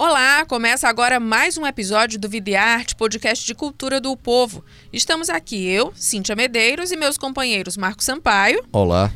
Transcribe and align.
Olá, 0.00 0.46
começa 0.46 0.88
agora 0.88 1.18
mais 1.18 1.58
um 1.58 1.66
episódio 1.66 2.20
do 2.20 2.28
Videarte, 2.28 2.94
podcast 2.94 3.44
de 3.44 3.52
cultura 3.52 4.00
do 4.00 4.16
povo. 4.16 4.64
Estamos 4.92 5.28
aqui 5.28 5.66
eu, 5.66 5.92
Cíntia 5.96 6.36
Medeiros 6.36 6.92
e 6.92 6.96
meus 6.96 7.18
companheiros 7.18 7.76
Marco 7.76 8.00
Sampaio. 8.00 8.64
Olá. 8.70 9.12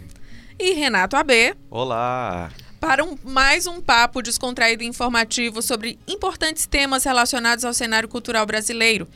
E 0.58 0.72
Renato 0.72 1.14
AB. 1.14 1.54
Olá. 1.70 2.50
Para 2.80 3.04
um, 3.04 3.16
mais 3.22 3.68
um 3.68 3.80
papo 3.80 4.20
descontraído 4.20 4.82
e 4.82 4.86
informativo 4.88 5.62
sobre 5.62 6.00
importantes 6.08 6.66
temas 6.66 7.04
relacionados 7.04 7.64
ao 7.64 7.72
cenário 7.72 8.08
cultural 8.08 8.44
brasileiro. 8.44 9.06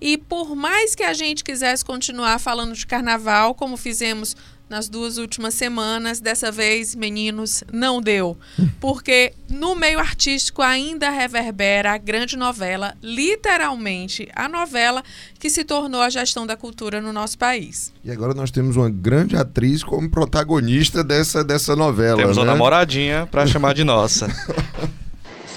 E 0.00 0.18
por 0.18 0.56
mais 0.56 0.96
que 0.96 1.04
a 1.04 1.12
gente 1.12 1.44
quisesse 1.44 1.84
continuar 1.84 2.40
falando 2.40 2.74
de 2.74 2.84
carnaval, 2.84 3.54
como 3.54 3.76
fizemos 3.76 4.36
nas 4.68 4.88
duas 4.88 5.18
últimas 5.18 5.54
semanas. 5.54 6.20
Dessa 6.20 6.50
vez, 6.50 6.94
meninos, 6.94 7.62
não 7.72 8.00
deu. 8.00 8.36
Porque 8.80 9.32
no 9.48 9.74
meio 9.74 9.98
artístico 9.98 10.62
ainda 10.62 11.10
reverbera 11.10 11.92
a 11.92 11.98
grande 11.98 12.36
novela, 12.36 12.94
literalmente 13.02 14.28
a 14.34 14.48
novela 14.48 15.02
que 15.38 15.50
se 15.50 15.64
tornou 15.64 16.00
a 16.00 16.10
gestão 16.10 16.46
da 16.46 16.56
cultura 16.56 17.00
no 17.00 17.12
nosso 17.12 17.38
país. 17.38 17.92
E 18.04 18.10
agora 18.10 18.34
nós 18.34 18.50
temos 18.50 18.76
uma 18.76 18.90
grande 18.90 19.36
atriz 19.36 19.82
como 19.82 20.10
protagonista 20.10 21.04
dessa, 21.04 21.44
dessa 21.44 21.76
novela. 21.76 22.18
Temos 22.18 22.36
né? 22.36 22.42
uma 22.42 22.52
namoradinha 22.52 23.28
para 23.30 23.46
chamar 23.46 23.74
de 23.74 23.84
nossa. 23.84 24.28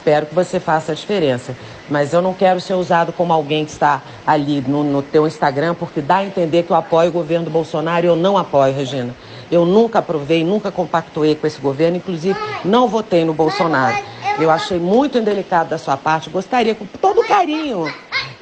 Espero 0.07 0.25
que 0.25 0.33
você 0.33 0.57
faça 0.57 0.93
a 0.93 0.95
diferença. 0.95 1.53
Mas 1.89 2.13
eu 2.13 2.21
não 2.21 2.33
quero 2.33 2.61
ser 2.61 2.75
usado 2.75 3.11
como 3.11 3.33
alguém 3.33 3.65
que 3.65 3.71
está 3.71 4.01
ali 4.25 4.61
no, 4.61 4.81
no 4.81 5.01
teu 5.01 5.27
Instagram, 5.27 5.75
porque 5.75 5.99
dá 5.99 6.17
a 6.17 6.25
entender 6.25 6.63
que 6.63 6.71
eu 6.71 6.77
apoio 6.77 7.09
o 7.09 7.11
governo 7.11 7.49
Bolsonaro 7.49 8.05
e 8.05 8.07
eu 8.07 8.15
não 8.15 8.37
apoio, 8.37 8.73
Regina. 8.73 9.13
Eu 9.51 9.65
nunca 9.65 9.99
aprovei, 9.99 10.45
nunca 10.45 10.71
compactuei 10.71 11.35
com 11.35 11.45
esse 11.45 11.59
governo, 11.59 11.97
inclusive 11.97 12.39
não 12.63 12.87
votei 12.87 13.25
no 13.25 13.33
Bolsonaro. 13.33 13.97
Eu 14.39 14.49
achei 14.49 14.79
muito 14.79 15.17
indelicado 15.17 15.71
da 15.71 15.77
sua 15.77 15.97
parte, 15.97 16.29
gostaria, 16.29 16.73
com 16.73 16.85
todo 16.85 17.27
carinho, 17.27 17.93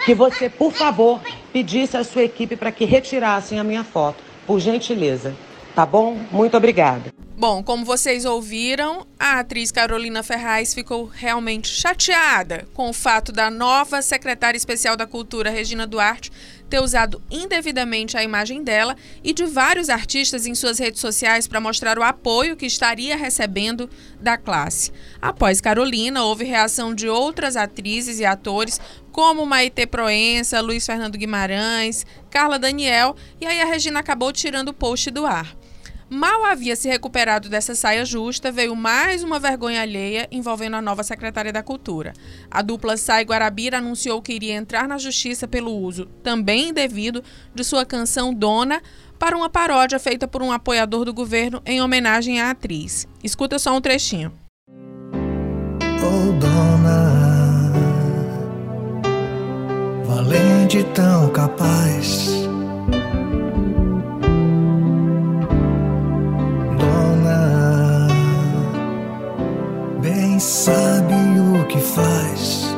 que 0.05 0.13
você, 0.13 0.47
por 0.47 0.71
favor, 0.71 1.19
pedisse 1.51 1.97
à 1.97 2.03
sua 2.03 2.21
equipe 2.21 2.55
para 2.55 2.71
que 2.71 2.85
retirassem 2.85 3.59
a 3.59 3.63
minha 3.63 3.83
foto, 3.83 4.17
por 4.45 4.59
gentileza. 4.59 5.33
Tá 5.75 5.85
bom? 5.85 6.17
Muito 6.31 6.55
obrigada. 6.55 7.13
Bom, 7.37 7.61
como 7.61 7.83
vocês 7.83 8.23
ouviram, 8.23 9.05
a 9.19 9.39
atriz 9.39 9.69
Carolina 9.69 10.23
Ferraz 10.23 10.73
ficou 10.73 11.03
realmente 11.03 11.67
chateada 11.67 12.65
com 12.73 12.89
o 12.89 12.93
fato 12.93 13.33
da 13.33 13.51
nova 13.51 14.01
secretária 14.01 14.57
especial 14.57 14.95
da 14.95 15.05
Cultura, 15.05 15.49
Regina 15.49 15.85
Duarte, 15.85 16.31
ter 16.69 16.79
usado 16.79 17.21
indevidamente 17.29 18.15
a 18.15 18.23
imagem 18.23 18.63
dela 18.63 18.95
e 19.21 19.33
de 19.33 19.43
vários 19.45 19.89
artistas 19.89 20.47
em 20.47 20.55
suas 20.55 20.79
redes 20.79 21.01
sociais 21.01 21.45
para 21.45 21.59
mostrar 21.59 21.99
o 21.99 22.03
apoio 22.03 22.55
que 22.55 22.65
estaria 22.65 23.17
recebendo 23.17 23.89
da 24.21 24.37
classe. 24.37 24.93
Após 25.21 25.59
Carolina, 25.59 26.23
houve 26.23 26.45
reação 26.45 26.95
de 26.95 27.09
outras 27.09 27.57
atrizes 27.57 28.17
e 28.17 28.25
atores, 28.25 28.79
como 29.11 29.45
Maite 29.45 29.85
Proença, 29.85 30.61
Luiz 30.61 30.85
Fernando 30.85 31.17
Guimarães, 31.17 32.05
Carla 32.29 32.57
Daniel, 32.57 33.13
e 33.41 33.45
aí 33.45 33.61
a 33.61 33.65
Regina 33.65 33.99
acabou 33.99 34.31
tirando 34.31 34.69
o 34.69 34.73
post 34.73 35.11
do 35.11 35.25
ar. 35.25 35.53
Mal 36.09 36.45
havia 36.45 36.75
se 36.75 36.87
recuperado 36.87 37.49
dessa 37.49 37.73
saia 37.73 38.05
justa, 38.05 38.51
veio 38.51 38.75
mais 38.75 39.23
uma 39.23 39.39
vergonha 39.39 39.81
alheia 39.81 40.27
envolvendo 40.31 40.75
a 40.75 40.81
nova 40.81 41.01
secretária 41.01 41.51
da 41.51 41.63
Cultura. 41.63 42.13
A 42.49 42.61
dupla 42.61 42.95
Sai 42.95 43.23
Guarabira 43.23 43.79
anunciou 43.79 44.21
que 44.21 44.33
iria 44.33 44.53
entrar 44.53 44.87
na 44.87 44.99
justiça 44.99 45.47
pelo 45.47 45.71
uso, 45.75 46.05
também 46.21 46.69
indevido, 46.69 47.23
de 47.55 47.63
sua 47.63 47.85
canção 47.85 48.31
Dona 48.31 48.83
para 49.17 49.35
uma 49.35 49.49
paródia 49.49 49.97
feita 49.97 50.27
por 50.27 50.43
um 50.43 50.51
apoiador 50.51 51.05
do 51.05 51.13
governo 51.13 51.59
em 51.65 51.81
homenagem 51.81 52.39
à 52.39 52.51
atriz. 52.51 53.07
Escuta 53.23 53.57
só 53.57 53.75
um 53.75 53.81
trechinho. 53.81 54.31
Oh, 55.81 56.31
dona, 56.33 57.71
valente 60.05 60.83
tão 60.93 61.31
capaz 61.31 62.45
sabe 70.45 71.13
o 71.39 71.65
que 71.67 71.79
faz. 71.79 72.75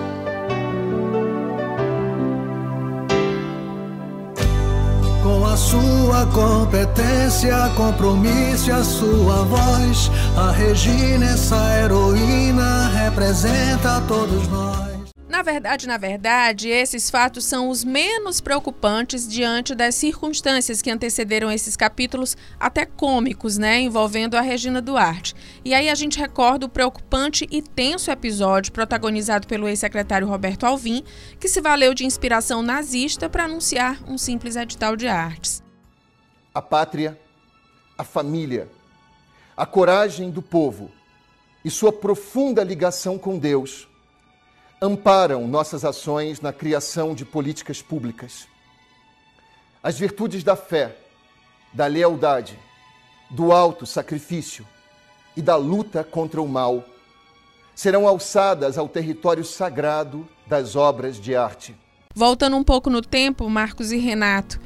Com 5.23 5.45
a 5.45 5.55
sua 5.57 6.25
competência, 6.27 7.55
compromisso 7.75 8.69
e 8.69 8.71
a 8.71 8.83
sua 8.83 9.43
voz, 9.43 10.11
a 10.35 10.51
Regina, 10.51 11.25
essa 11.25 11.79
heroína, 11.79 12.89
representa 12.89 14.01
todos 14.07 14.47
nós. 14.49 14.96
Na 15.37 15.43
verdade, 15.43 15.87
na 15.87 15.97
verdade, 15.97 16.67
esses 16.67 17.11
fatos 17.11 17.45
são 17.45 17.69
os 17.69 17.83
menos 17.83 18.41
preocupantes 18.41 19.27
diante 19.27 19.75
das 19.75 19.93
circunstâncias 19.93 20.81
que 20.81 20.89
antecederam 20.89 21.51
esses 21.51 21.75
capítulos, 21.75 22.35
até 22.59 22.87
cômicos, 22.87 23.55
né, 23.55 23.79
envolvendo 23.79 24.33
a 24.33 24.41
Regina 24.41 24.81
Duarte. 24.81 25.35
E 25.63 25.75
aí 25.75 25.91
a 25.91 25.93
gente 25.93 26.17
recorda 26.17 26.65
o 26.65 26.69
preocupante 26.69 27.47
e 27.51 27.61
tenso 27.61 28.09
episódio 28.09 28.71
protagonizado 28.71 29.45
pelo 29.45 29.67
ex-secretário 29.67 30.27
Roberto 30.27 30.65
Alvim, 30.65 31.03
que 31.39 31.47
se 31.47 31.61
valeu 31.61 31.93
de 31.93 32.03
inspiração 32.03 32.63
nazista 32.63 33.29
para 33.29 33.45
anunciar 33.45 34.01
um 34.07 34.17
simples 34.17 34.55
edital 34.55 34.95
de 34.95 35.07
artes. 35.07 35.61
A 36.51 36.63
pátria, 36.63 37.15
a 37.95 38.03
família, 38.03 38.67
a 39.55 39.67
coragem 39.67 40.31
do 40.31 40.41
povo 40.41 40.89
e 41.63 41.69
sua 41.69 41.93
profunda 41.93 42.63
ligação 42.63 43.19
com 43.19 43.37
Deus 43.37 43.86
amparam 44.81 45.47
nossas 45.47 45.83
ações 45.83 46.39
na 46.39 46.53
criação 46.53 47.15
de 47.15 47.25
políticas 47.25 47.81
públicas. 47.81 48.47
As 49.81 49.97
virtudes 49.97 50.43
da 50.43 50.55
fé, 50.55 50.95
da 51.73 51.87
lealdade, 51.87 52.57
do 53.29 53.51
alto 53.51 53.85
sacrifício 53.85 54.65
e 55.35 55.41
da 55.41 55.55
luta 55.55 56.03
contra 56.03 56.41
o 56.41 56.47
mal 56.47 56.83
serão 57.75 58.07
alçadas 58.07 58.77
ao 58.77 58.87
território 58.87 59.43
sagrado 59.43 60.27
das 60.47 60.75
obras 60.75 61.19
de 61.19 61.35
arte. 61.35 61.75
Voltando 62.13 62.57
um 62.57 62.63
pouco 62.63 62.89
no 62.89 63.01
tempo, 63.01 63.47
Marcos 63.49 63.91
e 63.91 63.97
Renato, 63.97 64.59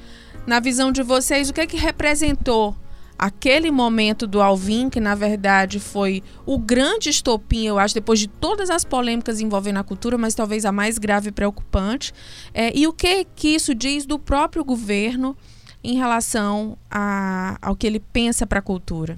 na 0.47 0.59
visão 0.59 0.91
de 0.91 1.03
vocês, 1.03 1.49
o 1.49 1.53
que 1.53 1.61
é 1.61 1.67
que 1.67 1.77
representou 1.77 2.75
aquele 3.21 3.69
momento 3.69 4.25
do 4.25 4.41
Alvin, 4.41 4.89
que 4.89 4.99
na 4.99 5.13
verdade 5.13 5.79
foi 5.79 6.23
o 6.43 6.57
grande 6.57 7.09
estopim, 7.09 7.67
eu 7.67 7.77
acho, 7.77 7.93
depois 7.93 8.19
de 8.19 8.27
todas 8.27 8.71
as 8.71 8.83
polêmicas 8.83 9.39
envolvendo 9.39 9.77
a 9.77 9.83
cultura, 9.83 10.17
mas 10.17 10.33
talvez 10.33 10.65
a 10.65 10.71
mais 10.71 10.97
grave 10.97 11.29
e 11.29 11.31
preocupante. 11.31 12.11
É, 12.51 12.75
e 12.75 12.87
o 12.87 12.93
que, 12.93 13.27
que 13.35 13.49
isso 13.49 13.75
diz 13.75 14.07
do 14.07 14.17
próprio 14.17 14.65
governo 14.65 15.37
em 15.83 15.97
relação 15.97 16.75
a, 16.89 17.59
ao 17.61 17.75
que 17.75 17.85
ele 17.85 17.99
pensa 17.99 18.47
para 18.47 18.57
a 18.57 18.61
cultura? 18.61 19.15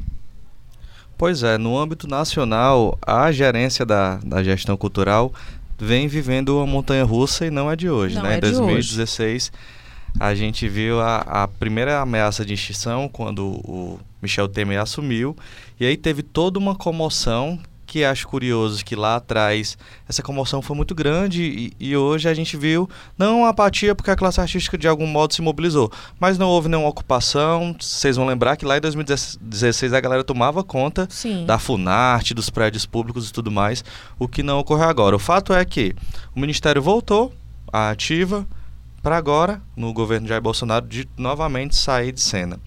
Pois 1.17 1.41
é, 1.41 1.57
no 1.57 1.77
âmbito 1.77 2.05
nacional, 2.05 2.97
a 3.01 3.31
gerência 3.31 3.85
da, 3.85 4.17
da 4.17 4.43
gestão 4.43 4.75
cultural 4.75 5.33
vem 5.79 6.09
vivendo 6.09 6.57
uma 6.57 6.67
montanha 6.67 7.05
russa 7.05 7.45
e 7.45 7.49
não 7.49 7.71
é 7.71 7.75
de 7.77 7.89
hoje, 7.89 8.15
não 8.15 8.23
né? 8.23 8.33
É 8.33 8.37
em 8.37 8.41
2016. 8.41 9.51
Hoje 9.53 9.82
a 10.19 10.33
gente 10.35 10.67
viu 10.67 10.99
a, 10.99 11.17
a 11.17 11.47
primeira 11.47 11.99
ameaça 11.99 12.45
de 12.45 12.53
extinção 12.53 13.07
quando 13.07 13.45
o 13.65 13.99
Michel 14.21 14.47
Temer 14.47 14.79
assumiu, 14.79 15.35
e 15.79 15.85
aí 15.85 15.97
teve 15.97 16.23
toda 16.23 16.59
uma 16.59 16.75
comoção 16.75 17.59
que 17.93 18.03
acho 18.03 18.27
curioso 18.27 18.83
que 18.83 18.95
lá 18.95 19.17
atrás 19.17 19.77
essa 20.09 20.23
comoção 20.23 20.63
foi 20.63 20.75
muito 20.75 20.95
grande 20.95 21.43
e, 21.43 21.73
e, 21.79 21.95
hoje 21.95 22.27
a 22.27 22.33
gente 22.33 22.57
viu 22.57 22.89
não 23.15 23.45
apatia 23.45 23.93
porque 23.93 24.09
a 24.09 24.15
classe 24.15 24.41
artística 24.41 24.75
de 24.75 24.87
algum 24.87 25.05
modo 25.05 25.31
se 25.31 25.43
mobilizou, 25.43 25.91
mas 26.19 26.35
não 26.39 26.47
houve 26.47 26.67
nenhuma 26.67 26.89
ocupação. 26.89 27.75
Vocês 27.79 28.15
vão 28.15 28.25
lembrar 28.25 28.57
que 28.57 28.65
lá 28.65 28.79
em 28.79 28.81
2016 28.81 29.93
a 29.93 29.99
galera 29.99 30.23
tomava 30.23 30.63
conta 30.63 31.07
Sim. 31.07 31.45
da 31.45 31.59
Funarte, 31.59 32.33
dos 32.33 32.49
prédios 32.49 32.83
públicos 32.83 33.29
e 33.29 33.31
tudo 33.31 33.51
mais, 33.51 33.85
o 34.17 34.27
que 34.27 34.41
não 34.41 34.57
ocorreu 34.57 34.89
agora. 34.89 35.15
O 35.15 35.19
fato 35.19 35.53
é 35.53 35.63
que 35.63 35.93
o 36.35 36.39
Ministério 36.39 36.81
voltou 36.81 37.31
à 37.71 37.91
ativa, 37.91 38.43
para 39.03 39.17
agora, 39.17 39.61
no 39.75 39.91
governo 39.91 40.27
Jair 40.27 40.41
Bolsonaro, 40.41 40.87
de 40.87 41.07
novamente 41.17 41.75
sair 41.75 42.13
de 42.13 42.21
cena. 42.21 42.57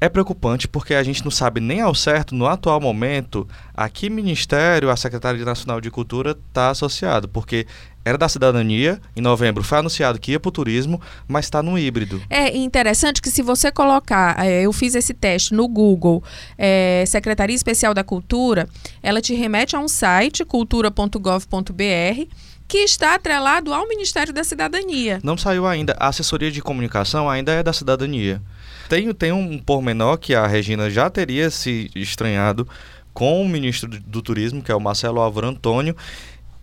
É 0.00 0.08
preocupante 0.08 0.66
porque 0.66 0.94
a 0.94 1.02
gente 1.02 1.22
não 1.22 1.30
sabe 1.30 1.60
nem 1.60 1.82
ao 1.82 1.94
certo, 1.94 2.34
no 2.34 2.46
atual 2.46 2.80
momento, 2.80 3.46
a 3.74 3.86
que 3.86 4.08
ministério 4.08 4.88
a 4.88 4.96
Secretaria 4.96 5.44
Nacional 5.44 5.78
de 5.78 5.90
Cultura 5.90 6.30
está 6.30 6.70
associado, 6.70 7.28
porque 7.28 7.66
era 8.02 8.16
da 8.16 8.26
cidadania, 8.26 8.98
em 9.14 9.20
novembro 9.20 9.62
foi 9.62 9.76
anunciado 9.76 10.18
que 10.18 10.32
ia 10.32 10.40
para 10.40 10.48
o 10.48 10.52
turismo, 10.52 10.98
mas 11.28 11.44
está 11.44 11.62
no 11.62 11.78
híbrido. 11.78 12.22
É 12.30 12.56
interessante 12.56 13.20
que 13.20 13.30
se 13.30 13.42
você 13.42 13.70
colocar, 13.70 14.42
é, 14.42 14.62
eu 14.62 14.72
fiz 14.72 14.94
esse 14.94 15.12
teste 15.12 15.52
no 15.52 15.68
Google, 15.68 16.24
é, 16.56 17.04
Secretaria 17.06 17.54
Especial 17.54 17.92
da 17.92 18.02
Cultura, 18.02 18.66
ela 19.02 19.20
te 19.20 19.34
remete 19.34 19.76
a 19.76 19.78
um 19.80 19.86
site, 19.86 20.46
cultura.gov.br, 20.46 22.26
que 22.70 22.78
está 22.78 23.16
atrelado 23.16 23.74
ao 23.74 23.88
Ministério 23.88 24.32
da 24.32 24.44
Cidadania. 24.44 25.18
Não 25.24 25.36
saiu 25.36 25.66
ainda. 25.66 25.96
A 25.98 26.06
assessoria 26.06 26.52
de 26.52 26.62
comunicação 26.62 27.28
ainda 27.28 27.50
é 27.50 27.64
da 27.64 27.72
cidadania. 27.72 28.40
Tem, 28.88 29.12
tem 29.12 29.32
um 29.32 29.58
pormenor 29.58 30.16
que 30.18 30.36
a 30.36 30.46
Regina 30.46 30.88
já 30.88 31.10
teria 31.10 31.50
se 31.50 31.90
estranhado 31.96 32.68
com 33.12 33.42
o 33.42 33.48
ministro 33.48 33.88
do, 33.88 34.22
Turismo, 34.22 34.62
que 34.62 34.70
é 34.70 34.74
o 34.74 34.80
Marcelo 34.80 35.20
Álvaro 35.20 35.48
Antônio, 35.48 35.96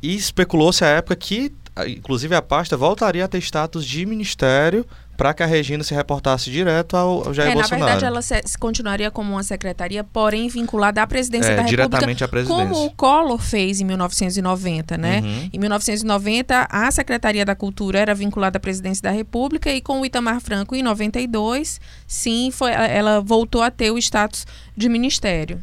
E 0.02 0.16
especulou-se 0.16 0.82
à 0.82 0.88
época 0.88 1.14
que, 1.18 1.52
inclusive, 1.86 2.34
a 2.34 2.42
pasta 2.42 2.78
voltaria 2.78 3.26
a 3.26 3.28
ter 3.28 3.40
status 3.40 3.86
de 3.86 4.06
ministério 4.06 4.86
para 5.18 5.34
que 5.34 5.42
a 5.42 5.46
Regina 5.48 5.84
se 5.84 5.94
reportasse 5.96 6.52
direto 6.52 6.96
ao, 6.96 7.28
ao 7.28 7.34
Jair 7.34 7.48
é, 7.52 7.56
na 7.56 7.62
Bolsonaro. 7.62 7.86
verdade, 7.86 8.06
ela 8.06 8.22
se- 8.22 8.42
se 8.46 8.58
continuaria 8.58 9.10
como 9.10 9.32
uma 9.34 9.42
secretaria, 9.44 10.04
porém 10.04 10.48
vinculada 10.48 11.02
à 11.02 11.08
presidência 11.08 11.50
É, 11.50 11.56
da 11.56 11.62
República. 11.64 11.88
diretamente 11.90 12.24
à 12.24 12.28
presidência. 12.28 12.66
Como 12.68 12.86
o 12.86 12.92
Collor 12.92 13.40
fez 13.40 13.82
em 13.82 13.86
1990, 13.86 14.96
né? 14.98 15.22
Uhum. 15.24 15.50
Em 15.52 15.58
1990, 15.60 16.68
a 16.70 16.92
Secretaria 16.92 17.44
da 17.44 17.56
Cultura 17.56 17.98
era 18.00 18.14
vinculada 18.14 18.58
à 18.58 18.60
presidência 18.60 19.02
da 19.02 19.12
República 19.12 19.72
e 19.74 19.82
com 19.82 20.02
o 20.02 20.06
Itamar 20.06 20.40
Franco, 20.40 20.76
em 20.76 20.84
92, 20.84 21.82
sim, 22.06 22.52
foi, 22.52 22.72
ela 22.72 23.20
voltou 23.20 23.64
a 23.64 23.72
ter 23.72 23.90
o 23.90 23.98
status 23.98 24.46
de 24.76 24.88
ministério. 24.88 25.60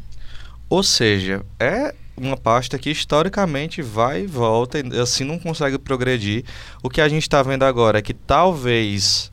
Ou 0.69 0.83
seja, 0.83 1.45
é 1.61 1.95
uma 2.17 2.37
pasta 2.37 2.79
que 2.79 2.91
historicamente 2.91 3.83
vai 3.83 4.23
e 4.23 4.27
volta 4.27 4.79
e 4.81 4.99
assim 5.01 5.25
não 5.25 5.39
consegue 5.39 5.79
progredir. 5.79 6.45
O 6.83 6.89
que 6.91 7.01
a 7.01 7.09
gente 7.09 7.23
está 7.23 7.43
vendo 7.43 7.65
agora 7.65 7.99
é 7.99 8.03
que 8.03 8.15
talvez 8.15 9.31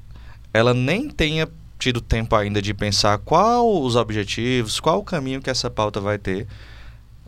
ela 0.54 0.74
nem 0.74 1.10
tenha 1.10 1.48
tido 1.80 2.00
tempo 2.00 2.36
ainda 2.36 2.62
de 2.62 2.74
pensar 2.74 3.18
qual 3.18 3.82
os 3.82 3.96
objetivos, 3.96 4.80
qual 4.80 5.00
o 5.00 5.04
caminho 5.04 5.42
que 5.42 5.50
essa 5.50 5.70
pauta 5.70 6.00
vai 6.00 6.18
ter 6.18 6.48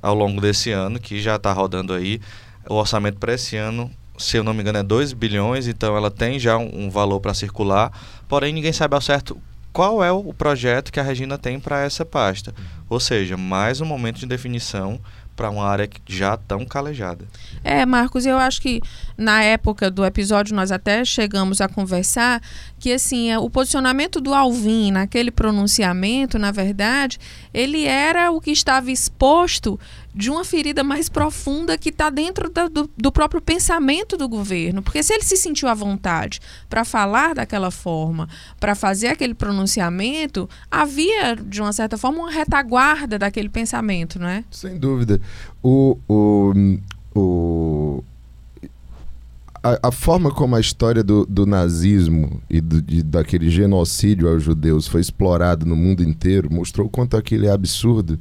ao 0.02 0.14
longo 0.14 0.40
desse 0.40 0.72
ano, 0.72 1.00
que 1.00 1.22
já 1.22 1.38
está 1.38 1.52
rodando 1.52 1.94
aí. 1.94 2.20
O 2.70 2.75
orçamento 2.75 3.18
para 3.18 3.34
esse 3.34 3.58
ano, 3.58 3.90
se 4.18 4.38
eu 4.38 4.44
não 4.44 4.54
me 4.54 4.62
engano, 4.62 4.78
é 4.78 4.84
2 4.84 5.14
bilhões, 5.14 5.68
então 5.68 5.98
ela 5.98 6.12
tem 6.12 6.38
já 6.38 6.58
um, 6.58 6.86
um 6.86 6.90
valor 6.90 7.20
para 7.20 7.34
circular, 7.34 7.92
porém 8.28 8.54
ninguém 8.54 8.72
sabe 8.72 8.96
ao 8.96 9.02
certo 9.02 9.38
qual 9.72 10.04
é 10.04 10.12
o 10.12 10.31
projeto 10.34 10.92
que 10.92 11.00
a 11.00 11.04
Regina 11.04 11.36
tem 11.38 11.60
para 11.60 11.81
essa 11.81 12.06
pasta. 12.06 12.54
Ou 12.88 13.00
seja, 13.00 13.36
mais 13.36 13.81
um 13.81 13.86
momento 13.86 14.20
de 14.20 14.28
definição 14.28 15.00
para 15.35 15.50
uma 15.50 15.65
área 15.65 15.88
que 15.88 16.01
já 16.07 16.38
tão 16.38 16.65
calejada. 16.65 17.25
É, 17.63 17.85
Marcos, 17.85 18.25
eu 18.25 18.38
acho 18.38 18.62
que 18.62 18.81
na 19.18 19.41
época 19.41 19.89
do 19.89 20.06
episódio 20.06 20.56
nós 20.56 20.71
até 20.71 21.03
chegamos 21.03 21.62
a 21.62 21.68
conversar 21.68 22.41
que 22.80 22.91
assim, 22.91 23.31
é, 23.31 23.39
o 23.39 23.50
posicionamento 23.50 24.19
do 24.19 24.33
Alvin 24.33 24.91
naquele 24.91 25.31
pronunciamento, 25.31 26.38
na 26.38 26.51
verdade, 26.51 27.19
ele 27.53 27.85
era 27.85 28.31
o 28.31 28.41
que 28.41 28.51
estava 28.51 28.91
exposto 28.91 29.80
de 30.15 30.30
uma 30.30 30.45
ferida 30.45 30.83
mais 30.83 31.10
profunda 31.10 31.77
que 31.77 31.89
está 31.89 32.10
dentro 32.10 32.50
da- 32.50 32.68
do, 32.68 32.89
do 32.95 33.12
próprio 33.12 33.42
pensamento 33.42 34.15
do 34.15 34.30
governo. 34.30 34.81
Porque 34.83 35.01
se 35.01 35.12
ele 35.13 35.24
se 35.24 35.36
sentiu 35.36 35.68
à 35.68 35.74
vontade 35.74 36.39
para 36.69 36.86
falar 36.86 37.33
daquela 37.33 37.71
forma, 37.71 38.30
para 38.60 38.75
fazer 38.75 39.07
aquele 39.07 39.33
pronunciamento, 39.33 40.48
havia, 40.69 41.36
de 41.36 41.62
uma 41.62 41.74
certa 41.74 41.98
forma, 41.98 42.19
uma 42.19 42.31
retaguarda 42.31 43.18
daquele 43.18 43.50
pensamento, 43.50 44.19
não 44.19 44.27
é? 44.27 44.44
Sem 44.51 44.77
dúvida. 44.77 45.19
O, 45.63 45.98
o, 46.07 46.54
o, 47.15 48.04
a, 49.63 49.88
a 49.88 49.92
forma 49.92 50.30
como 50.31 50.56
a 50.56 50.60
história 50.60 51.04
do, 51.04 51.25
do 51.25 51.45
nazismo 51.45 52.42
e 52.50 52.60
do, 52.62 52.81
de- 52.81 53.01
daquele 53.01 53.50
genocídio 53.50 54.27
aos 54.30 54.44
judeus 54.44 54.88
foi 54.88 55.01
explorado 55.01 55.65
no 55.65 55.75
mundo 55.75 56.04
inteiro 56.04 56.54
mostrou 56.54 56.88
o 56.88 56.89
quanto 56.89 57.15
aquilo 57.18 57.45
é 57.45 57.50
absurdo. 57.51 58.19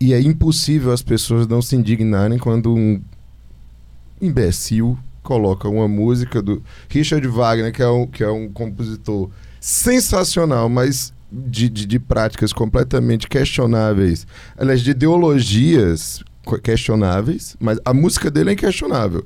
E 0.00 0.14
é 0.14 0.20
impossível 0.20 0.92
as 0.92 1.02
pessoas 1.02 1.46
não 1.46 1.60
se 1.60 1.76
indignarem 1.76 2.38
quando 2.38 2.74
um 2.74 3.00
imbecil 4.20 4.98
coloca 5.22 5.68
uma 5.68 5.86
música 5.86 6.40
do 6.40 6.62
Richard 6.88 7.26
Wagner, 7.28 7.72
que 7.72 7.82
é 7.82 7.88
um, 7.88 8.06
que 8.06 8.22
é 8.24 8.30
um 8.30 8.48
compositor 8.48 9.28
sensacional, 9.60 10.68
mas 10.68 11.12
de, 11.30 11.68
de, 11.68 11.86
de 11.86 11.98
práticas 11.98 12.52
completamente 12.52 13.28
questionáveis, 13.28 14.26
aliás, 14.56 14.80
de 14.80 14.90
ideologias 14.92 16.24
questionáveis, 16.62 17.56
mas 17.60 17.78
a 17.84 17.92
música 17.92 18.30
dele 18.30 18.50
é 18.50 18.52
inquestionável. 18.54 19.24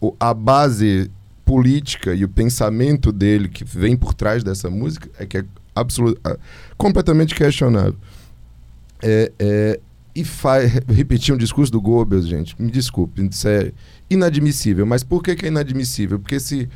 O- 0.00 0.16
a 0.18 0.32
base 0.32 1.10
política 1.44 2.14
e 2.14 2.24
o 2.24 2.28
pensamento 2.28 3.12
dele 3.12 3.48
que 3.48 3.64
vem 3.64 3.96
por 3.96 4.14
trás 4.14 4.42
dessa 4.42 4.68
música 4.70 5.08
é 5.18 5.26
que 5.26 5.38
é 5.38 5.44
absolut, 5.74 6.18
ah, 6.24 6.36
completamente 6.76 7.34
questionável. 7.34 7.94
É, 9.02 9.30
é, 9.38 9.80
e 10.20 10.24
faz 10.24 10.72
repetir 10.88 11.32
um 11.32 11.38
discurso 11.38 11.70
do 11.70 11.80
Goebbels, 11.80 12.26
gente, 12.26 12.60
me 12.60 12.70
desculpe, 12.70 13.26
isso 13.30 13.46
é 13.46 13.72
inadmissível. 14.10 14.84
Mas 14.84 15.04
por 15.04 15.22
que, 15.22 15.36
que 15.36 15.46
é 15.46 15.48
inadmissível? 15.48 16.18
Porque 16.18 16.40
se 16.40 16.68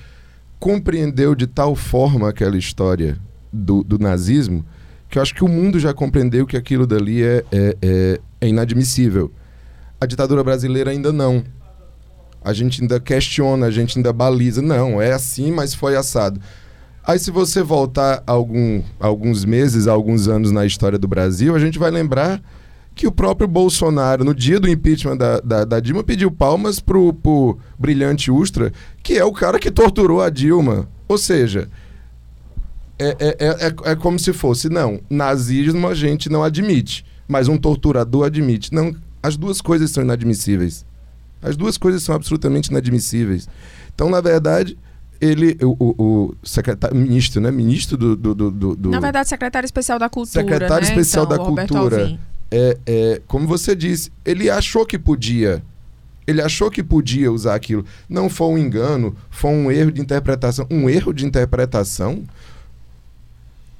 compreendeu 0.60 1.34
de 1.34 1.46
tal 1.46 1.74
forma 1.74 2.28
aquela 2.28 2.56
história 2.56 3.18
do, 3.52 3.82
do 3.82 3.98
nazismo 3.98 4.64
que 5.08 5.18
eu 5.18 5.22
acho 5.22 5.34
que 5.34 5.44
o 5.44 5.48
mundo 5.48 5.78
já 5.78 5.92
compreendeu 5.92 6.46
que 6.46 6.56
aquilo 6.56 6.86
dali 6.86 7.22
é, 7.22 7.44
é, 7.52 7.76
é, 7.82 8.20
é 8.40 8.48
inadmissível. 8.48 9.30
A 10.00 10.06
ditadura 10.06 10.42
brasileira 10.42 10.90
ainda 10.90 11.12
não. 11.12 11.44
A 12.42 12.54
gente 12.54 12.80
ainda 12.80 12.98
questiona, 12.98 13.66
a 13.66 13.70
gente 13.70 13.98
ainda 13.98 14.10
baliza. 14.10 14.62
Não, 14.62 15.02
é 15.02 15.12
assim, 15.12 15.52
mas 15.52 15.74
foi 15.74 15.96
assado. 15.96 16.40
Aí, 17.04 17.18
se 17.18 17.30
você 17.30 17.62
voltar 17.62 18.22
algum, 18.26 18.82
alguns 18.98 19.44
meses, 19.44 19.86
alguns 19.86 20.28
anos 20.28 20.50
na 20.50 20.64
história 20.64 20.98
do 20.98 21.06
Brasil, 21.06 21.54
a 21.54 21.58
gente 21.58 21.78
vai 21.78 21.90
lembrar 21.90 22.40
que 22.94 23.06
o 23.06 23.12
próprio 23.12 23.48
Bolsonaro, 23.48 24.24
no 24.24 24.34
dia 24.34 24.60
do 24.60 24.68
impeachment 24.68 25.16
da, 25.16 25.40
da, 25.40 25.64
da 25.64 25.80
Dilma, 25.80 26.04
pediu 26.04 26.30
palmas 26.30 26.78
pro, 26.78 27.12
pro 27.14 27.58
Brilhante 27.78 28.30
Ustra, 28.30 28.72
que 29.02 29.14
é 29.14 29.24
o 29.24 29.32
cara 29.32 29.58
que 29.58 29.70
torturou 29.70 30.20
a 30.20 30.28
Dilma. 30.28 30.88
Ou 31.08 31.16
seja, 31.18 31.68
é, 32.98 33.16
é, 33.18 33.36
é, 33.38 33.66
é, 33.68 33.92
é 33.92 33.96
como 33.96 34.18
se 34.18 34.32
fosse, 34.32 34.68
não, 34.68 35.00
nazismo 35.08 35.88
a 35.88 35.94
gente 35.94 36.28
não 36.28 36.42
admite, 36.44 37.04
mas 37.26 37.48
um 37.48 37.56
torturador 37.56 38.26
admite. 38.26 38.72
Não, 38.72 38.94
as 39.22 39.36
duas 39.36 39.60
coisas 39.60 39.90
são 39.90 40.02
inadmissíveis. 40.04 40.84
As 41.40 41.56
duas 41.56 41.76
coisas 41.76 42.02
são 42.02 42.14
absolutamente 42.14 42.70
inadmissíveis. 42.70 43.48
Então, 43.94 44.08
na 44.08 44.20
verdade, 44.20 44.78
ele, 45.20 45.56
o, 45.62 45.76
o, 45.78 45.94
o 45.98 46.34
secretário, 46.42 46.96
ministro, 46.96 47.40
né? 47.40 47.50
Ministro 47.50 47.96
do. 47.96 48.16
do, 48.16 48.34
do, 48.34 48.50
do- 48.76 48.90
Na 48.90 49.00
verdade, 49.00 49.28
secretário 49.28 49.64
especial 49.64 49.98
da 49.98 50.08
Cultura. 50.08 50.42
Secretário 50.44 50.84
né? 50.86 50.90
especial 50.92 51.24
Então, 51.24 51.36
da 51.38 51.44
Cultura. 51.44 52.00
Alvim. 52.02 52.20
É, 52.52 52.76
é, 52.86 53.20
como 53.26 53.46
você 53.48 53.74
disse, 53.74 54.12
ele 54.24 54.48
achou 54.50 54.84
que 54.86 54.98
podia. 54.98 55.62
Ele 56.26 56.40
achou 56.40 56.70
que 56.70 56.82
podia 56.84 57.32
usar 57.32 57.54
aquilo. 57.56 57.84
Não 58.08 58.28
foi 58.30 58.46
um 58.46 58.58
engano, 58.58 59.16
foi 59.30 59.50
um 59.50 59.70
erro 59.72 59.90
de 59.90 60.00
interpretação. 60.00 60.66
Um 60.70 60.88
erro 60.88 61.12
de 61.12 61.26
interpretação? 61.26 62.22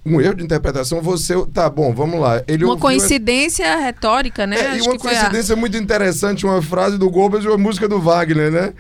Um 0.05 0.21
erro 0.21 0.35
de 0.35 0.43
interpretação, 0.43 1.01
você. 1.01 1.35
Tá 1.55 1.71
bom, 1.71 1.95
vamos 1.95 2.19
lá. 2.21 2.43
Ele 2.49 2.65
Uma 2.65 2.77
coincidência 2.77 3.77
retórica, 3.79 4.45
né? 4.49 4.57
é, 4.59 4.79
e 4.79 4.81
uma 4.81 4.99
foi 4.99 5.15
a- 5.15 5.21
coincidência 5.21 5.55
muito 5.55 5.77
interessante, 5.77 6.45
uma 6.45 6.61
frase 6.61 6.99
do 6.99 7.09
Goebbels 7.09 7.45
e 7.45 7.49
uma 7.49 7.57
música 7.59 7.87
do 7.89 8.01
Wagner, 8.01 8.51
né? 8.51 8.73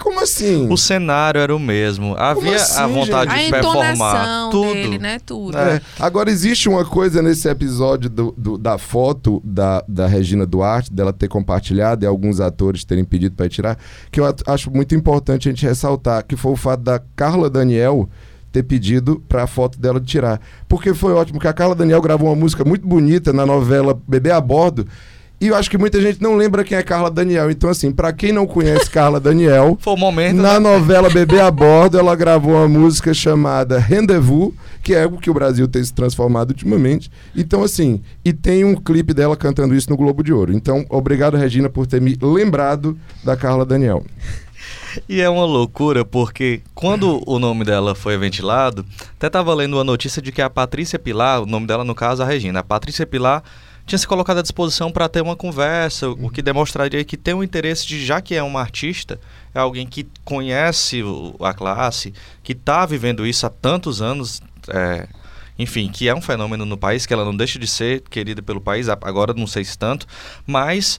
Como 0.00 0.20
assim? 0.20 0.68
O 0.70 0.76
cenário 0.76 1.40
era 1.40 1.54
o 1.54 1.58
mesmo. 1.58 2.16
Havia 2.18 2.56
assim, 2.56 2.80
a 2.80 2.86
vontade 2.86 3.30
a 3.32 3.36
de 3.36 3.50
performar 3.50 3.94
entonação 3.94 4.50
tudo. 4.50 4.72
dele, 4.72 4.98
né? 4.98 5.18
Tudo. 5.24 5.56
É, 5.56 5.80
Agora, 6.00 6.30
existe 6.30 6.68
uma 6.68 6.84
coisa 6.84 7.22
nesse 7.22 7.48
episódio 7.48 8.10
do, 8.10 8.34
do- 8.36 8.58
da 8.58 8.76
foto 8.76 9.40
da, 9.44 9.84
da 9.86 10.06
Regina 10.06 10.44
Duarte, 10.44 10.92
dela 10.92 11.12
ter 11.12 11.28
compartilhado 11.28 12.04
e 12.04 12.08
alguns 12.08 12.40
atores 12.40 12.84
terem 12.84 13.04
pedido 13.04 13.36
para 13.36 13.48
tirar, 13.48 13.78
que 14.10 14.18
eu 14.20 14.34
acho 14.46 14.70
muito 14.70 14.94
importante 14.96 15.48
a 15.48 15.52
gente 15.52 15.64
ressaltar, 15.64 16.24
que 16.26 16.36
foi 16.36 16.52
o 16.52 16.56
fato 16.56 16.80
da 16.82 17.00
Carla 17.14 17.48
Daniel 17.48 18.08
ter 18.50 18.62
pedido 18.64 19.22
para 19.28 19.44
a 19.44 19.46
foto 19.46 19.78
dela 19.80 20.00
de 20.00 20.06
tirar. 20.06 20.40
Porque 20.68 20.92
foi 20.92 21.12
ótimo, 21.12 21.38
que 21.40 21.48
a 21.48 21.52
Carla 21.52 21.74
Daniel 21.74 22.02
gravou 22.02 22.28
uma 22.28 22.36
música 22.36 22.64
muito 22.64 22.86
bonita 22.86 23.32
na 23.32 23.46
novela 23.46 23.98
Bebê 24.06 24.30
a 24.32 24.40
Bordo, 24.40 24.86
e 25.44 25.48
eu 25.48 25.54
acho 25.54 25.68
que 25.68 25.76
muita 25.76 26.00
gente 26.00 26.22
não 26.22 26.36
lembra 26.36 26.64
quem 26.64 26.78
é 26.78 26.82
Carla 26.82 27.10
Daniel. 27.10 27.50
Então, 27.50 27.68
assim, 27.68 27.92
para 27.92 28.14
quem 28.14 28.32
não 28.32 28.46
conhece 28.46 28.88
Carla 28.88 29.20
Daniel, 29.20 29.76
Foi 29.82 29.92
o 29.92 29.96
momento. 29.96 30.36
na 30.36 30.58
novela 30.58 31.10
Bebê 31.10 31.38
a 31.38 31.50
Bordo, 31.50 31.98
ela 31.98 32.16
gravou 32.16 32.54
uma 32.54 32.66
música 32.66 33.12
chamada 33.12 33.78
Rendezvous, 33.78 34.54
que 34.82 34.94
é 34.94 35.04
o 35.04 35.18
que 35.18 35.28
o 35.28 35.34
Brasil 35.34 35.68
tem 35.68 35.84
se 35.84 35.92
transformado 35.92 36.52
ultimamente. 36.52 37.10
Então, 37.36 37.62
assim, 37.62 38.00
e 38.24 38.32
tem 38.32 38.64
um 38.64 38.74
clipe 38.74 39.12
dela 39.12 39.36
cantando 39.36 39.74
isso 39.74 39.90
no 39.90 39.98
Globo 39.98 40.24
de 40.24 40.32
Ouro. 40.32 40.50
Então, 40.50 40.86
obrigado, 40.88 41.36
Regina, 41.36 41.68
por 41.68 41.86
ter 41.86 42.00
me 42.00 42.16
lembrado 42.22 42.98
da 43.22 43.36
Carla 43.36 43.66
Daniel. 43.66 44.02
E 45.06 45.20
é 45.20 45.28
uma 45.28 45.44
loucura 45.44 46.06
porque 46.06 46.62
quando 46.74 47.22
o 47.26 47.38
nome 47.38 47.66
dela 47.66 47.94
foi 47.94 48.16
ventilado, 48.16 48.82
até 49.18 49.26
estava 49.26 49.52
lendo 49.52 49.74
uma 49.74 49.84
notícia 49.84 50.22
de 50.22 50.32
que 50.32 50.40
a 50.40 50.48
Patrícia 50.48 50.98
Pilar, 50.98 51.42
o 51.42 51.46
nome 51.46 51.66
dela 51.66 51.84
no 51.84 51.94
caso 51.94 52.22
a 52.22 52.26
Regina, 52.26 52.60
a 52.60 52.64
Patrícia 52.64 53.06
Pilar 53.06 53.42
tinha 53.86 53.98
se 53.98 54.06
colocado 54.06 54.38
à 54.38 54.42
disposição 54.42 54.90
para 54.90 55.08
ter 55.08 55.20
uma 55.20 55.36
conversa, 55.36 56.08
o 56.08 56.30
que 56.30 56.40
demonstraria 56.40 57.04
que 57.04 57.16
tem 57.16 57.34
um 57.34 57.42
interesse 57.42 57.86
de, 57.86 58.04
já 58.04 58.20
que 58.20 58.34
é 58.34 58.42
uma 58.42 58.60
artista, 58.60 59.20
é 59.54 59.58
alguém 59.58 59.86
que 59.86 60.06
conhece 60.24 61.02
o- 61.02 61.36
a 61.40 61.52
classe, 61.52 62.12
que 62.42 62.52
está 62.52 62.86
vivendo 62.86 63.26
isso 63.26 63.44
há 63.46 63.50
tantos 63.50 64.00
anos, 64.00 64.40
é, 64.68 65.06
enfim, 65.58 65.88
que 65.88 66.08
é 66.08 66.14
um 66.14 66.20
fenômeno 66.22 66.64
no 66.64 66.76
país, 66.78 67.04
que 67.06 67.12
ela 67.12 67.24
não 67.24 67.36
deixa 67.36 67.58
de 67.58 67.66
ser 67.66 68.00
querida 68.08 68.40
pelo 68.42 68.60
país, 68.60 68.88
agora 68.88 69.34
não 69.34 69.46
sei 69.46 69.64
se 69.64 69.76
tanto, 69.76 70.06
mas 70.46 70.98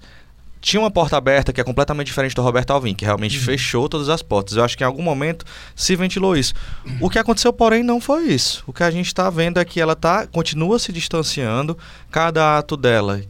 tinha 0.68 0.80
uma 0.82 0.90
porta 0.90 1.16
aberta 1.16 1.54
que 1.54 1.62
é 1.62 1.64
completamente 1.64 2.08
diferente 2.08 2.34
do 2.34 2.42
Roberto 2.42 2.72
Alvim, 2.72 2.96
que 2.96 3.06
realmente 3.06 3.38
fechou 3.38 3.88
todas 3.88 4.10
as 4.10 4.24
portas. 4.24 4.58
Eu 4.58 4.64
acho 4.64 4.76
que 4.76 4.84
em 4.84 4.88
algum 4.88 5.04
momento 5.04 5.46
se 5.76 5.96
ventilou 5.96 6.36
isso. 6.36 6.56
O 7.00 7.08
que 7.08 7.20
aconteceu, 7.20 7.54
porém, 7.54 7.84
não 7.84 8.02
foi 8.02 8.24
isso. 8.24 8.64
O 8.66 8.74
que 8.74 8.82
a 8.82 8.90
gente 8.90 9.06
está 9.06 9.30
vendo 9.30 9.60
é 9.60 9.64
que 9.66 9.80
ela 9.80 9.96
tá, 9.96 10.26
continua 10.26 10.80
se 10.80 10.92
distanciando, 10.92 11.78
cada 12.10 12.58
ato 12.58 12.76
dela, 12.76 13.22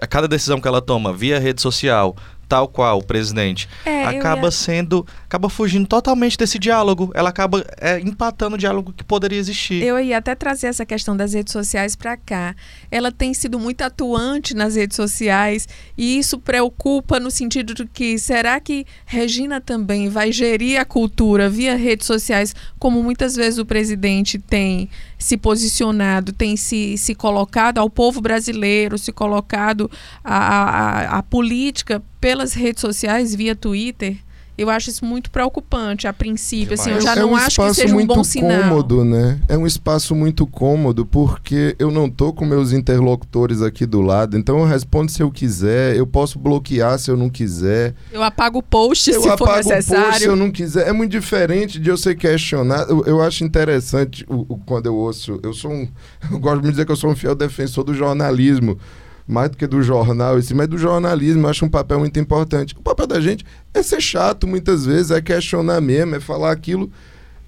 a 0.00 0.06
cada 0.08 0.26
decisão 0.26 0.60
que 0.60 0.66
ela 0.66 0.82
toma 0.82 1.12
via 1.12 1.38
rede 1.38 1.62
social, 1.62 2.16
tal 2.48 2.66
qual 2.66 2.98
o 2.98 3.04
presidente, 3.04 3.68
É, 3.84 4.04
acaba 4.04 4.46
ia- 4.46 4.50
sendo, 4.50 5.06
acaba 5.32 5.48
fugindo 5.48 5.86
totalmente 5.86 6.36
desse 6.36 6.58
diálogo. 6.58 7.10
Ela 7.14 7.30
acaba 7.30 7.64
é, 7.80 7.98
empatando 8.00 8.54
o 8.54 8.58
diálogo 8.58 8.92
que 8.92 9.02
poderia 9.02 9.38
existir. 9.38 9.82
Eu 9.82 9.98
ia 9.98 10.18
até 10.18 10.34
trazer 10.34 10.66
essa 10.66 10.84
questão 10.84 11.16
das 11.16 11.32
redes 11.32 11.52
sociais 11.54 11.96
para 11.96 12.18
cá. 12.18 12.54
Ela 12.90 13.10
tem 13.10 13.32
sido 13.32 13.58
muito 13.58 13.80
atuante 13.80 14.54
nas 14.54 14.76
redes 14.76 14.94
sociais 14.94 15.66
e 15.96 16.18
isso 16.18 16.38
preocupa 16.38 17.18
no 17.18 17.30
sentido 17.30 17.72
de 17.72 17.86
que 17.86 18.18
será 18.18 18.60
que 18.60 18.84
Regina 19.06 19.58
também 19.58 20.10
vai 20.10 20.30
gerir 20.32 20.78
a 20.78 20.84
cultura 20.84 21.48
via 21.48 21.76
redes 21.76 22.06
sociais, 22.06 22.54
como 22.78 23.02
muitas 23.02 23.34
vezes 23.34 23.58
o 23.58 23.64
presidente 23.64 24.38
tem 24.38 24.90
se 25.18 25.38
posicionado, 25.38 26.32
tem 26.32 26.56
se, 26.58 26.98
se 26.98 27.14
colocado 27.14 27.78
ao 27.78 27.88
povo 27.88 28.20
brasileiro, 28.20 28.98
se 28.98 29.12
colocado 29.12 29.90
a- 30.22 31.18
a 31.18 31.22
política 31.22 32.02
pelas 32.20 32.52
redes 32.52 32.80
sociais 32.82 33.34
via 33.34 33.56
Twitter? 33.56 34.16
Eu 34.56 34.68
acho 34.68 34.90
isso 34.90 35.04
muito 35.04 35.30
preocupante 35.30 36.06
a 36.06 36.12
princípio. 36.12 36.74
Assim, 36.74 36.90
eu 36.90 37.00
já 37.00 37.12
é 37.14 37.20
não 37.20 37.30
um 37.32 37.36
acho 37.36 37.46
que 37.46 37.50
espaço 37.52 37.74
seja 37.74 37.92
um 37.94 37.96
muito 37.96 38.14
bom 38.14 38.22
sinal. 38.22 38.62
cômodo, 38.62 39.04
né? 39.04 39.40
É 39.48 39.56
um 39.56 39.66
espaço 39.66 40.14
muito 40.14 40.46
cômodo 40.46 41.06
porque 41.06 41.74
eu 41.78 41.90
não 41.90 42.08
tô 42.10 42.32
com 42.34 42.44
meus 42.44 42.70
interlocutores 42.72 43.62
aqui 43.62 43.86
do 43.86 44.00
lado, 44.02 44.36
então 44.36 44.58
eu 44.58 44.64
respondo 44.66 45.10
se 45.10 45.22
eu 45.22 45.30
quiser, 45.30 45.96
eu 45.96 46.06
posso 46.06 46.38
bloquear 46.38 46.98
se 46.98 47.10
eu 47.10 47.16
não 47.16 47.30
quiser. 47.30 47.94
Eu 48.12 48.22
apago 48.22 48.58
o 48.58 48.62
post 48.62 49.10
eu 49.10 49.22
se 49.22 49.26
for 49.26 49.34
apago 49.34 49.50
o 49.50 49.54
post 49.54 49.64
se 49.64 49.74
necessário. 49.92 50.26
eu 50.26 50.36
não 50.36 50.50
quiser. 50.50 50.86
É 50.86 50.92
muito 50.92 51.10
diferente 51.12 51.78
de 51.80 51.88
eu 51.88 51.96
ser 51.96 52.14
questionado. 52.14 52.90
Eu, 52.90 53.04
eu 53.06 53.22
acho 53.22 53.44
interessante 53.44 54.24
o, 54.28 54.44
o- 54.54 54.58
quando 54.58 54.86
eu 54.86 54.94
ouço. 54.94 55.40
Eu 55.42 55.54
sou 55.54 55.70
um. 55.72 55.88
Eu 56.30 56.38
gosto 56.38 56.62
de 56.62 56.70
dizer 56.70 56.84
que 56.86 56.92
eu 56.92 56.96
sou 56.96 57.10
um 57.10 57.16
fiel 57.16 57.34
defensor 57.34 57.82
do 57.84 57.92
jornalismo. 57.94 58.78
Mais 59.26 59.50
do 59.50 59.56
que 59.56 59.66
do 59.66 59.82
jornal, 59.82 60.38
esse, 60.38 60.54
mas 60.54 60.68
do 60.68 60.76
jornalismo, 60.76 61.46
eu 61.46 61.50
acho 61.50 61.64
um 61.64 61.68
papel 61.68 61.98
muito 61.98 62.18
importante. 62.18 62.74
O 62.76 62.82
papel 62.82 63.06
da 63.06 63.20
gente 63.20 63.44
é 63.72 63.82
ser 63.82 64.00
chato 64.00 64.46
muitas 64.46 64.84
vezes, 64.84 65.10
é 65.10 65.20
questionar 65.20 65.80
mesmo, 65.80 66.16
é 66.16 66.20
falar 66.20 66.50
aquilo 66.50 66.90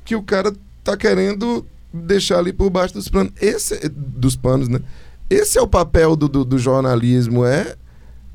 que 0.05 0.15
o 0.15 0.23
cara 0.23 0.53
tá 0.83 0.97
querendo 0.97 1.67
deixar 1.93 2.39
ali 2.39 2.53
por 2.53 2.71
baixo 2.71 2.95
dos 2.95 3.09
panos. 3.09 3.33
Esse, 3.41 3.89
dos 3.89 4.37
panos, 4.37 4.69
né? 4.69 4.81
Esse 5.29 5.59
é 5.59 5.63
o 5.63 5.67
papel 5.67 6.15
do, 6.15 6.29
do, 6.29 6.45
do 6.45 6.59
jornalismo, 6.59 7.45
é 7.45 7.77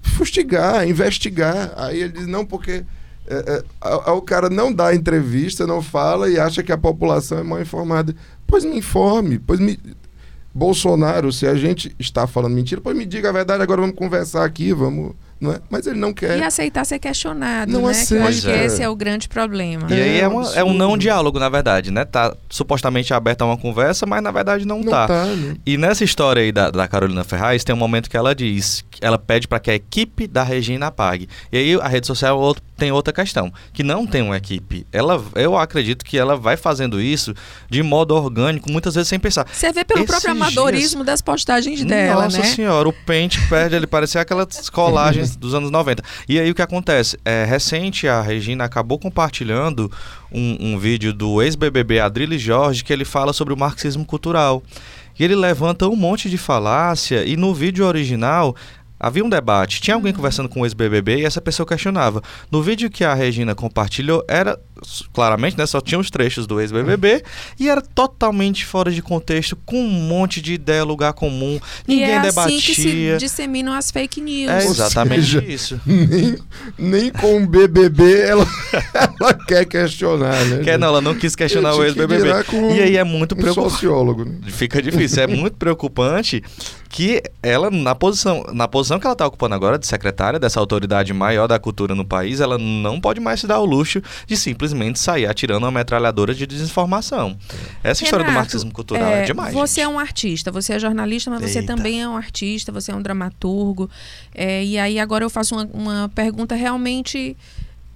fustigar, 0.02 0.88
investigar. 0.88 1.74
Aí 1.78 2.02
ele 2.02 2.14
diz, 2.14 2.28
não, 2.28 2.46
porque 2.46 2.84
é, 3.28 3.64
é, 3.84 4.12
o 4.12 4.22
cara 4.22 4.50
não 4.50 4.74
dá 4.74 4.94
entrevista, 4.96 5.68
não 5.68 5.82
fala 5.82 6.30
e 6.30 6.40
acha 6.40 6.64
que 6.64 6.72
a 6.72 6.78
população 6.78 7.38
é 7.38 7.44
mal 7.44 7.62
informada. 7.62 8.16
Pois 8.48 8.66
me 8.66 8.78
informe, 8.78 9.38
pois 9.38 9.60
me. 9.60 9.80
Bolsonaro, 10.54 11.32
se 11.32 11.48
a 11.48 11.56
gente 11.56 11.96
está 12.00 12.26
falando 12.26 12.56
mentira, 12.56 12.82
pois 12.82 12.96
me 12.96 13.06
diga 13.06 13.30
a 13.30 13.34
verdade, 13.34 13.62
agora 13.62 13.82
vamos 13.82 13.96
conversar 13.96 14.44
aqui, 14.44 14.74
vamos. 14.74 15.14
Não 15.40 15.54
é? 15.54 15.60
Mas 15.70 15.88
ele 15.88 15.98
não 16.00 16.12
quer. 16.14 16.38
E 16.40 16.44
aceitar 16.44 16.84
ser 16.86 17.00
questionado, 17.00 17.72
Não 17.72 17.88
né? 17.88 17.94
Que 18.06 18.14
eu 18.14 18.24
acho 18.26 18.42
que 18.42 18.48
aceita. 18.50 18.66
esse 18.66 18.84
é 18.84 18.90
o 18.90 18.96
grande 18.96 19.30
problema. 19.30 19.88
E 19.90 19.94
aí 19.94 20.18
É 20.18 20.22
é, 20.22 20.28
um 20.28 20.34
uma- 20.40 20.54
é 20.56 20.64
um 20.64 20.74
não 20.74 20.98
diálogo, 20.98 21.40
na 21.40 21.48
verdade, 21.48 21.92
né? 21.92 22.04
Tá 22.04 22.36
supostamente 22.50 23.14
aberta 23.14 23.46
uma 23.46 23.58
conversa, 23.58 24.06
mas 24.06 24.22
na 24.22 24.32
verdade 24.32 24.66
não, 24.66 24.80
não 24.80 24.92
tá. 24.92 25.08
tá, 25.08 25.26
né? 25.26 25.56
E 25.66 25.78
nessa 25.78 26.04
história 26.04 26.42
aí 26.42 26.52
da, 26.52 26.70
da 26.70 26.88
Carolina 26.88 27.24
Ferraz, 27.24 27.64
tem 27.64 27.74
um 27.74 27.78
momento 27.78 28.10
que 28.10 28.18
ela 28.18 28.36
diz, 28.36 28.84
ela 29.00 29.18
pede 29.18 29.48
para 29.48 29.60
que 29.60 29.72
a 29.72 29.76
equipe 29.76 30.28
da 30.28 30.44
Regina 30.44 30.88
apague. 30.88 31.30
E 31.52 31.58
aí 31.58 31.76
a 31.80 31.88
rede 31.88 32.06
social 32.08 32.52
é 32.56 32.70
tem 32.80 32.92
outra 32.94 33.12
questão, 33.14 33.52
que 33.74 33.84
não 33.84 34.08
tem 34.08 34.22
uma 34.22 34.38
equipe. 34.38 34.88
Ela, 34.92 35.22
eu 35.36 35.58
acredito 35.58 36.04
que 36.06 36.18
ela 36.18 36.38
vai 36.38 36.56
fazendo 36.56 37.02
isso 37.02 37.34
de 37.70 37.84
modo 37.84 38.16
orgânico, 38.16 38.72
muitas 38.72 38.96
vezes 38.96 39.10
sem 39.10 39.20
pensar. 39.20 39.46
Você 39.52 39.70
vê 39.74 39.84
pelo 39.84 40.00
Esses 40.00 40.10
próprio 40.10 40.34
dias- 40.34 40.48
amadorismo 40.48 41.04
das 41.04 41.22
postagens 41.22 41.84
dela, 41.84 42.24
Nossa 42.24 42.38
né? 42.40 42.44
senhora, 42.46 42.88
o 42.88 42.94
pente 42.94 43.40
perde, 43.50 43.76
ele 43.76 43.86
parecia 43.88 44.22
aquelas 44.22 44.70
colagens 44.72 45.29
dos 45.36 45.54
anos 45.54 45.72
90. 45.72 46.04
E 46.28 46.40
aí 46.40 46.50
o 46.50 46.56
que 46.56 46.62
acontece? 46.62 47.18
É, 47.24 47.46
recente 47.46 48.08
a 48.08 48.22
Regina 48.22 48.64
acabou 48.64 48.98
compartilhando 48.98 49.92
um, 50.32 50.74
um 50.74 50.80
vídeo 50.80 51.14
do 51.14 51.42
ex-BBB 51.42 52.00
Adrilles 52.00 52.42
Jorge 52.42 52.84
que 52.84 52.94
ele 52.94 53.06
fala 53.06 53.34
sobre 53.34 53.54
o 53.54 53.58
marxismo 53.58 54.06
cultural. 54.06 54.64
E 55.20 55.24
ele 55.24 55.36
levanta 55.36 55.88
um 55.88 55.98
monte 55.98 56.30
de 56.30 56.38
falácia 56.38 57.26
e 57.26 57.36
no 57.36 57.54
vídeo 57.54 57.86
original 57.86 58.56
havia 59.00 59.24
um 59.24 59.30
debate. 59.30 59.82
Tinha 59.82 59.96
alguém 59.96 60.14
conversando 60.14 60.50
com 60.50 60.62
o 60.62 60.66
ex-BBB 60.66 61.20
e 61.20 61.26
essa 61.26 61.40
pessoa 61.40 61.66
questionava. 61.66 62.22
No 62.52 62.62
vídeo 62.62 62.90
que 62.90 63.04
a 63.04 63.14
Regina 63.14 63.56
compartilhou, 63.56 64.24
era 64.28 64.60
claramente, 65.14 65.58
né, 65.58 65.66
só 65.66 65.82
tinha 65.82 66.00
os 66.00 66.10
trechos 66.10 66.48
do 66.48 66.60
ex-BBB 66.60 67.24
e 67.60 67.70
era 67.70 67.82
totalmente 67.82 68.66
fora 68.66 68.92
de 68.92 69.02
contexto, 69.02 69.56
com 69.66 69.82
um 69.82 69.90
monte 69.90 70.42
de 70.42 70.54
ideia, 70.54 70.84
lugar 70.84 71.14
comum. 71.14 71.60
Ninguém 71.88 72.08
e 72.08 72.12
é 72.12 72.22
debatia. 72.22 72.58
assim 72.58 72.66
que 72.66 72.76
se 72.76 73.18
disseminam 73.18 73.74
as 73.74 73.92
fake 73.92 74.22
news. 74.22 74.52
É 74.52 74.66
exatamente 74.66 75.22
seja, 75.22 75.44
isso. 75.46 75.82
Nem, 75.86 76.38
nem 76.78 77.12
com 77.12 77.44
o 77.44 77.48
BBB 77.48 78.22
ela, 78.22 78.48
ela 79.20 79.34
quer 79.46 79.66
questionar, 79.66 80.44
né? 80.46 80.64
Quer, 80.64 80.80
não, 80.80 80.88
ela 80.88 81.02
não 81.02 81.16
quis 81.16 81.36
questionar 81.36 81.76
o 81.76 81.84
ex-BBB. 81.84 82.30
E 82.76 82.82
aí 82.82 82.98
é 82.98 83.04
muito 83.04 83.36
um 83.36 83.38
preocupante. 83.38 83.74
sociólogo, 83.74 84.26
né? 84.26 84.38
Fica 84.48 84.82
difícil, 84.82 85.24
é 85.24 85.28
muito 85.28 85.56
preocupante 85.58 86.44
que 86.90 87.22
ela, 87.44 87.70
na 87.70 87.94
posição, 87.94 88.44
na 88.52 88.68
posição 88.68 89.00
que 89.00 89.06
ela 89.06 89.14
está 89.14 89.26
ocupando 89.26 89.54
agora, 89.54 89.78
de 89.78 89.86
secretária 89.86 90.40
dessa 90.40 90.60
autoridade 90.60 91.14
maior 91.14 91.48
da 91.48 91.60
cultura 91.60 91.94
no 91.94 92.04
país, 92.04 92.40
ela 92.40 92.58
não 92.58 93.00
pode 93.00 93.20
mais 93.20 93.40
se 93.40 93.48
dar 93.48 93.60
o 93.60 93.66
luxo 93.66 94.02
de 94.26 94.36
simplesmente 94.36 94.98
sair 94.98 95.28
atirando 95.28 95.66
uma 95.66 95.72
metralhadora 95.72 96.34
de 96.34 96.48
desinformação. 96.48 97.38
Essa 97.84 98.04
história 98.04 98.26
do 98.26 98.30
Renato, 98.30 98.46
marxismo 98.46 98.72
cultural 98.72 99.08
é, 99.08 99.22
é, 99.22 99.26
demais. 99.26 99.54
Você 99.54 99.82
gente. 99.82 99.86
é 99.86 99.88
um 99.88 100.00
artista, 100.00 100.52
você 100.52 100.74
é 100.74 100.80
jornalista, 100.80 101.30
mas 101.30 101.42
você 101.42 101.60
Eita. 101.60 101.76
também 101.76 102.02
é 102.02 102.10
um 102.10 102.18
artista, 102.18 102.72
você 102.72 102.92
é 102.92 102.96
um 102.96 103.02
dramaturgo. 103.02 103.88
É, 104.34 104.66
e 104.66 104.80
aí 104.80 105.00
agora 105.00 105.24
eu 105.24 105.30
faço 105.30 105.56
uma, 105.56 105.70
uma 105.72 106.12
pergunta 106.16 106.56
realmente 106.56 107.38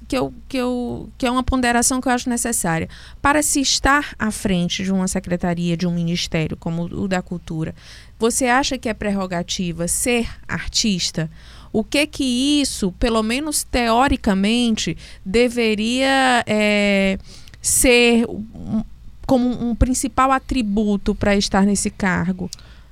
que, 0.08 0.18
eu, 0.18 0.34
que, 0.48 0.58
eu, 0.58 1.10
que 1.18 1.26
é 1.26 1.32
uma 1.32 1.44
ponderação 1.44 2.00
que 2.00 2.08
eu 2.08 2.12
acho 2.12 2.30
necessária. 2.30 2.88
Para 3.22 3.42
se 3.42 3.60
estar 3.60 4.14
à 4.20 4.30
frente 4.30 4.84
de 4.84 4.92
uma 4.92 5.08
secretaria, 5.08 5.76
de 5.76 5.88
um 5.88 5.92
ministério 5.92 6.56
como 6.56 6.84
o 6.84 7.08
da 7.08 7.22
cultura, 7.22 7.74
você 8.20 8.46
acha 8.46 8.78
que 8.78 8.88
é 8.90 8.94
prerrogativa 8.94 9.88
ser 9.88 10.28
artista? 10.48 11.30
O 11.72 11.84
que 11.84 12.06
que 12.06 12.24
isso, 12.62 12.92
pelo 12.94 13.24
menos 13.24 13.64
teoricamente, 13.64 14.96
deveria 15.26 16.44
é, 16.46 17.18
ser 17.62 18.26
um- 18.30 18.84
como 19.26 19.48
um 19.50 19.74
principal 19.74 20.32
atributo 20.32 21.16
para 21.16 21.36
estar 21.36 21.64
nesse 21.66 21.90
cargo? 21.90 22.50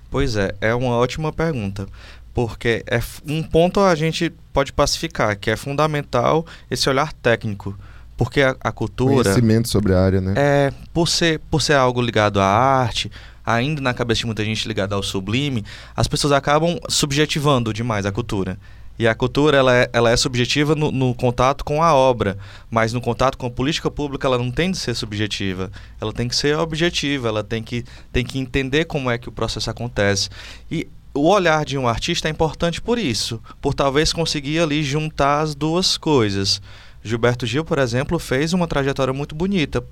Pois 0.09 0.35
é, 0.35 0.53
é 0.59 0.73
uma 0.73 0.95
ótima 0.95 1.31
pergunta. 1.31 1.87
Porque 2.33 2.83
é 2.87 3.01
um 3.27 3.43
ponto 3.43 3.81
a 3.81 3.93
gente 3.93 4.31
pode 4.53 4.71
pacificar, 4.71 5.37
que 5.37 5.51
é 5.51 5.55
fundamental 5.57 6.45
esse 6.69 6.89
olhar 6.89 7.11
técnico. 7.13 7.77
Porque 8.15 8.41
a, 8.41 8.55
a 8.61 8.71
cultura. 8.71 9.23
Conhecimento 9.23 9.67
sobre 9.67 9.93
a 9.93 9.99
área, 10.01 10.21
né? 10.21 10.33
É, 10.37 10.73
por 10.93 11.09
ser, 11.09 11.39
por 11.51 11.61
ser 11.61 11.73
algo 11.73 12.01
ligado 12.01 12.39
à 12.39 12.45
arte, 12.45 13.11
ainda 13.45 13.81
na 13.81 13.93
cabeça 13.93 14.19
de 14.19 14.25
muita 14.25 14.43
gente 14.43 14.67
ligado 14.67 14.93
ao 14.93 15.03
sublime, 15.03 15.63
as 15.95 16.07
pessoas 16.07 16.33
acabam 16.33 16.79
subjetivando 16.87 17.73
demais 17.73 18.05
a 18.05 18.11
cultura. 18.11 18.57
E 18.99 19.07
a 19.07 19.15
cultura 19.15 19.57
ela 19.57 19.75
é, 19.75 19.89
ela 19.93 20.11
é 20.11 20.15
subjetiva 20.15 20.75
no, 20.75 20.91
no 20.91 21.15
contato 21.15 21.65
com 21.65 21.81
a 21.81 21.93
obra, 21.93 22.37
mas 22.69 22.93
no 22.93 23.01
contato 23.01 23.37
com 23.37 23.47
a 23.47 23.49
política 23.49 23.89
pública 23.89 24.27
ela 24.27 24.37
não 24.37 24.51
tem 24.51 24.69
de 24.69 24.77
ser 24.77 24.93
subjetiva. 24.93 25.71
Ela 25.99 26.13
tem 26.13 26.27
que 26.27 26.35
ser 26.35 26.55
objetiva, 26.57 27.29
ela 27.29 27.43
tem 27.43 27.63
que, 27.63 27.83
tem 28.13 28.23
que 28.23 28.37
entender 28.37 28.85
como 28.85 29.09
é 29.09 29.17
que 29.17 29.27
o 29.27 29.31
processo 29.31 29.71
acontece. 29.71 30.29
E 30.69 30.87
o 31.13 31.27
olhar 31.27 31.65
de 31.65 31.77
um 31.77 31.87
artista 31.87 32.27
é 32.27 32.31
importante 32.31 32.79
por 32.79 32.99
isso, 32.99 33.41
por 33.59 33.73
talvez 33.73 34.13
conseguir 34.13 34.59
ali 34.59 34.83
juntar 34.83 35.41
as 35.41 35.55
duas 35.55 35.97
coisas. 35.97 36.61
Gilberto 37.03 37.47
Gil, 37.47 37.65
por 37.65 37.79
exemplo, 37.79 38.19
fez 38.19 38.53
uma 38.53 38.67
trajetória 38.67 39.13
muito 39.13 39.33
bonita. 39.33 39.83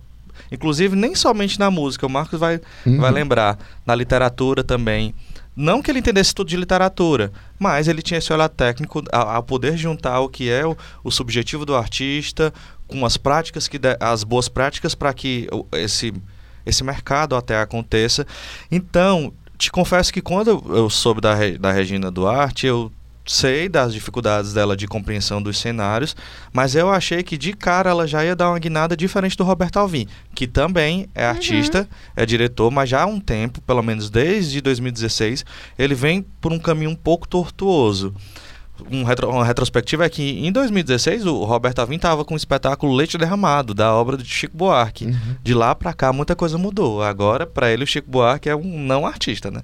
Inclusive, 0.51 0.95
nem 0.95 1.15
somente 1.15 1.59
na 1.59 1.69
música, 1.71 2.05
o 2.05 2.09
Marcos 2.09 2.39
vai, 2.39 2.59
Uhum. 2.85 2.99
vai 2.99 3.11
lembrar, 3.11 3.57
na 3.85 3.93
literatura 3.95 4.63
também. 4.63 5.13
Não 5.55 5.81
que 5.81 5.91
ele 5.91 5.99
entendesse 5.99 6.33
tudo 6.33 6.47
de 6.47 6.55
literatura, 6.55 7.31
mas 7.59 7.87
ele 7.89 8.01
tinha 8.01 8.17
esse 8.17 8.31
olhar 8.31 8.47
técnico 8.47 9.03
a, 9.11 9.37
a 9.37 9.41
poder 9.41 9.75
juntar 9.77 10.19
o 10.21 10.29
que 10.29 10.49
é 10.49 10.65
o, 10.65 10.75
o 11.03 11.11
subjetivo 11.11 11.65
do 11.65 11.75
artista 11.75 12.53
com 12.87 13.05
as 13.05 13.17
práticas 13.17 13.67
que 13.67 13.77
de- 13.77 13.97
as 13.99 14.23
boas 14.23 14.47
práticas 14.47 14.95
para 14.95 15.13
que 15.13 15.47
esse 15.73 16.13
esse 16.65 16.83
mercado 16.83 17.35
até 17.35 17.59
aconteça. 17.59 18.27
Então, 18.71 19.33
te 19.57 19.71
confesso 19.71 20.13
que 20.13 20.21
quando 20.21 20.49
eu, 20.49 20.63
eu 20.75 20.89
soube 20.89 21.19
da, 21.19 21.33
da 21.59 21.71
Regina 21.71 22.11
Duarte, 22.11 22.67
eu 22.67 22.91
sei 23.31 23.69
das 23.69 23.93
dificuldades 23.93 24.53
dela 24.53 24.75
de 24.75 24.87
compreensão 24.87 25.39
dos 25.39 25.59
cenários, 25.59 26.15
mas 26.51 26.73
eu 26.73 26.89
achei 26.89 27.21
que 27.21 27.37
de 27.37 27.53
cara 27.53 27.91
ela 27.91 28.07
já 28.07 28.25
ia 28.25 28.35
dar 28.35 28.49
uma 28.49 28.57
guinada 28.57 28.97
diferente 28.97 29.37
do 29.37 29.43
Roberto 29.43 29.77
Alvim, 29.77 30.07
que 30.33 30.47
também 30.47 31.07
é 31.13 31.25
artista, 31.25 31.87
é 32.15 32.25
diretor, 32.25 32.71
mas 32.71 32.89
já 32.89 33.03
há 33.03 33.05
um 33.05 33.19
tempo, 33.19 33.61
pelo 33.61 33.83
menos 33.83 34.09
desde 34.09 34.59
2016, 34.61 35.45
ele 35.77 35.93
vem 35.93 36.23
por 36.41 36.51
um 36.51 36.57
caminho 36.57 36.89
um 36.89 36.95
pouco 36.95 37.27
tortuoso. 37.27 38.15
Um 38.89 39.03
retro- 39.03 39.29
uma 39.29 39.43
retrospectiva 39.45 40.05
é 40.05 40.09
que 40.09 40.23
em 40.47 40.51
2016 40.51 41.25
o 41.25 41.43
Roberto 41.43 41.79
Alvim 41.79 41.97
estava 41.97 42.23
com 42.25 42.33
o 42.33 42.37
espetáculo 42.37 42.95
Leite 42.95 43.17
Derramado, 43.17 43.73
da 43.73 43.93
obra 43.93 44.17
de 44.17 44.23
Chico 44.25 44.55
Buarque. 44.57 45.05
Uhum. 45.05 45.35
De 45.43 45.53
lá 45.53 45.75
pra 45.75 45.93
cá 45.93 46.11
muita 46.13 46.33
coisa 46.35 46.57
mudou. 46.57 47.03
Agora, 47.03 47.45
pra 47.45 47.69
ele, 47.69 47.83
o 47.83 47.87
Chico 47.87 48.09
Buarque 48.09 48.47
é 48.49 48.55
um 48.55 48.79
não 48.85 49.05
artista, 49.05 49.51
né? 49.51 49.61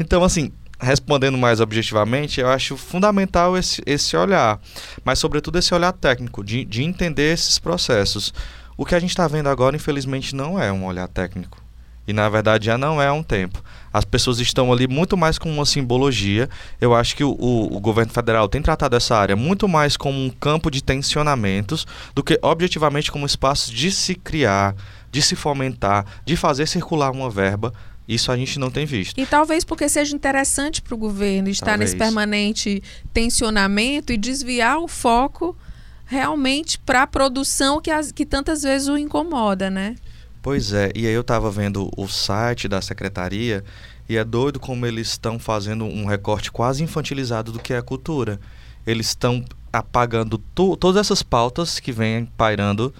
Então, 0.00 0.24
assim, 0.24 0.50
respondendo 0.78 1.38
mais 1.38 1.60
objetivamente, 1.60 2.40
eu 2.40 2.48
acho 2.48 2.76
fundamental 2.76 3.56
esse, 3.56 3.82
esse 3.86 4.16
olhar, 4.16 4.60
mas 5.04 5.18
sobretudo 5.18 5.58
esse 5.58 5.74
olhar 5.74 5.92
técnico, 5.92 6.44
de, 6.44 6.64
de 6.64 6.82
entender 6.82 7.32
esses 7.32 7.58
processos. 7.58 8.32
O 8.76 8.84
que 8.84 8.94
a 8.94 8.98
gente 8.98 9.10
está 9.10 9.26
vendo 9.26 9.48
agora, 9.48 9.74
infelizmente, 9.74 10.34
não 10.34 10.60
é 10.60 10.70
um 10.70 10.84
olhar 10.84 11.08
técnico. 11.08 11.66
E 12.06 12.12
na 12.12 12.28
verdade 12.28 12.66
já 12.66 12.78
não 12.78 13.02
é 13.02 13.08
há 13.08 13.12
um 13.12 13.22
tempo. 13.22 13.62
As 13.92 14.04
pessoas 14.04 14.38
estão 14.38 14.72
ali 14.72 14.86
muito 14.86 15.16
mais 15.16 15.38
com 15.38 15.50
uma 15.50 15.66
simbologia. 15.66 16.48
Eu 16.80 16.94
acho 16.94 17.16
que 17.16 17.24
o, 17.24 17.30
o, 17.30 17.76
o, 17.76 17.80
governo 17.80 18.12
federal 18.12 18.48
tem 18.48 18.62
tratado 18.62 18.94
essa 18.94 19.16
área 19.16 19.34
muito 19.34 19.66
mais 19.66 19.96
como 19.96 20.18
um 20.18 20.30
campo 20.30 20.70
de 20.70 20.82
tensionamentos 20.82 21.86
do 22.14 22.22
que 22.22 22.38
objetivamente 22.42 23.10
como 23.10 23.26
espaço 23.26 23.74
de 23.74 23.90
se 23.90 24.14
criar, 24.14 24.76
de 25.10 25.20
se 25.20 25.34
fomentar, 25.34 26.04
de 26.24 26.36
fazer 26.36 26.68
circular 26.68 27.10
uma 27.10 27.28
verba. 27.28 27.72
Isso 28.08 28.30
a 28.30 28.36
gente 28.36 28.58
não 28.58 28.70
tem 28.70 28.86
visto. 28.86 29.18
E 29.18 29.26
talvez 29.26 29.64
porque 29.64 29.88
seja 29.88 30.14
interessante 30.14 30.80
para 30.80 30.94
o 30.94 30.98
governo 30.98 31.48
estar 31.48 31.66
talvez. 31.66 31.92
nesse 31.92 31.96
permanente 31.96 32.82
tensionamento 33.12 34.12
e 34.12 34.16
desviar 34.16 34.78
o 34.78 34.86
foco 34.86 35.56
realmente 36.04 36.78
para 36.78 37.02
a 37.02 37.06
produção 37.06 37.80
que, 37.80 37.90
as, 37.90 38.12
que 38.12 38.24
tantas 38.24 38.62
vezes 38.62 38.88
o 38.88 38.96
incomoda, 38.96 39.68
né? 39.68 39.96
Pois 40.40 40.72
é, 40.72 40.92
e 40.94 41.04
aí 41.06 41.12
eu 41.12 41.22
estava 41.22 41.50
vendo 41.50 41.90
o 41.96 42.06
site 42.06 42.68
da 42.68 42.80
secretaria 42.80 43.64
e 44.08 44.16
é 44.16 44.22
doido 44.22 44.60
como 44.60 44.86
eles 44.86 45.08
estão 45.08 45.38
fazendo 45.40 45.84
um 45.84 46.06
recorte 46.06 46.52
quase 46.52 46.84
infantilizado 46.84 47.50
do 47.50 47.58
que 47.58 47.72
é 47.72 47.78
a 47.78 47.82
cultura. 47.82 48.38
Eles 48.86 49.08
estão 49.08 49.44
apagando 49.72 50.38
todas 50.38 50.96
essas 50.96 51.22
pautas 51.24 51.80
que 51.80 51.90
vêm 51.90 52.26
pairando 52.36 52.94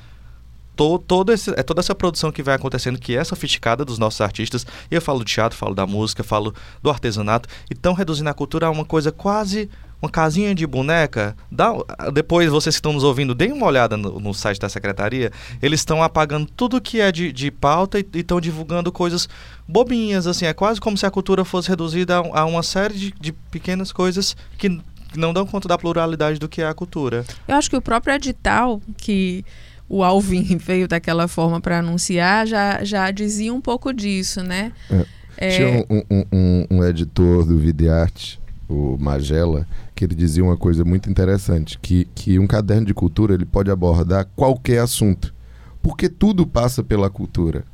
to, 0.76 0.98
todo 0.98 1.32
esse, 1.32 1.50
é 1.50 1.62
toda 1.62 1.80
essa 1.80 1.94
produção 1.94 2.30
que 2.30 2.42
vai 2.42 2.54
acontecendo, 2.54 2.98
que 2.98 3.16
é 3.16 3.24
sofisticada 3.24 3.84
dos 3.84 3.98
nossos 3.98 4.20
artistas, 4.20 4.66
e 4.90 4.94
eu 4.94 5.02
falo 5.02 5.20
do 5.20 5.24
teatro, 5.24 5.56
falo 5.56 5.74
da 5.74 5.86
música, 5.86 6.22
falo 6.22 6.54
do 6.82 6.90
artesanato, 6.90 7.48
e 7.70 7.74
estão 7.74 7.94
reduzindo 7.94 8.28
a 8.28 8.34
cultura 8.34 8.66
a 8.66 8.70
uma 8.70 8.84
coisa 8.84 9.10
quase 9.10 9.68
uma 10.00 10.10
casinha 10.10 10.54
de 10.54 10.66
boneca. 10.66 11.34
Dá, 11.50 11.72
depois, 12.12 12.50
vocês 12.50 12.74
que 12.74 12.78
estão 12.78 12.92
nos 12.92 13.02
ouvindo, 13.02 13.34
deem 13.34 13.52
uma 13.52 13.66
olhada 13.66 13.96
no, 13.96 14.20
no 14.20 14.34
site 14.34 14.60
da 14.60 14.68
secretaria. 14.68 15.32
Eles 15.62 15.80
estão 15.80 16.02
apagando 16.02 16.46
tudo 16.54 16.80
que 16.80 17.00
é 17.00 17.10
de, 17.10 17.32
de 17.32 17.50
pauta 17.50 17.98
e 17.98 18.06
estão 18.12 18.40
divulgando 18.40 18.92
coisas 18.92 19.28
bobinhas, 19.66 20.26
assim. 20.26 20.44
É 20.44 20.52
quase 20.52 20.80
como 20.80 20.96
se 20.98 21.06
a 21.06 21.10
cultura 21.10 21.44
fosse 21.44 21.68
reduzida 21.68 22.18
a, 22.18 22.40
a 22.40 22.44
uma 22.44 22.62
série 22.62 22.94
de, 22.94 23.14
de 23.18 23.32
pequenas 23.32 23.90
coisas 23.90 24.36
que 24.58 24.80
não 25.16 25.32
dão 25.32 25.46
conta 25.46 25.66
da 25.66 25.78
pluralidade 25.78 26.38
do 26.38 26.48
que 26.48 26.60
é 26.60 26.66
a 26.66 26.74
cultura. 26.74 27.24
Eu 27.48 27.56
acho 27.56 27.70
que 27.70 27.76
o 27.76 27.80
próprio 27.80 28.14
edital 28.14 28.82
que 28.98 29.44
o 29.88 30.02
Alvin 30.02 30.56
veio 30.58 30.88
daquela 30.88 31.28
forma 31.28 31.60
para 31.60 31.78
anunciar, 31.78 32.46
já, 32.46 32.84
já 32.84 33.10
dizia 33.10 33.52
um 33.52 33.60
pouco 33.60 33.92
disso, 33.92 34.42
né? 34.42 34.72
É. 34.90 35.06
É... 35.36 35.50
Tinha 35.50 35.86
um, 35.90 36.02
um, 36.10 36.24
um, 36.32 36.66
um, 36.70 36.84
editor 36.84 37.44
do 37.44 37.58
Videarte, 37.58 38.40
o 38.68 38.96
Magela, 38.98 39.66
que 39.94 40.04
ele 40.04 40.14
dizia 40.14 40.42
uma 40.42 40.56
coisa 40.56 40.84
muito 40.84 41.10
interessante, 41.10 41.78
que, 41.78 42.06
que 42.14 42.38
um 42.38 42.46
caderno 42.46 42.86
de 42.86 42.94
cultura 42.94 43.34
ele 43.34 43.44
pode 43.44 43.70
abordar 43.70 44.26
qualquer 44.34 44.80
assunto, 44.80 45.34
porque 45.82 46.08
tudo 46.08 46.46
passa 46.46 46.82
pela 46.82 47.10
cultura. 47.10 47.64